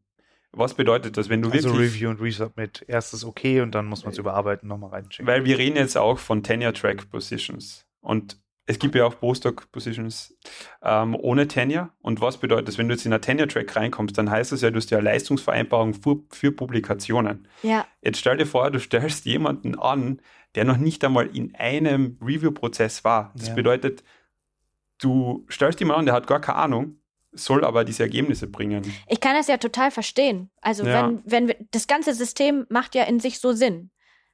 was 0.53 0.73
bedeutet 0.73 1.19
das, 1.19 1.29
wenn 1.29 1.43
du 1.43 1.51
also 1.51 1.71
wirklich... 1.71 1.93
Review 1.93 2.11
und 2.11 2.21
Resubmit, 2.23 2.85
erstes 2.89 3.25
okay 3.25 3.61
und 3.61 3.75
dann 3.75 3.87
muss 3.87 4.05
man 4.05 4.12
es 4.12 4.19
überarbeiten, 4.19 4.69
nochmal 4.69 4.91
reinschicken. 4.91 5.27
Weil 5.27 5.45
wir 5.45 5.59
reden 5.59 5.77
jetzt 5.77 5.99
auch 5.99 6.19
von 6.19 6.43
Tenure-Track-Positions 6.43 7.87
und 8.01 8.41
es 8.69 8.79
gibt 8.79 8.95
ja 8.95 9.07
auch 9.07 9.19
Postdoc-Positions 9.19 10.37
ähm, 10.83 11.16
ohne 11.19 11.49
Tenure. 11.49 11.89
Und 12.03 12.21
was 12.21 12.37
bedeutet 12.37 12.69
das? 12.69 12.77
Wenn 12.77 12.87
du 12.87 12.95
jetzt 12.95 13.07
in 13.07 13.12
einen 13.14 13.23
Tenure-Track 13.23 13.75
reinkommst, 13.75 14.16
dann 14.19 14.31
heißt 14.31 14.53
das 14.53 14.61
ja, 14.61 14.71
du 14.71 14.77
hast 14.77 14.91
ja 14.91 15.01
Leistungsvereinbarung 15.01 15.95
für, 15.95 16.21
für 16.31 16.53
Publikationen. 16.53 17.49
Ja. 17.62 17.87
Jetzt 18.03 18.19
stell 18.19 18.37
dir 18.37 18.45
vor, 18.45 18.71
du 18.71 18.79
stellst 18.79 19.25
jemanden 19.25 19.79
an, 19.79 20.21
der 20.55 20.66
noch 20.66 20.77
nicht 20.77 21.03
einmal 21.03 21.35
in 21.35 21.55
einem 21.55 22.19
Review-Prozess 22.21 23.05
war. 23.05 23.33
Das 23.37 23.49
ja. 23.49 23.55
bedeutet, 23.55 24.05
du 25.01 25.47
stellst 25.49 25.81
jemanden 25.81 26.01
an, 26.01 26.07
der 26.07 26.14
hat 26.14 26.27
gar 26.27 26.43
keine 26.43 26.59
Ahnung, 26.59 27.01
soll 27.33 27.64
aber 27.64 27.87
diese 27.87 28.03
Ergebnisse 28.03 28.49
bringen. 28.49 28.83
Ich 29.09 29.21
kann 29.21 29.35
das 29.35 29.49
ja 29.49 29.57
total 29.57 29.91
verstehen. 29.91 30.51
Also 30.61 30.85
ja. 30.85 31.09
wenn, 31.09 31.23
wenn 31.25 31.49
wir, 31.49 31.57
das 31.71 31.87
ganze 31.87 32.12
System 32.12 32.66
macht 32.69 32.95
ja 32.95 33.05
in 33.05 33.19
sich 33.19 33.39
so 33.39 33.53
Sinn. 33.53 33.91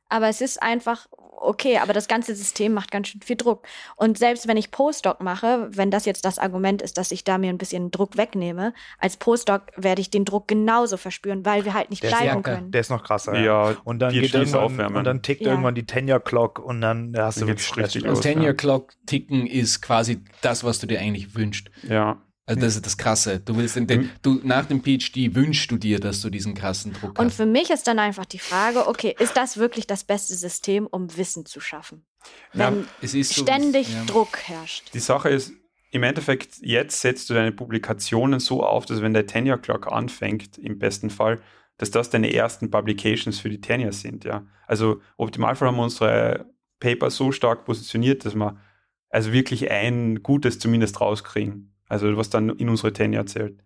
Aber 0.08 0.28
es 0.28 0.40
ist 0.40 0.62
einfach 0.62 1.06
okay, 1.44 1.78
aber 1.78 1.92
das 1.92 2.08
ganze 2.08 2.34
System 2.34 2.72
macht 2.72 2.90
ganz 2.90 3.08
schön 3.08 3.20
viel 3.20 3.36
Druck. 3.36 3.66
Und 3.96 4.18
selbst 4.18 4.48
wenn 4.48 4.56
ich 4.56 4.70
Postdoc 4.70 5.20
mache, 5.20 5.68
wenn 5.70 5.90
das 5.90 6.04
jetzt 6.04 6.24
das 6.24 6.38
Argument 6.38 6.82
ist, 6.82 6.98
dass 6.98 7.12
ich 7.12 7.24
da 7.24 7.38
mir 7.38 7.50
ein 7.50 7.58
bisschen 7.58 7.90
Druck 7.90 8.16
wegnehme, 8.16 8.72
als 8.98 9.16
Postdoc 9.16 9.62
werde 9.76 10.00
ich 10.00 10.10
den 10.10 10.24
Druck 10.24 10.48
genauso 10.48 10.96
verspüren, 10.96 11.44
weil 11.44 11.64
wir 11.64 11.74
halt 11.74 11.90
nicht 11.90 12.02
der 12.02 12.08
bleiben 12.08 12.42
können. 12.42 12.70
Der 12.70 12.80
ist 12.80 12.90
noch 12.90 13.04
krasser. 13.04 13.34
Ja, 13.34 13.70
ja. 13.70 13.76
und 13.84 13.98
dann 13.98 14.12
geht 14.12 14.34
irgendwann, 14.34 14.96
und 14.96 15.04
dann 15.04 15.22
tickt 15.22 15.42
ja. 15.42 15.50
irgendwann 15.50 15.74
die 15.74 15.86
Tenure 15.86 16.20
Clock 16.20 16.58
und 16.58 16.80
dann 16.80 17.14
hast 17.16 17.40
du 17.40 17.46
wirklich 17.46 17.76
richtig. 17.76 18.06
Und 18.06 18.22
Tenure 18.22 18.54
Clock 18.54 18.92
ticken 19.06 19.46
ist 19.46 19.82
quasi 19.82 20.22
das, 20.40 20.64
was 20.64 20.78
du 20.78 20.86
dir 20.86 21.00
eigentlich 21.00 21.34
wünschst. 21.34 21.70
Ja. 21.82 22.20
Also 22.46 22.60
das 22.60 22.76
ist 22.76 22.84
das 22.84 22.98
Krasse. 22.98 23.40
Du 23.40 23.56
willst 23.56 23.76
den, 23.76 23.86
den, 23.86 24.10
du 24.20 24.40
nach 24.42 24.66
dem 24.66 24.82
PhD 24.82 25.34
wünschst 25.34 25.70
du 25.70 25.78
dir, 25.78 25.98
dass 25.98 26.20
du 26.20 26.28
diesen 26.28 26.54
krassen 26.54 26.92
Druck 26.92 27.18
hast. 27.18 27.24
Und 27.24 27.32
für 27.32 27.46
mich 27.46 27.70
ist 27.70 27.86
dann 27.86 27.98
einfach 27.98 28.26
die 28.26 28.38
Frage, 28.38 28.86
okay, 28.86 29.14
ist 29.18 29.36
das 29.36 29.56
wirklich 29.56 29.86
das 29.86 30.04
beste 30.04 30.34
System, 30.34 30.86
um 30.86 31.16
Wissen 31.16 31.46
zu 31.46 31.60
schaffen? 31.60 32.04
Wenn 32.52 32.86
ja, 33.00 33.24
ständig 33.24 33.88
so, 33.88 33.94
ja. 33.94 34.04
Druck 34.04 34.38
herrscht. 34.44 34.92
Die 34.92 34.98
Sache 34.98 35.30
ist, 35.30 35.52
im 35.90 36.02
Endeffekt, 36.02 36.58
jetzt 36.60 37.00
setzt 37.00 37.30
du 37.30 37.34
deine 37.34 37.52
Publikationen 37.52 38.40
so 38.40 38.62
auf, 38.62 38.84
dass 38.84 39.00
wenn 39.00 39.14
der 39.14 39.26
Tenure 39.26 39.58
Clock 39.58 39.90
anfängt, 39.90 40.58
im 40.58 40.78
besten 40.78 41.08
Fall, 41.08 41.40
dass 41.78 41.90
das 41.90 42.10
deine 42.10 42.32
ersten 42.32 42.70
Publications 42.70 43.38
für 43.38 43.48
die 43.48 43.60
Tenure 43.60 43.92
sind, 43.92 44.24
ja. 44.24 44.46
Also 44.66 45.00
optimalfall 45.16 45.68
haben 45.68 45.76
wir 45.76 45.84
unsere 45.84 46.46
Paper 46.78 47.10
so 47.10 47.32
stark 47.32 47.64
positioniert, 47.64 48.24
dass 48.24 48.34
wir 48.34 48.60
also 49.08 49.32
wirklich 49.32 49.70
ein 49.70 50.22
gutes 50.22 50.58
zumindest 50.58 51.00
rauskriegen. 51.00 51.73
Also 51.88 52.16
was 52.16 52.30
dann 52.30 52.50
in 52.50 52.68
unsere 52.68 52.92
Tenure 52.92 53.26
zählt. 53.26 53.62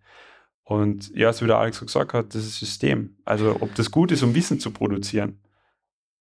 Und 0.63 1.15
ja, 1.15 1.33
so 1.33 1.45
wie 1.45 1.47
der 1.47 1.57
Alex 1.57 1.79
gesagt 1.79 2.13
hat, 2.13 2.35
das 2.35 2.45
ist 2.45 2.59
System. 2.59 3.17
Also 3.25 3.57
ob 3.59 3.73
das 3.75 3.89
gut 3.89 4.11
ist, 4.11 4.21
um 4.21 4.35
Wissen 4.35 4.59
zu 4.59 4.71
produzieren. 4.71 5.39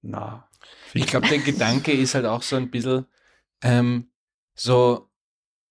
Na. 0.01 0.49
Ich 0.95 1.07
glaube, 1.07 1.29
der 1.29 1.39
Gedanke 1.39 1.93
ist 1.93 2.15
halt 2.15 2.25
auch 2.25 2.43
so 2.43 2.57
ein 2.57 2.71
bisschen 2.71 3.07
ähm, 3.63 4.09
so, 4.55 5.11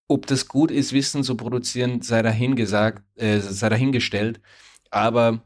ob 0.07 0.27
das 0.27 0.47
gut 0.47 0.71
ist, 0.71 0.93
Wissen 0.93 1.23
zu 1.23 1.35
produzieren, 1.35 2.01
sei 2.01 2.21
dahingesagt, 2.21 3.03
äh, 3.15 3.39
sei 3.39 3.69
dahingestellt. 3.69 4.39
Aber 4.91 5.41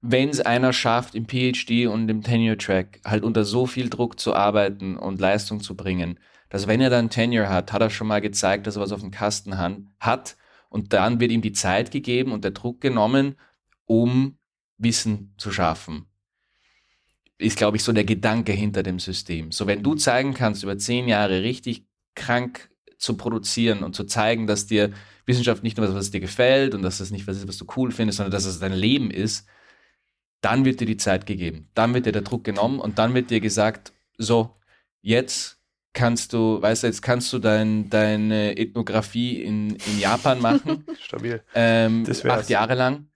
wenn 0.00 0.30
es 0.30 0.40
einer 0.40 0.72
schafft, 0.72 1.14
im 1.14 1.26
PhD 1.26 1.86
und 1.86 2.08
im 2.08 2.22
Tenure-Track 2.22 3.00
halt 3.04 3.22
unter 3.22 3.44
so 3.44 3.66
viel 3.66 3.88
Druck 3.88 4.18
zu 4.18 4.34
arbeiten 4.34 4.96
und 4.96 5.20
Leistung 5.20 5.60
zu 5.60 5.76
bringen, 5.76 6.18
dass 6.52 6.66
wenn 6.66 6.82
er 6.82 6.90
dann 6.90 7.08
Tenure 7.08 7.48
hat, 7.48 7.72
hat 7.72 7.80
er 7.80 7.88
schon 7.88 8.08
mal 8.08 8.20
gezeigt, 8.20 8.66
dass 8.66 8.76
er 8.76 8.82
was 8.82 8.92
auf 8.92 9.00
dem 9.00 9.10
Kasten 9.10 9.56
hat 9.98 10.36
und 10.68 10.92
dann 10.92 11.18
wird 11.18 11.32
ihm 11.32 11.40
die 11.40 11.52
Zeit 11.52 11.90
gegeben 11.90 12.30
und 12.30 12.44
der 12.44 12.50
Druck 12.50 12.82
genommen, 12.82 13.36
um 13.86 14.36
Wissen 14.76 15.32
zu 15.38 15.50
schaffen. 15.50 16.04
Ist, 17.38 17.56
glaube 17.56 17.78
ich, 17.78 17.82
so 17.82 17.90
der 17.92 18.04
Gedanke 18.04 18.52
hinter 18.52 18.82
dem 18.82 18.98
System. 18.98 19.50
So, 19.50 19.66
wenn 19.66 19.82
du 19.82 19.94
zeigen 19.94 20.34
kannst, 20.34 20.62
über 20.62 20.76
zehn 20.76 21.08
Jahre 21.08 21.42
richtig 21.42 21.86
krank 22.14 22.68
zu 22.98 23.16
produzieren 23.16 23.82
und 23.82 23.96
zu 23.96 24.04
zeigen, 24.04 24.46
dass 24.46 24.66
dir 24.66 24.92
Wissenschaft 25.24 25.62
nicht 25.62 25.78
nur 25.78 25.88
was, 25.88 25.94
was 25.94 26.10
dir 26.10 26.20
gefällt 26.20 26.74
und 26.74 26.82
dass 26.82 26.98
das 26.98 27.10
nicht 27.10 27.26
was 27.26 27.38
ist, 27.38 27.48
was 27.48 27.56
du 27.56 27.64
cool 27.78 27.92
findest, 27.92 28.18
sondern 28.18 28.32
dass 28.32 28.44
es 28.44 28.60
dein 28.60 28.74
Leben 28.74 29.10
ist, 29.10 29.48
dann 30.42 30.66
wird 30.66 30.80
dir 30.80 30.86
die 30.86 30.98
Zeit 30.98 31.24
gegeben. 31.24 31.70
Dann 31.72 31.94
wird 31.94 32.04
dir 32.04 32.12
der 32.12 32.20
Druck 32.20 32.44
genommen 32.44 32.78
und 32.78 32.98
dann 32.98 33.14
wird 33.14 33.30
dir 33.30 33.40
gesagt, 33.40 33.94
so, 34.18 34.54
jetzt 35.00 35.61
kannst 35.92 36.32
du, 36.32 36.60
weißt 36.60 36.82
du, 36.82 36.86
jetzt 36.86 37.02
kannst 37.02 37.32
du 37.32 37.38
dein, 37.38 37.90
deine 37.90 38.56
Ethnographie 38.56 39.42
in, 39.42 39.76
in 39.76 40.00
Japan 40.00 40.40
machen. 40.40 40.84
Stabil. 41.00 41.42
Ähm, 41.54 42.04
acht 42.24 42.48
Jahre 42.48 42.74
lang. 42.74 43.08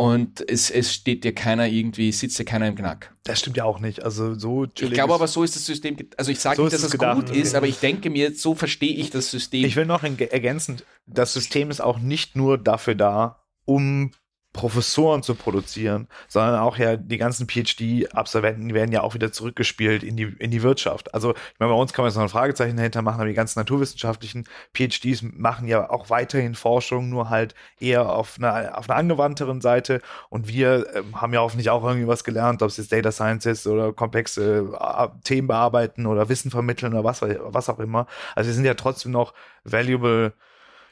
Und 0.00 0.48
es, 0.48 0.70
es 0.70 0.94
steht 0.94 1.24
dir 1.24 1.34
keiner 1.34 1.66
irgendwie, 1.66 2.12
sitzt 2.12 2.38
dir 2.38 2.44
keiner 2.44 2.68
im 2.68 2.76
Knack. 2.76 3.16
Das 3.24 3.40
stimmt 3.40 3.56
ja 3.56 3.64
auch 3.64 3.80
nicht. 3.80 4.04
Also 4.04 4.34
so 4.34 4.64
Ich 4.64 4.92
glaube 4.92 5.12
aber, 5.12 5.26
so 5.26 5.42
ist 5.42 5.56
das 5.56 5.66
System. 5.66 5.96
Also 6.16 6.30
ich 6.30 6.38
sage 6.38 6.54
so 6.54 6.62
nicht, 6.62 6.74
dass 6.74 6.84
es 6.84 6.96
das 6.96 7.16
gut 7.16 7.30
ist, 7.30 7.56
aber 7.56 7.66
ich 7.66 7.80
denke 7.80 8.08
mir, 8.08 8.32
so 8.32 8.54
verstehe 8.54 8.94
ich 8.94 9.10
das 9.10 9.28
System. 9.32 9.64
Ich 9.64 9.74
will 9.74 9.86
noch 9.86 10.04
ergänzend, 10.04 10.84
das 11.06 11.32
System 11.32 11.70
ist 11.72 11.80
auch 11.80 11.98
nicht 11.98 12.36
nur 12.36 12.58
dafür 12.58 12.94
da, 12.94 13.42
um 13.64 14.12
Professoren 14.58 15.22
zu 15.22 15.36
produzieren, 15.36 16.08
sondern 16.26 16.58
auch 16.58 16.78
ja 16.78 16.96
die 16.96 17.16
ganzen 17.16 17.46
PhD-Absolventen 17.46 18.74
werden 18.74 18.90
ja 18.90 19.02
auch 19.02 19.14
wieder 19.14 19.30
zurückgespielt 19.30 20.02
in 20.02 20.16
die, 20.16 20.34
in 20.40 20.50
die 20.50 20.64
Wirtschaft. 20.64 21.14
Also, 21.14 21.30
ich 21.30 21.60
meine, 21.60 21.72
bei 21.72 21.78
uns 21.78 21.92
kann 21.92 22.02
man 22.02 22.10
jetzt 22.10 22.16
noch 22.16 22.24
ein 22.24 22.28
Fragezeichen 22.28 22.76
dahinter 22.76 23.00
machen, 23.00 23.20
aber 23.20 23.28
die 23.28 23.34
ganzen 23.34 23.60
naturwissenschaftlichen 23.60 24.48
PhDs 24.74 25.22
machen 25.22 25.68
ja 25.68 25.88
auch 25.88 26.10
weiterhin 26.10 26.56
Forschung, 26.56 27.08
nur 27.08 27.30
halt 27.30 27.54
eher 27.78 28.12
auf 28.12 28.34
einer, 28.38 28.76
auf 28.76 28.90
einer 28.90 28.98
angewandteren 28.98 29.60
Seite. 29.60 30.00
Und 30.28 30.48
wir 30.48 30.92
ähm, 30.92 31.20
haben 31.20 31.32
ja 31.32 31.38
hoffentlich 31.38 31.70
auch 31.70 31.84
irgendwie 31.84 32.08
was 32.08 32.24
gelernt, 32.24 32.60
ob 32.60 32.70
es 32.70 32.78
jetzt 32.78 32.90
Data 32.90 33.12
Science 33.12 33.46
ist 33.46 33.64
oder 33.68 33.92
komplexe 33.92 34.72
äh, 34.76 35.08
Themen 35.22 35.46
bearbeiten 35.46 36.04
oder 36.04 36.28
Wissen 36.28 36.50
vermitteln 36.50 36.94
oder 36.94 37.04
was, 37.04 37.22
was 37.22 37.68
auch 37.68 37.78
immer. 37.78 38.08
Also, 38.34 38.48
wir 38.48 38.54
sind 38.54 38.64
ja 38.64 38.74
trotzdem 38.74 39.12
noch 39.12 39.34
valuable 39.62 40.32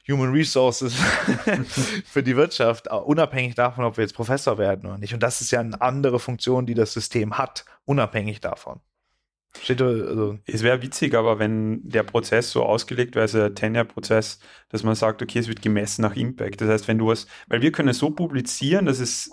Human 0.08 0.32
Resources 0.32 0.94
für 2.04 2.22
die 2.22 2.36
Wirtschaft, 2.36 2.88
unabhängig 2.90 3.54
davon, 3.54 3.84
ob 3.84 3.96
wir 3.96 4.02
jetzt 4.02 4.14
Professor 4.14 4.58
werden 4.58 4.86
oder 4.86 4.98
nicht. 4.98 5.14
Und 5.14 5.22
das 5.22 5.40
ist 5.40 5.50
ja 5.50 5.60
eine 5.60 5.80
andere 5.80 6.20
Funktion, 6.20 6.66
die 6.66 6.74
das 6.74 6.92
System 6.92 7.38
hat, 7.38 7.64
unabhängig 7.84 8.40
davon. 8.40 8.80
Steht, 9.62 9.80
also 9.80 10.38
es 10.46 10.62
wäre 10.62 10.82
witzig, 10.82 11.14
aber 11.14 11.38
wenn 11.38 11.88
der 11.88 12.02
Prozess 12.02 12.50
so 12.50 12.62
ausgelegt 12.62 13.14
wäre, 13.14 13.22
also 13.22 13.38
der 13.38 13.54
Tenure-Prozess, 13.54 14.38
dass 14.68 14.82
man 14.82 14.94
sagt, 14.94 15.22
okay, 15.22 15.38
es 15.38 15.48
wird 15.48 15.62
gemessen 15.62 16.02
nach 16.02 16.14
Impact. 16.14 16.60
Das 16.60 16.68
heißt, 16.68 16.88
wenn 16.88 16.98
du 16.98 17.08
was, 17.08 17.26
weil 17.48 17.62
wir 17.62 17.72
können 17.72 17.94
so 17.94 18.10
publizieren, 18.10 18.86
dass 18.86 19.00
es 19.00 19.30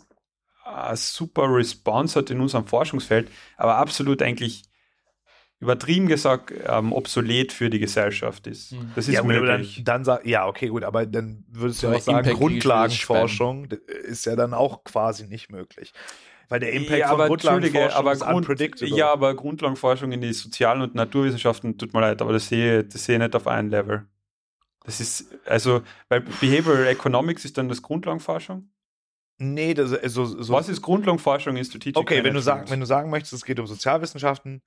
eine 0.64 0.96
super 0.96 1.54
Response 1.54 2.18
hat 2.18 2.30
in 2.30 2.40
unserem 2.40 2.66
Forschungsfeld, 2.66 3.30
aber 3.58 3.76
absolut 3.76 4.22
eigentlich 4.22 4.64
übertrieben 5.64 6.08
gesagt 6.08 6.54
ähm, 6.68 6.94
obsolet 6.94 7.52
für 7.52 7.70
die 7.70 7.80
Gesellschaft 7.80 8.48
ist. 8.48 8.74
Mhm. 8.74 8.92
Das 8.96 9.08
ist 9.08 9.16
ja, 9.16 9.24
möglich. 9.24 9.76
Dann, 9.78 9.86
dann 9.86 10.06
sag, 10.06 10.26
ja, 10.26 10.48
okay, 10.48 10.68
gut, 10.68 10.84
aber 10.84 11.06
dann 11.06 11.46
würdest 11.50 11.82
du 11.82 11.88
ja 11.88 11.96
auch 11.96 12.02
sagen, 12.02 12.30
Grundlagenforschung 12.30 13.68
ist 14.06 14.26
ja 14.26 14.36
dann 14.36 14.54
auch 14.54 14.84
quasi 14.84 15.28
nicht 15.28 15.52
möglich. 15.52 15.94
Weil 16.50 16.60
der 16.60 16.74
Impact 16.74 17.00
ja, 17.00 17.08
von 17.08 17.28
Grundlagenforschung 17.28 17.92
aber 17.98 18.12
ist 18.12 18.20
Grund, 18.20 18.36
unpredictable. 18.36 18.96
Ja, 18.96 19.12
aber 19.12 19.34
Grundlagenforschung 19.34 20.12
in 20.12 20.22
die 20.22 20.34
sozialen 20.34 20.82
und 20.82 20.94
Naturwissenschaften, 20.94 21.78
tut 21.78 21.94
mir 21.94 22.02
leid, 22.02 22.22
aber 22.22 22.34
das 22.34 22.50
sehe, 22.50 22.84
das 22.84 23.06
sehe 23.06 23.16
ich 23.16 23.22
nicht 23.22 23.36
auf 23.36 23.48
einem 23.48 23.70
Level. 23.70 24.06
Das 24.84 25.00
ist, 25.00 25.34
also, 25.46 25.82
weil 26.10 26.22
Behavioral 26.22 26.88
Economics 26.88 27.46
ist 27.46 27.58
dann 27.58 27.70
das 27.70 27.82
Grundlagenforschung? 27.82 28.70
Nee, 29.40 29.74
das 29.74 29.94
also, 29.94 30.26
so, 30.26 30.54
Was 30.54 30.70
ist 30.70 30.82
Grundlagenforschung 30.82 31.58
in 31.58 31.66
Strategic 31.66 31.98
Okay, 31.98 32.24
wenn 32.24 32.34
du, 32.34 32.42
sagen, 32.42 32.70
wenn 32.70 32.80
du 32.80 32.86
sagen 32.86 33.10
möchtest, 33.10 33.34
es 33.34 33.46
geht 33.46 33.60
um 33.60 33.66
Sozialwissenschaften, 33.66 34.62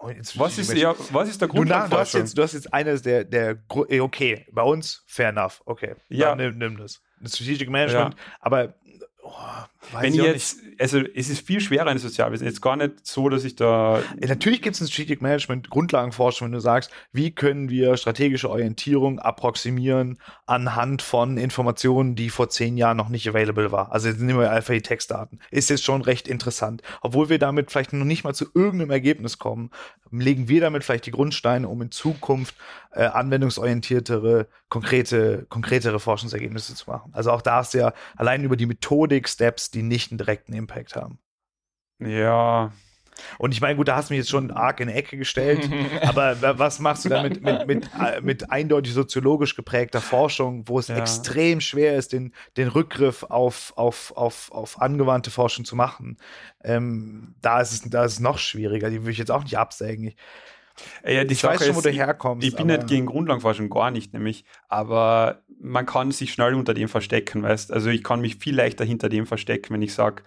was, 0.00 0.58
ist, 0.58 0.72
ja, 0.74 0.94
was 1.10 1.28
ist 1.28 1.40
der 1.40 1.48
Grund? 1.48 1.70
Du, 1.70 1.74
du, 1.74 1.96
hast 1.96 2.14
jetzt, 2.14 2.36
du 2.36 2.42
hast 2.42 2.52
jetzt 2.52 2.72
eines 2.72 3.02
der, 3.02 3.24
der, 3.24 3.58
eh, 3.88 4.00
okay, 4.00 4.46
bei 4.52 4.62
uns, 4.62 5.02
fair 5.06 5.28
enough, 5.28 5.62
okay, 5.64 5.94
ja. 6.08 6.34
nimm, 6.34 6.58
nimm 6.58 6.76
das. 6.76 7.00
Strategic 7.26 7.70
Management, 7.70 8.14
ja. 8.14 8.20
aber 8.40 8.74
Oh, 9.26 9.30
Wenn 9.98 10.12
ich 10.12 10.20
jetzt, 10.20 10.62
nicht. 10.62 10.80
also 10.82 10.98
es 10.98 11.30
ist 11.30 11.46
viel 11.46 11.58
schwerer 11.58 11.90
in 11.90 11.96
Sozialwissen. 11.96 12.46
Jetzt 12.46 12.60
gar 12.60 12.76
nicht 12.76 13.06
so, 13.06 13.30
dass 13.30 13.44
ich 13.44 13.56
da. 13.56 14.02
Natürlich 14.20 14.60
gibt 14.60 14.76
es 14.76 14.82
ein 14.82 14.88
Strategic 14.88 15.22
Management, 15.22 15.70
Grundlagenforschung, 15.70 16.46
wenn 16.46 16.52
du 16.52 16.60
sagst, 16.60 16.90
wie 17.12 17.30
können 17.30 17.70
wir 17.70 17.96
strategische 17.96 18.50
Orientierung 18.50 19.18
approximieren 19.20 20.18
anhand 20.44 21.00
von 21.00 21.38
Informationen, 21.38 22.16
die 22.16 22.28
vor 22.28 22.50
zehn 22.50 22.76
Jahren 22.76 22.98
noch 22.98 23.08
nicht 23.08 23.26
available 23.26 23.72
war. 23.72 23.92
Also 23.92 24.08
jetzt 24.08 24.20
nehmen 24.20 24.40
wir 24.40 24.50
einfach 24.50 24.74
die 24.74 24.82
Textdaten. 24.82 25.40
Ist 25.50 25.70
jetzt 25.70 25.84
schon 25.84 26.02
recht 26.02 26.28
interessant. 26.28 26.82
Obwohl 27.00 27.30
wir 27.30 27.38
damit 27.38 27.70
vielleicht 27.70 27.94
noch 27.94 28.04
nicht 28.04 28.24
mal 28.24 28.34
zu 28.34 28.44
irgendeinem 28.52 28.90
Ergebnis 28.90 29.38
kommen, 29.38 29.70
legen 30.10 30.48
wir 30.48 30.60
damit 30.60 30.84
vielleicht 30.84 31.06
die 31.06 31.12
Grundsteine, 31.12 31.66
um 31.66 31.80
in 31.80 31.90
Zukunft 31.90 32.56
äh, 32.92 33.04
anwendungsorientiertere, 33.04 34.48
konkrete, 34.74 35.46
konkretere 35.50 36.00
Forschungsergebnisse 36.00 36.74
zu 36.74 36.90
machen. 36.90 37.12
Also 37.14 37.30
auch 37.30 37.42
da 37.42 37.60
ist 37.60 37.74
ja 37.74 37.92
allein 38.16 38.42
über 38.42 38.56
die 38.56 38.66
Methodik 38.66 39.28
Steps, 39.28 39.70
die 39.70 39.82
nicht 39.82 40.10
einen 40.10 40.18
direkten 40.18 40.52
Impact 40.52 40.96
haben. 40.96 41.20
Ja. 42.00 42.72
Und 43.38 43.54
ich 43.54 43.60
meine, 43.60 43.76
gut, 43.76 43.86
da 43.86 43.94
hast 43.94 44.10
du 44.10 44.14
mich 44.14 44.18
jetzt 44.18 44.30
schon 44.30 44.50
arg 44.50 44.80
in 44.80 44.88
die 44.88 44.94
Ecke 44.94 45.16
gestellt, 45.16 45.70
aber 46.02 46.58
was 46.58 46.80
machst 46.80 47.04
du 47.04 47.08
da 47.08 47.22
mit, 47.22 47.40
mit, 47.40 47.68
mit, 47.68 47.88
äh, 47.94 48.20
mit, 48.20 48.50
eindeutig 48.50 48.92
soziologisch 48.94 49.54
geprägter 49.54 50.00
Forschung, 50.00 50.66
wo 50.66 50.80
es 50.80 50.88
ja. 50.88 50.96
extrem 50.96 51.60
schwer 51.60 51.94
ist, 51.94 52.12
den, 52.12 52.34
den 52.56 52.66
Rückgriff 52.66 53.22
auf, 53.22 53.74
auf, 53.76 54.12
auf, 54.16 54.50
auf 54.50 54.82
angewandte 54.82 55.30
Forschung 55.30 55.64
zu 55.64 55.76
machen? 55.76 56.16
Ähm, 56.64 57.36
da, 57.40 57.60
ist 57.60 57.70
es, 57.70 57.88
da 57.88 58.04
ist 58.04 58.14
es 58.14 58.20
noch 58.20 58.38
schwieriger, 58.38 58.90
die 58.90 59.02
würde 59.02 59.12
ich 59.12 59.18
jetzt 59.18 59.30
auch 59.30 59.44
nicht 59.44 59.56
absägen. 59.56 60.08
Ich, 60.08 60.16
ja, 61.04 61.22
ich 61.22 61.40
Sache 61.40 61.54
weiß 61.54 61.66
schon, 61.66 61.76
wo 61.76 61.80
du 61.80 61.90
herkommst. 61.90 62.46
Ich 62.46 62.56
bin 62.56 62.66
nicht 62.66 62.86
gegen 62.86 63.06
Grundlagenforschung, 63.06 63.70
gar 63.70 63.90
nicht 63.90 64.12
nämlich, 64.12 64.44
aber 64.68 65.42
man 65.60 65.86
kann 65.86 66.10
sich 66.10 66.32
schnell 66.32 66.54
unter 66.54 66.74
dem 66.74 66.88
verstecken, 66.88 67.42
weißt 67.42 67.72
Also 67.72 67.90
ich 67.90 68.02
kann 68.02 68.20
mich 68.20 68.36
viel 68.36 68.56
leichter 68.56 68.84
hinter 68.84 69.08
dem 69.08 69.26
verstecken, 69.26 69.74
wenn 69.74 69.82
ich 69.82 69.94
sage, 69.94 70.22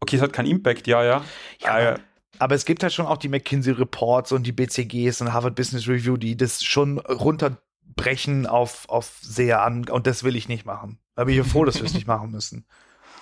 okay, 0.00 0.16
es 0.16 0.22
hat 0.22 0.32
keinen 0.32 0.46
Impact, 0.46 0.86
ja, 0.86 1.04
ja. 1.04 1.24
ja 1.60 1.92
äh, 1.92 1.98
aber 2.38 2.54
es 2.54 2.64
gibt 2.64 2.82
halt 2.82 2.92
schon 2.92 3.06
auch 3.06 3.16
die 3.16 3.28
McKinsey 3.28 3.72
Reports 3.72 4.32
und 4.32 4.46
die 4.46 4.52
BCGs 4.52 5.20
und 5.20 5.32
Harvard 5.32 5.54
Business 5.54 5.88
Review, 5.88 6.16
die 6.16 6.36
das 6.36 6.62
schon 6.62 6.98
runterbrechen 6.98 8.46
auf, 8.46 8.88
auf 8.88 9.18
sehr 9.20 9.62
an, 9.62 9.88
und 9.88 10.06
das 10.06 10.22
will 10.22 10.36
ich 10.36 10.48
nicht 10.48 10.66
machen. 10.66 10.98
Da 11.14 11.24
bin 11.24 11.40
ich 11.40 11.46
froh, 11.46 11.64
dass 11.64 11.76
wir 11.76 11.86
es 11.86 11.94
nicht 11.94 12.06
machen 12.06 12.30
müssen. 12.30 12.66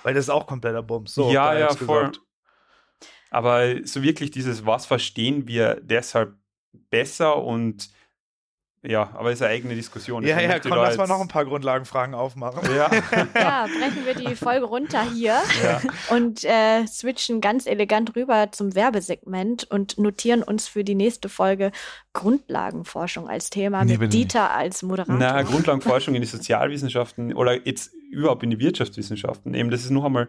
Weil 0.02 0.14
das 0.14 0.24
ist 0.24 0.30
auch 0.30 0.46
kompletter 0.46 0.82
Bums. 0.82 1.14
So, 1.14 1.30
ja, 1.30 1.56
ja, 1.56 1.74
voll. 1.74 2.12
Aber 3.30 3.84
so 3.84 4.02
wirklich 4.02 4.30
dieses, 4.30 4.66
was 4.66 4.86
verstehen 4.86 5.48
wir 5.48 5.80
deshalb 5.82 6.36
besser 6.90 7.42
und 7.42 7.88
ja, 8.86 9.10
aber 9.14 9.32
ist 9.32 9.40
eine 9.40 9.52
eigene 9.52 9.74
Diskussion. 9.74 10.26
Ja, 10.26 10.38
ja, 10.38 10.58
komm, 10.58 10.72
lass 10.72 10.98
mal 10.98 11.06
noch 11.06 11.22
ein 11.22 11.28
paar 11.28 11.46
Grundlagenfragen 11.46 12.14
aufmachen. 12.14 12.68
Ja, 12.76 12.90
ja 13.34 13.66
brechen 13.66 14.04
wir 14.04 14.14
die 14.14 14.36
Folge 14.36 14.66
runter 14.66 15.02
hier 15.10 15.40
ja. 15.62 15.80
und 16.10 16.44
äh, 16.44 16.86
switchen 16.86 17.40
ganz 17.40 17.64
elegant 17.64 18.14
rüber 18.14 18.52
zum 18.52 18.74
Werbesegment 18.74 19.64
und 19.70 19.96
notieren 19.96 20.42
uns 20.42 20.68
für 20.68 20.84
die 20.84 20.94
nächste 20.94 21.30
Folge 21.30 21.72
Grundlagenforschung 22.12 23.26
als 23.26 23.48
Thema 23.48 23.86
nee, 23.86 23.96
mit 23.96 24.12
Dieter 24.12 24.42
nicht. 24.42 24.54
als 24.54 24.82
Moderator. 24.82 25.16
Na, 25.16 25.40
Grundlagenforschung 25.40 26.14
in 26.14 26.20
die 26.20 26.28
Sozialwissenschaften 26.28 27.32
oder 27.32 27.66
jetzt 27.66 27.94
überhaupt 28.10 28.42
in 28.42 28.50
die 28.50 28.58
Wirtschaftswissenschaften. 28.58 29.54
Eben, 29.54 29.70
das 29.70 29.82
ist 29.84 29.90
noch 29.90 30.04
einmal, 30.04 30.28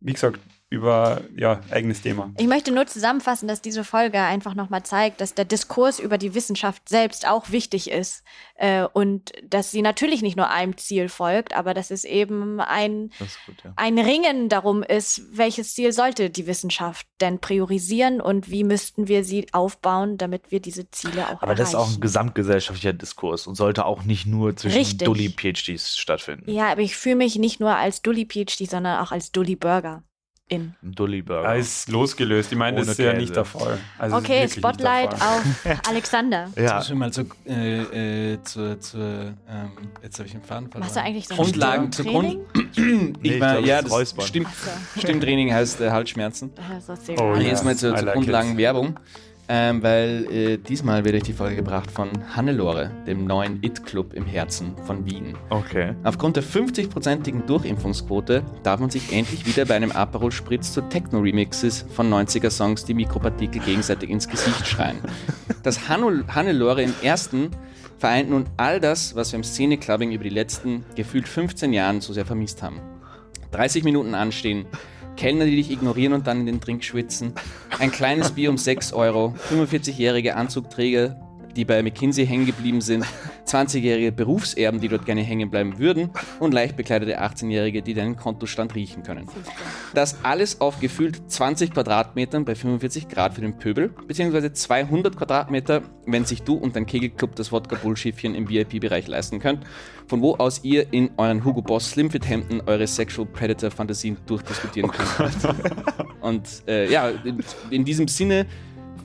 wie 0.00 0.14
gesagt, 0.14 0.40
über 0.70 1.22
ja, 1.34 1.60
eigenes 1.70 2.02
Thema. 2.02 2.30
Ich 2.36 2.46
möchte 2.46 2.72
nur 2.72 2.86
zusammenfassen, 2.86 3.48
dass 3.48 3.62
diese 3.62 3.84
Folge 3.84 4.20
einfach 4.20 4.54
nochmal 4.54 4.82
zeigt, 4.82 5.22
dass 5.22 5.32
der 5.32 5.46
Diskurs 5.46 5.98
über 5.98 6.18
die 6.18 6.34
Wissenschaft 6.34 6.90
selbst 6.90 7.26
auch 7.26 7.50
wichtig 7.50 7.90
ist 7.90 8.22
äh, 8.56 8.82
und 8.84 9.32
dass 9.42 9.70
sie 9.70 9.80
natürlich 9.80 10.20
nicht 10.20 10.36
nur 10.36 10.50
einem 10.50 10.76
Ziel 10.76 11.08
folgt, 11.08 11.56
aber 11.56 11.72
dass 11.72 11.90
es 11.90 12.04
eben 12.04 12.60
ein, 12.60 13.10
gut, 13.46 13.56
ja. 13.64 13.72
ein 13.76 13.98
Ringen 13.98 14.50
darum 14.50 14.82
ist, 14.82 15.22
welches 15.32 15.74
Ziel 15.74 15.92
sollte 15.92 16.28
die 16.28 16.46
Wissenschaft 16.46 17.06
denn 17.22 17.38
priorisieren 17.38 18.20
und 18.20 18.50
wie 18.50 18.62
müssten 18.62 19.08
wir 19.08 19.24
sie 19.24 19.46
aufbauen, 19.52 20.18
damit 20.18 20.50
wir 20.50 20.60
diese 20.60 20.90
Ziele 20.90 21.28
auch 21.28 21.42
aber 21.42 21.42
erreichen. 21.42 21.44
Aber 21.44 21.54
das 21.54 21.68
ist 21.70 21.74
auch 21.76 21.90
ein 21.90 22.00
gesamtgesellschaftlicher 22.00 22.92
Diskurs 22.92 23.46
und 23.46 23.54
sollte 23.54 23.86
auch 23.86 24.04
nicht 24.04 24.26
nur 24.26 24.54
zwischen 24.54 24.98
Dully-PhDs 24.98 25.96
stattfinden. 25.96 26.50
Ja, 26.50 26.70
aber 26.70 26.82
ich 26.82 26.94
fühle 26.94 27.16
mich 27.16 27.36
nicht 27.36 27.58
nur 27.58 27.74
als 27.74 28.02
Dully-PhD, 28.02 28.68
sondern 28.68 29.00
auch 29.00 29.12
als 29.12 29.32
Dully-Burger 29.32 30.02
in. 30.48 30.74
Dully 30.82 31.22
Burger. 31.22 31.56
Ist 31.56 31.88
losgelöst. 31.90 32.52
Ich 32.52 32.58
meine, 32.58 32.78
das 32.78 32.88
ist 32.88 32.96
Käse. 32.96 33.08
ja 33.08 33.14
nicht 33.14 33.34
der 33.34 33.44
Fall. 33.44 33.78
Also 33.98 34.16
okay, 34.16 34.48
Spotlight 34.48 35.14
auf 35.14 35.44
Alexander. 35.88 36.50
Ja. 36.56 36.78
Jetzt 36.78 36.94
mal 36.94 37.12
zu, 37.12 37.26
äh, 37.46 38.32
äh, 38.32 38.42
zu, 38.42 38.78
zu 38.78 38.98
ähm, 38.98 39.70
jetzt 40.02 40.18
habe 40.18 40.26
ich 40.26 40.32
den 40.32 40.42
Faden 40.42 40.70
verloren. 40.70 40.86
Machst 40.86 40.96
du 40.96 41.02
eigentlich 41.02 41.28
so 41.28 41.34
ein 41.34 41.40
Grundlagen 41.40 41.92
zu 41.92 42.04
Grund. 42.04 42.38
ich, 42.72 42.78
nee, 42.78 43.40
war, 43.40 43.58
ja, 43.60 43.82
das 43.82 44.14
Stimm, 44.26 44.46
Stimmtraining 44.96 45.52
heißt 45.52 45.80
äh, 45.80 45.90
Halsschmerzen. 45.90 46.52
Das 46.86 46.88
ist 46.88 47.20
oh, 47.20 47.34
Jetzt 47.36 47.64
mal 47.64 47.76
zur, 47.76 47.94
zur 47.94 48.04
like 48.04 48.14
Grundlagenwerbung 48.14 48.98
ähm, 49.48 49.82
weil 49.82 50.26
äh, 50.30 50.58
diesmal 50.58 51.04
werde 51.04 51.18
ich 51.18 51.24
die 51.24 51.32
Folge 51.32 51.56
gebracht 51.56 51.90
von 51.90 52.10
Hannelore, 52.34 52.90
dem 53.06 53.24
neuen 53.24 53.62
It-Club 53.62 54.12
im 54.12 54.26
Herzen 54.26 54.76
von 54.84 55.06
Wien. 55.06 55.36
Okay. 55.48 55.94
Aufgrund 56.04 56.36
der 56.36 56.44
50-prozentigen 56.44 57.46
Durchimpfungsquote 57.46 58.42
darf 58.62 58.80
man 58.80 58.90
sich 58.90 59.12
endlich 59.12 59.46
wieder 59.46 59.64
bei 59.64 59.74
einem 59.74 59.92
Aperol 59.92 60.32
Spritz 60.32 60.72
zu 60.72 60.82
Techno-Remixes 60.82 61.86
von 61.94 62.12
90er-Songs 62.12 62.84
die 62.84 62.94
Mikropartikel 62.94 63.62
gegenseitig 63.62 64.10
ins 64.10 64.28
Gesicht 64.28 64.66
schreien. 64.66 64.98
Das 65.62 65.88
Hannelore 65.88 66.82
im 66.82 66.94
ersten 67.02 67.50
vereint 67.98 68.30
nun 68.30 68.46
all 68.56 68.80
das, 68.80 69.14
was 69.16 69.32
wir 69.32 69.38
im 69.38 69.44
Szene-Clubbing 69.44 70.12
über 70.12 70.24
die 70.24 70.30
letzten 70.30 70.84
gefühlt 70.94 71.26
15 71.26 71.72
Jahren 71.72 72.00
so 72.00 72.12
sehr 72.12 72.24
vermisst 72.26 72.62
haben. 72.62 72.80
30 73.50 73.84
Minuten 73.84 74.14
anstehen, 74.14 74.66
Kellner, 75.18 75.46
die 75.46 75.56
dich 75.56 75.70
ignorieren 75.72 76.12
und 76.12 76.28
dann 76.28 76.40
in 76.40 76.46
den 76.46 76.60
Drink 76.60 76.84
schwitzen, 76.84 77.32
ein 77.80 77.90
kleines 77.90 78.30
Bier 78.30 78.50
um 78.50 78.56
6 78.56 78.92
Euro, 78.92 79.34
45-jährige 79.50 80.36
Anzugträger, 80.36 81.20
die 81.56 81.64
bei 81.64 81.82
McKinsey 81.82 82.24
hängen 82.24 82.46
geblieben 82.46 82.80
sind, 82.80 83.04
20-jährige 83.48 84.12
Berufserben, 84.12 84.80
die 84.80 84.88
dort 84.88 85.06
gerne 85.06 85.22
hängen 85.22 85.50
bleiben 85.50 85.78
würden 85.78 86.10
und 86.38 86.52
leicht 86.52 86.76
bekleidete 86.76 87.20
18-jährige, 87.20 87.82
die 87.82 87.94
deinen 87.94 88.16
Kontostand 88.16 88.74
riechen 88.74 89.02
können. 89.02 89.28
Das 89.94 90.18
alles 90.22 90.60
auf 90.60 90.80
gefühlt 90.80 91.30
20 91.30 91.72
Quadratmetern 91.72 92.44
bei 92.44 92.54
45 92.54 93.08
Grad 93.08 93.34
für 93.34 93.40
den 93.40 93.58
Pöbel, 93.58 93.90
beziehungsweise 94.06 94.52
200 94.52 95.16
Quadratmeter, 95.16 95.82
wenn 96.06 96.24
sich 96.24 96.42
du 96.42 96.54
und 96.54 96.76
dein 96.76 96.86
Kegelclub 96.86 97.34
das 97.36 97.52
Wodka-Bullschiffchen 97.52 98.34
im 98.34 98.48
VIP-Bereich 98.48 99.06
leisten 99.06 99.40
könnt, 99.40 99.64
von 100.06 100.22
wo 100.22 100.34
aus 100.36 100.64
ihr 100.64 100.92
in 100.92 101.10
euren 101.16 101.44
Hugo 101.44 101.62
Boss 101.62 101.90
Slimfit-Hemden 101.90 102.62
eure 102.66 102.86
Sexual 102.86 103.26
Predator-Fantasien 103.26 104.16
durchdiskutieren 104.26 104.90
könnt. 104.90 105.36
und 106.20 106.46
äh, 106.66 106.90
ja, 106.90 107.10
in, 107.24 107.42
in 107.70 107.84
diesem 107.84 108.08
Sinne 108.08 108.46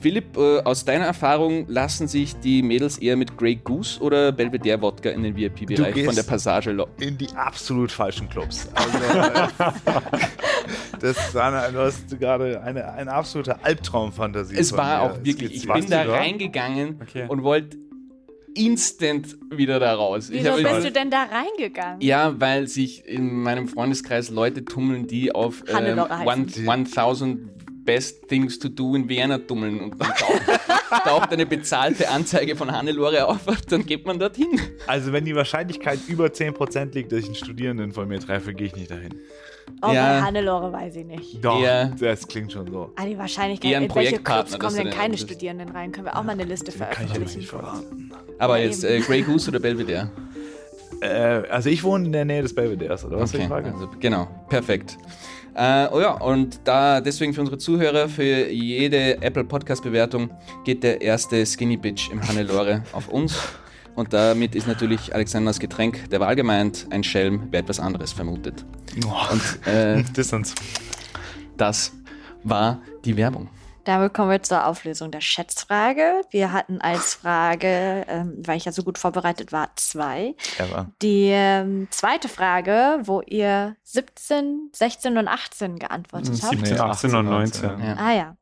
Philipp, 0.04 0.36
äh, 0.36 0.58
aus 0.64 0.84
deiner 0.84 1.06
Erfahrung 1.06 1.64
lassen 1.66 2.08
sich 2.08 2.36
die 2.36 2.62
Mädels 2.62 2.98
eher 2.98 3.16
mit 3.16 3.38
Grey 3.38 3.54
Goose 3.54 3.98
oder 4.02 4.32
Belvedere 4.32 4.82
Wodka 4.82 5.08
in 5.08 5.22
den 5.22 5.34
VIP-Bereich 5.34 6.04
von 6.04 6.14
der 6.14 6.24
Passage 6.24 6.72
locken? 6.72 7.02
In 7.02 7.16
die 7.16 7.28
absolut 7.34 7.90
falschen 7.90 8.28
Clubs. 8.28 8.68
Also, 8.74 8.98
das 11.00 11.34
war 11.34 11.72
du 11.72 11.78
hast 11.78 12.20
gerade 12.20 12.60
eine, 12.60 12.92
eine 12.92 13.12
absolute 13.14 13.64
Albtraumfantasie. 13.64 14.58
Es 14.58 14.76
war 14.76 15.00
auch 15.00 15.24
wirklich, 15.24 15.54
ich 15.54 15.66
bin 15.66 15.88
da 15.88 16.02
reingegangen 16.02 17.00
okay. 17.00 17.24
und 17.26 17.42
wollte 17.42 17.78
instant 18.54 19.38
wieder 19.50 19.80
da 19.80 19.94
raus. 19.94 20.28
Ich 20.28 20.44
Wieso 20.44 20.62
bist 20.62 20.84
du 20.84 20.92
denn 20.92 21.10
da 21.10 21.22
reingegangen? 21.22 22.02
ja, 22.02 22.38
weil 22.38 22.68
sich 22.68 23.08
in 23.08 23.40
meinem 23.40 23.68
Freundeskreis 23.68 24.28
Leute 24.28 24.66
tummeln, 24.66 25.06
die 25.06 25.34
auf 25.34 25.64
ähm, 25.66 25.76
Hannelore 25.76 26.10
one, 26.26 26.46
heißen. 26.46 26.68
1000 26.68 27.54
Best 27.84 28.28
Things 28.28 28.58
to 28.58 28.68
Do 28.68 28.94
in 28.94 29.08
Vienna 29.08 29.38
tummeln 29.38 29.80
und 29.80 30.00
dann 30.00 30.08
taucht, 30.14 30.42
taucht 31.04 31.32
eine 31.32 31.44
bezahlte 31.46 32.08
Anzeige 32.08 32.56
von 32.56 32.72
Hannelore 32.72 33.26
auf, 33.26 33.40
dann 33.68 33.84
geht 33.84 34.06
man 34.06 34.18
dorthin. 34.18 34.58
Also 34.86 35.12
wenn 35.12 35.24
die 35.24 35.34
Wahrscheinlichkeit 35.34 35.98
über 36.08 36.26
10% 36.26 36.94
liegt, 36.94 37.12
dass 37.12 37.20
ich 37.20 37.26
einen 37.26 37.34
Studierenden 37.34 37.92
von 37.92 38.08
mir 38.08 38.20
treffe, 38.20 38.54
gehe 38.54 38.68
ich 38.68 38.76
nicht 38.76 38.90
dahin. 38.90 39.14
Oh, 39.82 39.88
Ja. 39.92 40.18
bei 40.20 40.22
Hannelore 40.22 40.72
weiß 40.72 40.96
ich 40.96 41.04
nicht. 41.06 41.44
Doch, 41.44 41.60
Eher- 41.60 41.92
das 41.98 42.26
klingt 42.28 42.52
schon 42.52 42.70
so. 42.70 42.92
Ah, 42.96 43.04
die 43.06 43.16
Wahrscheinlichkeit, 43.18 43.70
Eher 43.70 43.78
ein 43.78 43.84
in 43.84 43.94
welche 43.94 44.18
Clubs 44.18 44.58
kommen 44.58 44.76
denn 44.76 44.86
den- 44.86 44.94
keine 44.94 45.12
das- 45.12 45.20
Studierenden 45.22 45.68
rein? 45.70 45.90
Können 45.92 46.06
wir 46.06 46.16
auch 46.18 46.22
mal 46.22 46.32
eine 46.32 46.44
Liste 46.44 46.70
Kann 46.72 46.88
ich 46.92 46.98
ja 46.98 47.04
veröffentlichen? 47.06 47.38
nicht 47.38 47.48
verraten. 47.50 48.10
Aber 48.38 48.58
Ja, 48.58 48.64
jetzt 48.64 48.84
äh, 48.84 49.00
Grey 49.00 49.22
Goose 49.22 49.48
oder 49.50 49.60
Belvedere? 49.60 50.10
Äh, 51.00 51.06
also 51.50 51.68
ich 51.70 51.82
wohne 51.82 52.06
in 52.06 52.12
der 52.12 52.24
Nähe 52.24 52.42
des 52.42 52.54
Belvederes, 52.54 53.04
oder 53.04 53.16
was 53.18 53.24
ist 53.24 53.34
die 53.34 53.38
Okay, 53.38 53.48
Frage? 53.48 53.72
also, 53.72 53.88
genau, 54.00 54.28
perfekt. 54.48 54.96
Äh, 55.54 55.86
oh 55.92 56.00
ja, 56.00 56.12
und 56.12 56.60
da 56.64 57.00
deswegen 57.00 57.32
für 57.32 57.40
unsere 57.40 57.58
Zuhörer, 57.58 58.08
für 58.08 58.50
jede 58.50 59.22
Apple 59.22 59.44
Podcast 59.44 59.84
Bewertung 59.84 60.30
geht 60.64 60.82
der 60.82 61.00
erste 61.00 61.46
Skinny 61.46 61.76
Bitch 61.76 62.10
im 62.10 62.26
Hannelore 62.26 62.82
auf 62.92 63.08
uns. 63.08 63.38
Und 63.94 64.12
damit 64.12 64.56
ist 64.56 64.66
natürlich 64.66 65.14
Alexanders 65.14 65.60
Getränk 65.60 66.10
der 66.10 66.18
Wahl 66.18 66.34
gemeint, 66.34 66.88
ein 66.90 67.04
Schelm, 67.04 67.46
wer 67.52 67.60
etwas 67.60 67.78
anderes 67.78 68.12
vermutet. 68.12 68.64
Oh, 69.06 69.32
Und 69.32 69.66
äh, 69.72 70.02
das 71.56 71.92
war 72.42 72.82
die 73.04 73.16
Werbung. 73.16 73.48
Damit 73.84 74.14
kommen 74.14 74.30
wir 74.30 74.42
zur 74.42 74.66
Auflösung 74.66 75.10
der 75.10 75.20
Schätzfrage. 75.20 76.22
Wir 76.30 76.52
hatten 76.52 76.80
als 76.80 77.14
Frage, 77.14 78.04
ähm, 78.08 78.34
weil 78.44 78.56
ich 78.56 78.64
ja 78.64 78.72
so 78.72 78.82
gut 78.82 78.98
vorbereitet 78.98 79.52
war, 79.52 79.70
zwei. 79.76 80.34
Ever. 80.58 80.90
Die 81.02 81.28
ähm, 81.30 81.88
zweite 81.90 82.28
Frage, 82.28 82.98
wo 83.02 83.20
ihr 83.22 83.76
17, 83.84 84.70
16 84.72 85.18
und 85.18 85.28
18 85.28 85.78
geantwortet 85.78 86.40
habt. 86.42 86.56
17, 86.58 86.80
18 86.80 87.14
und 87.14 87.26
19. 87.26 87.78
Ja. 87.80 87.94
Ah 87.98 88.12
ja. 88.12 88.36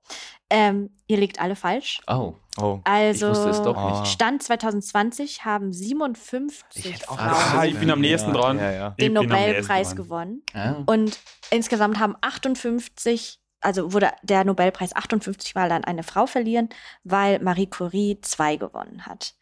Ähm, 0.50 0.90
ihr 1.06 1.16
liegt 1.18 1.40
alle 1.40 1.56
falsch. 1.56 2.00
Oh, 2.06 2.34
Oh. 2.60 2.80
Also 2.84 3.30
ich 3.30 3.36
wusste 3.38 3.48
es 3.48 3.62
doch 3.62 3.74
Ah. 3.74 4.00
nicht. 4.02 4.12
Stand 4.12 4.42
2020 4.42 5.46
haben 5.46 5.72
57 5.72 6.84
Ich 6.84 6.92
hätte 6.92 7.10
auch 7.10 7.16
Frauen 7.16 7.58
Ah, 7.60 7.64
ich 7.64 7.78
bin 7.78 7.90
am 7.90 8.00
nächsten 8.00 8.34
Ja, 8.34 8.40
dran. 8.40 8.58
ja, 8.58 8.70
ja. 8.72 8.90
Den 8.90 9.14
Nobelpreis 9.14 9.96
gewonnen. 9.96 10.42
Ah. 10.52 10.74
Und 10.84 11.18
insgesamt 11.50 11.98
haben 11.98 12.14
58, 12.20 13.40
also 13.62 13.92
wurde 13.92 14.10
der 14.22 14.44
Nobelpreis 14.44 14.94
58 14.94 15.54
Mal 15.54 15.72
an 15.72 15.84
eine 15.84 16.02
Frau 16.02 16.26
verlieren, 16.26 16.68
weil 17.04 17.38
Marie 17.40 17.66
Curie 17.66 18.18
zwei 18.20 18.56
gewonnen 18.56 19.06
hat. 19.06 19.34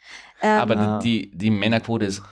Ähm, 0.43 0.61
Aber 0.61 0.99
die, 1.03 1.31
die 1.33 1.51
Männerquote 1.51 2.07
ist 2.07 2.23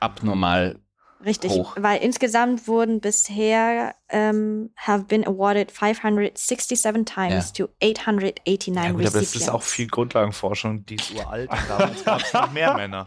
abnormal. 0.00 0.78
Richtig, 1.24 1.50
hoch. 1.52 1.74
weil 1.78 2.00
insgesamt 2.02 2.66
wurden 2.68 3.00
bisher 3.00 3.94
ähm, 4.08 4.70
have 4.76 5.04
been 5.04 5.26
awarded 5.26 5.70
567 5.70 7.04
times 7.04 7.52
to 7.52 7.68
889 7.82 8.74
Ja, 8.76 8.82
gut, 8.90 9.00
aber 9.00 9.04
recipients. 9.04 9.32
das 9.32 9.42
ist 9.42 9.48
auch 9.50 9.62
viel 9.62 9.86
Grundlagenforschung, 9.86 10.84
die 10.86 10.96
ist 10.96 11.12
uralt. 11.14 11.50
und 11.50 11.58
Damals 11.68 12.04
gab 12.04 12.20
es 12.22 12.32
noch 12.32 12.52
mehr 12.52 12.74
Männer. 12.76 13.06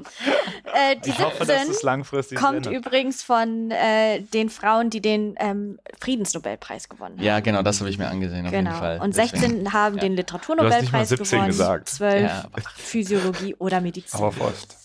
Äh, 0.73 0.95
die 1.03 1.09
Ich 1.11 1.19
hoffe, 1.19 1.39
dass 1.45 1.47
17 1.59 1.71
es 1.71 1.83
langfristig 1.83 2.39
kommt 2.39 2.65
ändert. 2.65 2.73
übrigens 2.73 3.21
von 3.21 3.69
äh, 3.71 4.21
den 4.21 4.49
Frauen, 4.49 4.89
die 4.89 5.01
den 5.01 5.35
ähm, 5.37 5.79
Friedensnobelpreis 5.99 6.89
gewonnen 6.89 7.17
haben. 7.17 7.23
Ja, 7.23 7.39
genau, 7.39 7.61
das 7.61 7.79
habe 7.79 7.89
ich 7.89 7.97
mir 7.97 8.07
angesehen 8.07 8.45
auf 8.45 8.51
Genau. 8.51 8.71
jeden 8.71 8.79
Fall. 8.81 8.99
Und 9.01 9.15
Deswegen. 9.15 9.39
16 9.41 9.73
haben 9.73 9.95
Ja. 9.97 10.01
den 10.01 10.15
Du 10.15 10.23
hast 10.23 10.31
nicht 10.31 10.33
Literaturnobelpreis 10.33 10.91
mal 10.91 11.05
17 11.05 11.25
gewonnen, 11.37 11.47
gesagt. 11.47 11.89
12 11.89 12.21
Ja, 12.23 12.45
aber- 12.51 12.61
Physiologie 12.75 13.55
oder 13.59 13.81
Medizin. 13.81 14.19
Aber 14.19 14.31
fast. 14.31 14.77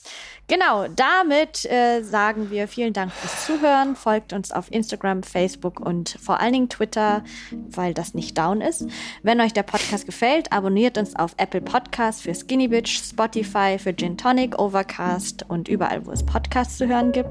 Genau, 0.50 0.88
damit 0.96 1.64
äh, 1.66 2.02
sagen 2.02 2.50
wir 2.50 2.66
vielen 2.66 2.92
Dank 2.92 3.12
fürs 3.12 3.46
Zuhören. 3.46 3.94
Folgt 3.94 4.32
uns 4.32 4.50
auf 4.50 4.66
Instagram, 4.72 5.22
Facebook 5.22 5.78
und 5.78 6.16
vor 6.20 6.40
allen 6.40 6.52
Dingen 6.52 6.68
Twitter, 6.68 7.22
weil 7.52 7.94
das 7.94 8.14
nicht 8.14 8.36
down 8.36 8.60
ist. 8.60 8.84
Wenn 9.22 9.40
euch 9.40 9.52
der 9.52 9.62
Podcast 9.62 10.06
gefällt, 10.06 10.52
abonniert 10.52 10.98
uns 10.98 11.14
auf 11.14 11.34
Apple 11.36 11.60
Podcasts 11.60 12.22
für 12.22 12.34
Skinny 12.34 12.66
Bitch, 12.66 12.98
Spotify 12.98 13.78
für 13.78 13.94
Gin 13.94 14.18
Tonic, 14.18 14.58
Overcast 14.58 15.44
und 15.48 15.68
überall, 15.68 16.04
wo 16.04 16.10
es 16.10 16.26
Podcasts 16.26 16.78
zu 16.78 16.88
hören 16.88 17.12
gibt. 17.12 17.30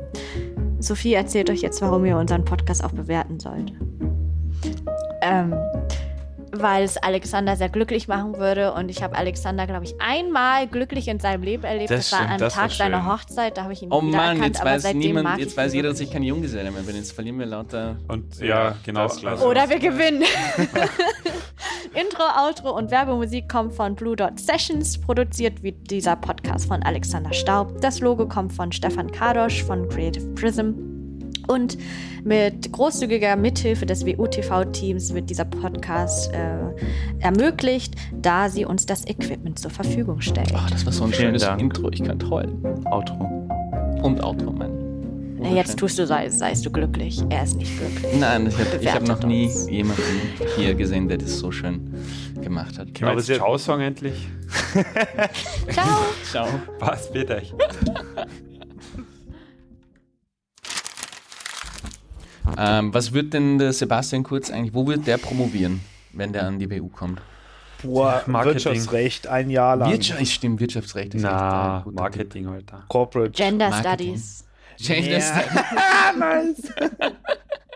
Sophie 0.80 1.16
erzählt 1.16 1.50
euch 1.50 1.60
jetzt, 1.60 1.82
warum 1.82 2.06
ihr 2.06 2.16
unseren 2.16 2.46
Podcast 2.46 2.86
auch 2.86 2.94
bewerten 2.94 3.38
sollt. 3.38 3.74
Ähm, 5.22 5.54
weil 6.52 6.84
es 6.84 6.98
Alexander 6.98 7.56
sehr 7.56 7.70
glücklich 7.70 8.08
machen 8.08 8.38
würde. 8.38 8.74
Und 8.74 8.90
ich 8.90 9.04
habe 9.04 9.16
Alexander, 9.16 9.68
glaube 9.68 9.86
ich, 9.86 9.96
einmal 10.00 10.68
glücklich 10.68 11.08
in 11.08 11.20
seinem 11.20 11.44
Leben 11.44 11.64
erlebt. 11.64 11.92
Das 11.92 12.10
Das, 12.10 12.12
war 12.12 12.20
stimmt, 12.20 12.32
am 12.34 12.40
das 12.40 12.58
war 12.58 12.64
Tag 12.64 12.72
seiner. 12.72 13.06
Hochzeit. 13.06 13.58
Da 13.58 13.64
habe 13.64 13.74
ich 13.74 13.82
ihn 13.82 13.92
Oh 13.92 14.02
wieder 14.02 14.18
Mann, 14.18 14.38
erkannt, 14.38 14.46
jetzt 14.46 14.62
aber 14.62 14.72
weiß 14.72 14.82
seitdem 14.84 15.00
niemand, 15.00 15.40
jetzt 15.40 15.52
ich 15.52 15.58
weiß 15.58 15.74
jeder, 15.74 15.90
dass 15.90 16.00
ich 16.00 16.12
kein 16.12 16.24
Junggeselle 16.24 16.72
mehr 16.72 16.82
bin. 16.82 16.96
Jetzt 16.96 17.12
verlieren 17.12 17.40
wir 17.40 17.46
lauter. 17.46 17.98
Und 18.08 18.40
ja, 18.40 18.76
genau. 18.84 19.08
Oder 19.46 19.70
wir 19.70 19.80
gewinnen. 19.80 20.24
Intro, 21.94 22.24
Outro 22.38 22.78
und 22.78 22.92
Werbemusik 22.92 23.50
kommt 23.50 23.74
von 23.74 23.96
Blue 23.96 24.16
Dot 24.16 24.40
Sessions. 24.40 25.00
Produziert 25.00 25.64
wird 25.64 25.90
dieser 25.90 26.16
Podcast 26.16 26.68
von 26.68 26.84
Alexander 26.84 27.34
Staub. 27.34 27.82
Das 27.82 28.00
Logo 28.00 28.28
kommt 28.28 28.54
von 28.54 28.72
Stefan 28.72 29.12
Kadosch 29.12 29.64
von 29.64 29.90
Creative 29.90 30.26
Prism. 30.36 30.99
Und 31.50 31.78
mit 32.24 32.72
großzügiger 32.72 33.36
Mithilfe 33.36 33.86
des 33.86 34.06
WUTV-Teams 34.06 35.14
wird 35.14 35.30
dieser 35.30 35.46
Podcast 35.46 36.32
äh, 36.34 36.38
ermöglicht, 37.20 37.96
da 38.22 38.50
sie 38.50 38.66
uns 38.66 38.86
das 38.86 39.08
Equipment 39.08 39.58
zur 39.60 39.72
Verfügung 39.72 40.22
stellen. 40.22 40.52
Ach, 40.54 40.70
das 40.70 40.86
war 40.86 40.94
so 40.94 41.04
ein 41.06 41.10
Vielen 41.12 41.30
schönes 41.30 41.42
Dank. 41.44 41.60
Intro. 41.62 41.90
Ich 41.92 42.04
kann 42.04 42.20
heulen. 42.30 42.64
Outro. 42.86 43.16
Und 44.04 44.24
Outro, 44.24 44.52
mein. 44.52 44.72
Na, 45.42 45.50
Jetzt 45.54 45.80
tust 45.80 45.98
du, 45.98 46.06
sei, 46.06 46.30
seist 46.30 46.66
du 46.66 46.70
glücklich. 46.72 47.22
Er 47.30 47.44
ist 47.44 47.56
nicht 47.58 47.78
glücklich. 47.80 48.14
Nein, 48.20 48.48
ich 48.48 48.58
habe 48.60 48.92
hab 48.92 49.08
noch 49.08 49.24
nie 49.24 49.46
uns. 49.46 49.70
jemanden 49.70 50.04
hier 50.58 50.76
gesehen, 50.76 51.08
der 51.08 51.18
das 51.18 51.40
so 51.40 51.50
schön 51.52 51.94
gemacht 52.42 52.78
hat. 52.78 52.94
Können 52.94 52.96
wir 53.02 53.08
Aber 53.12 53.20
jetzt 53.20 53.28
sie- 53.28 53.36
Ciao 53.36 53.58
sagen 53.58 53.82
endlich? 53.82 54.14
Ciao. 55.72 55.88
Ciao. 56.30 56.48
Was 56.80 57.14
wird 57.14 57.30
Ähm, 62.60 62.94
was 62.94 63.14
wird 63.14 63.34
denn 63.34 63.58
der 63.58 63.72
Sebastian 63.72 64.24
Kurz 64.24 64.52
eigentlich, 64.52 64.74
wo 64.74 64.86
wird 64.86 65.08
der 65.08 65.18
promovieren, 65.18 65.80
wenn 66.12 66.34
der 66.34 66.46
an 66.46 66.60
die 66.60 66.68
BU 66.68 66.90
kommt? 66.90 67.22
Boah, 67.82 68.22
Marketing. 68.28 68.56
Wirtschaftsrecht 68.66 69.28
ein 69.28 69.50
Jahr 69.50 69.78
lang. 69.78 69.92
Wirtschaft, 69.92 70.28
stimmt, 70.28 70.60
Wirtschaftsrecht 70.60 71.16
ist 71.16 71.22
Na, 71.22 71.78
echt 71.86 71.96
Marketing, 71.96 72.48
Alter. 72.48 72.84
Corporate. 72.90 73.32
Gender 73.32 73.70
Marketing. 73.70 74.18
Studies. 74.18 74.46
Gender 74.78 75.12
Ja. 75.12 75.22
Studies. 75.22 76.20
nice. 76.20 76.74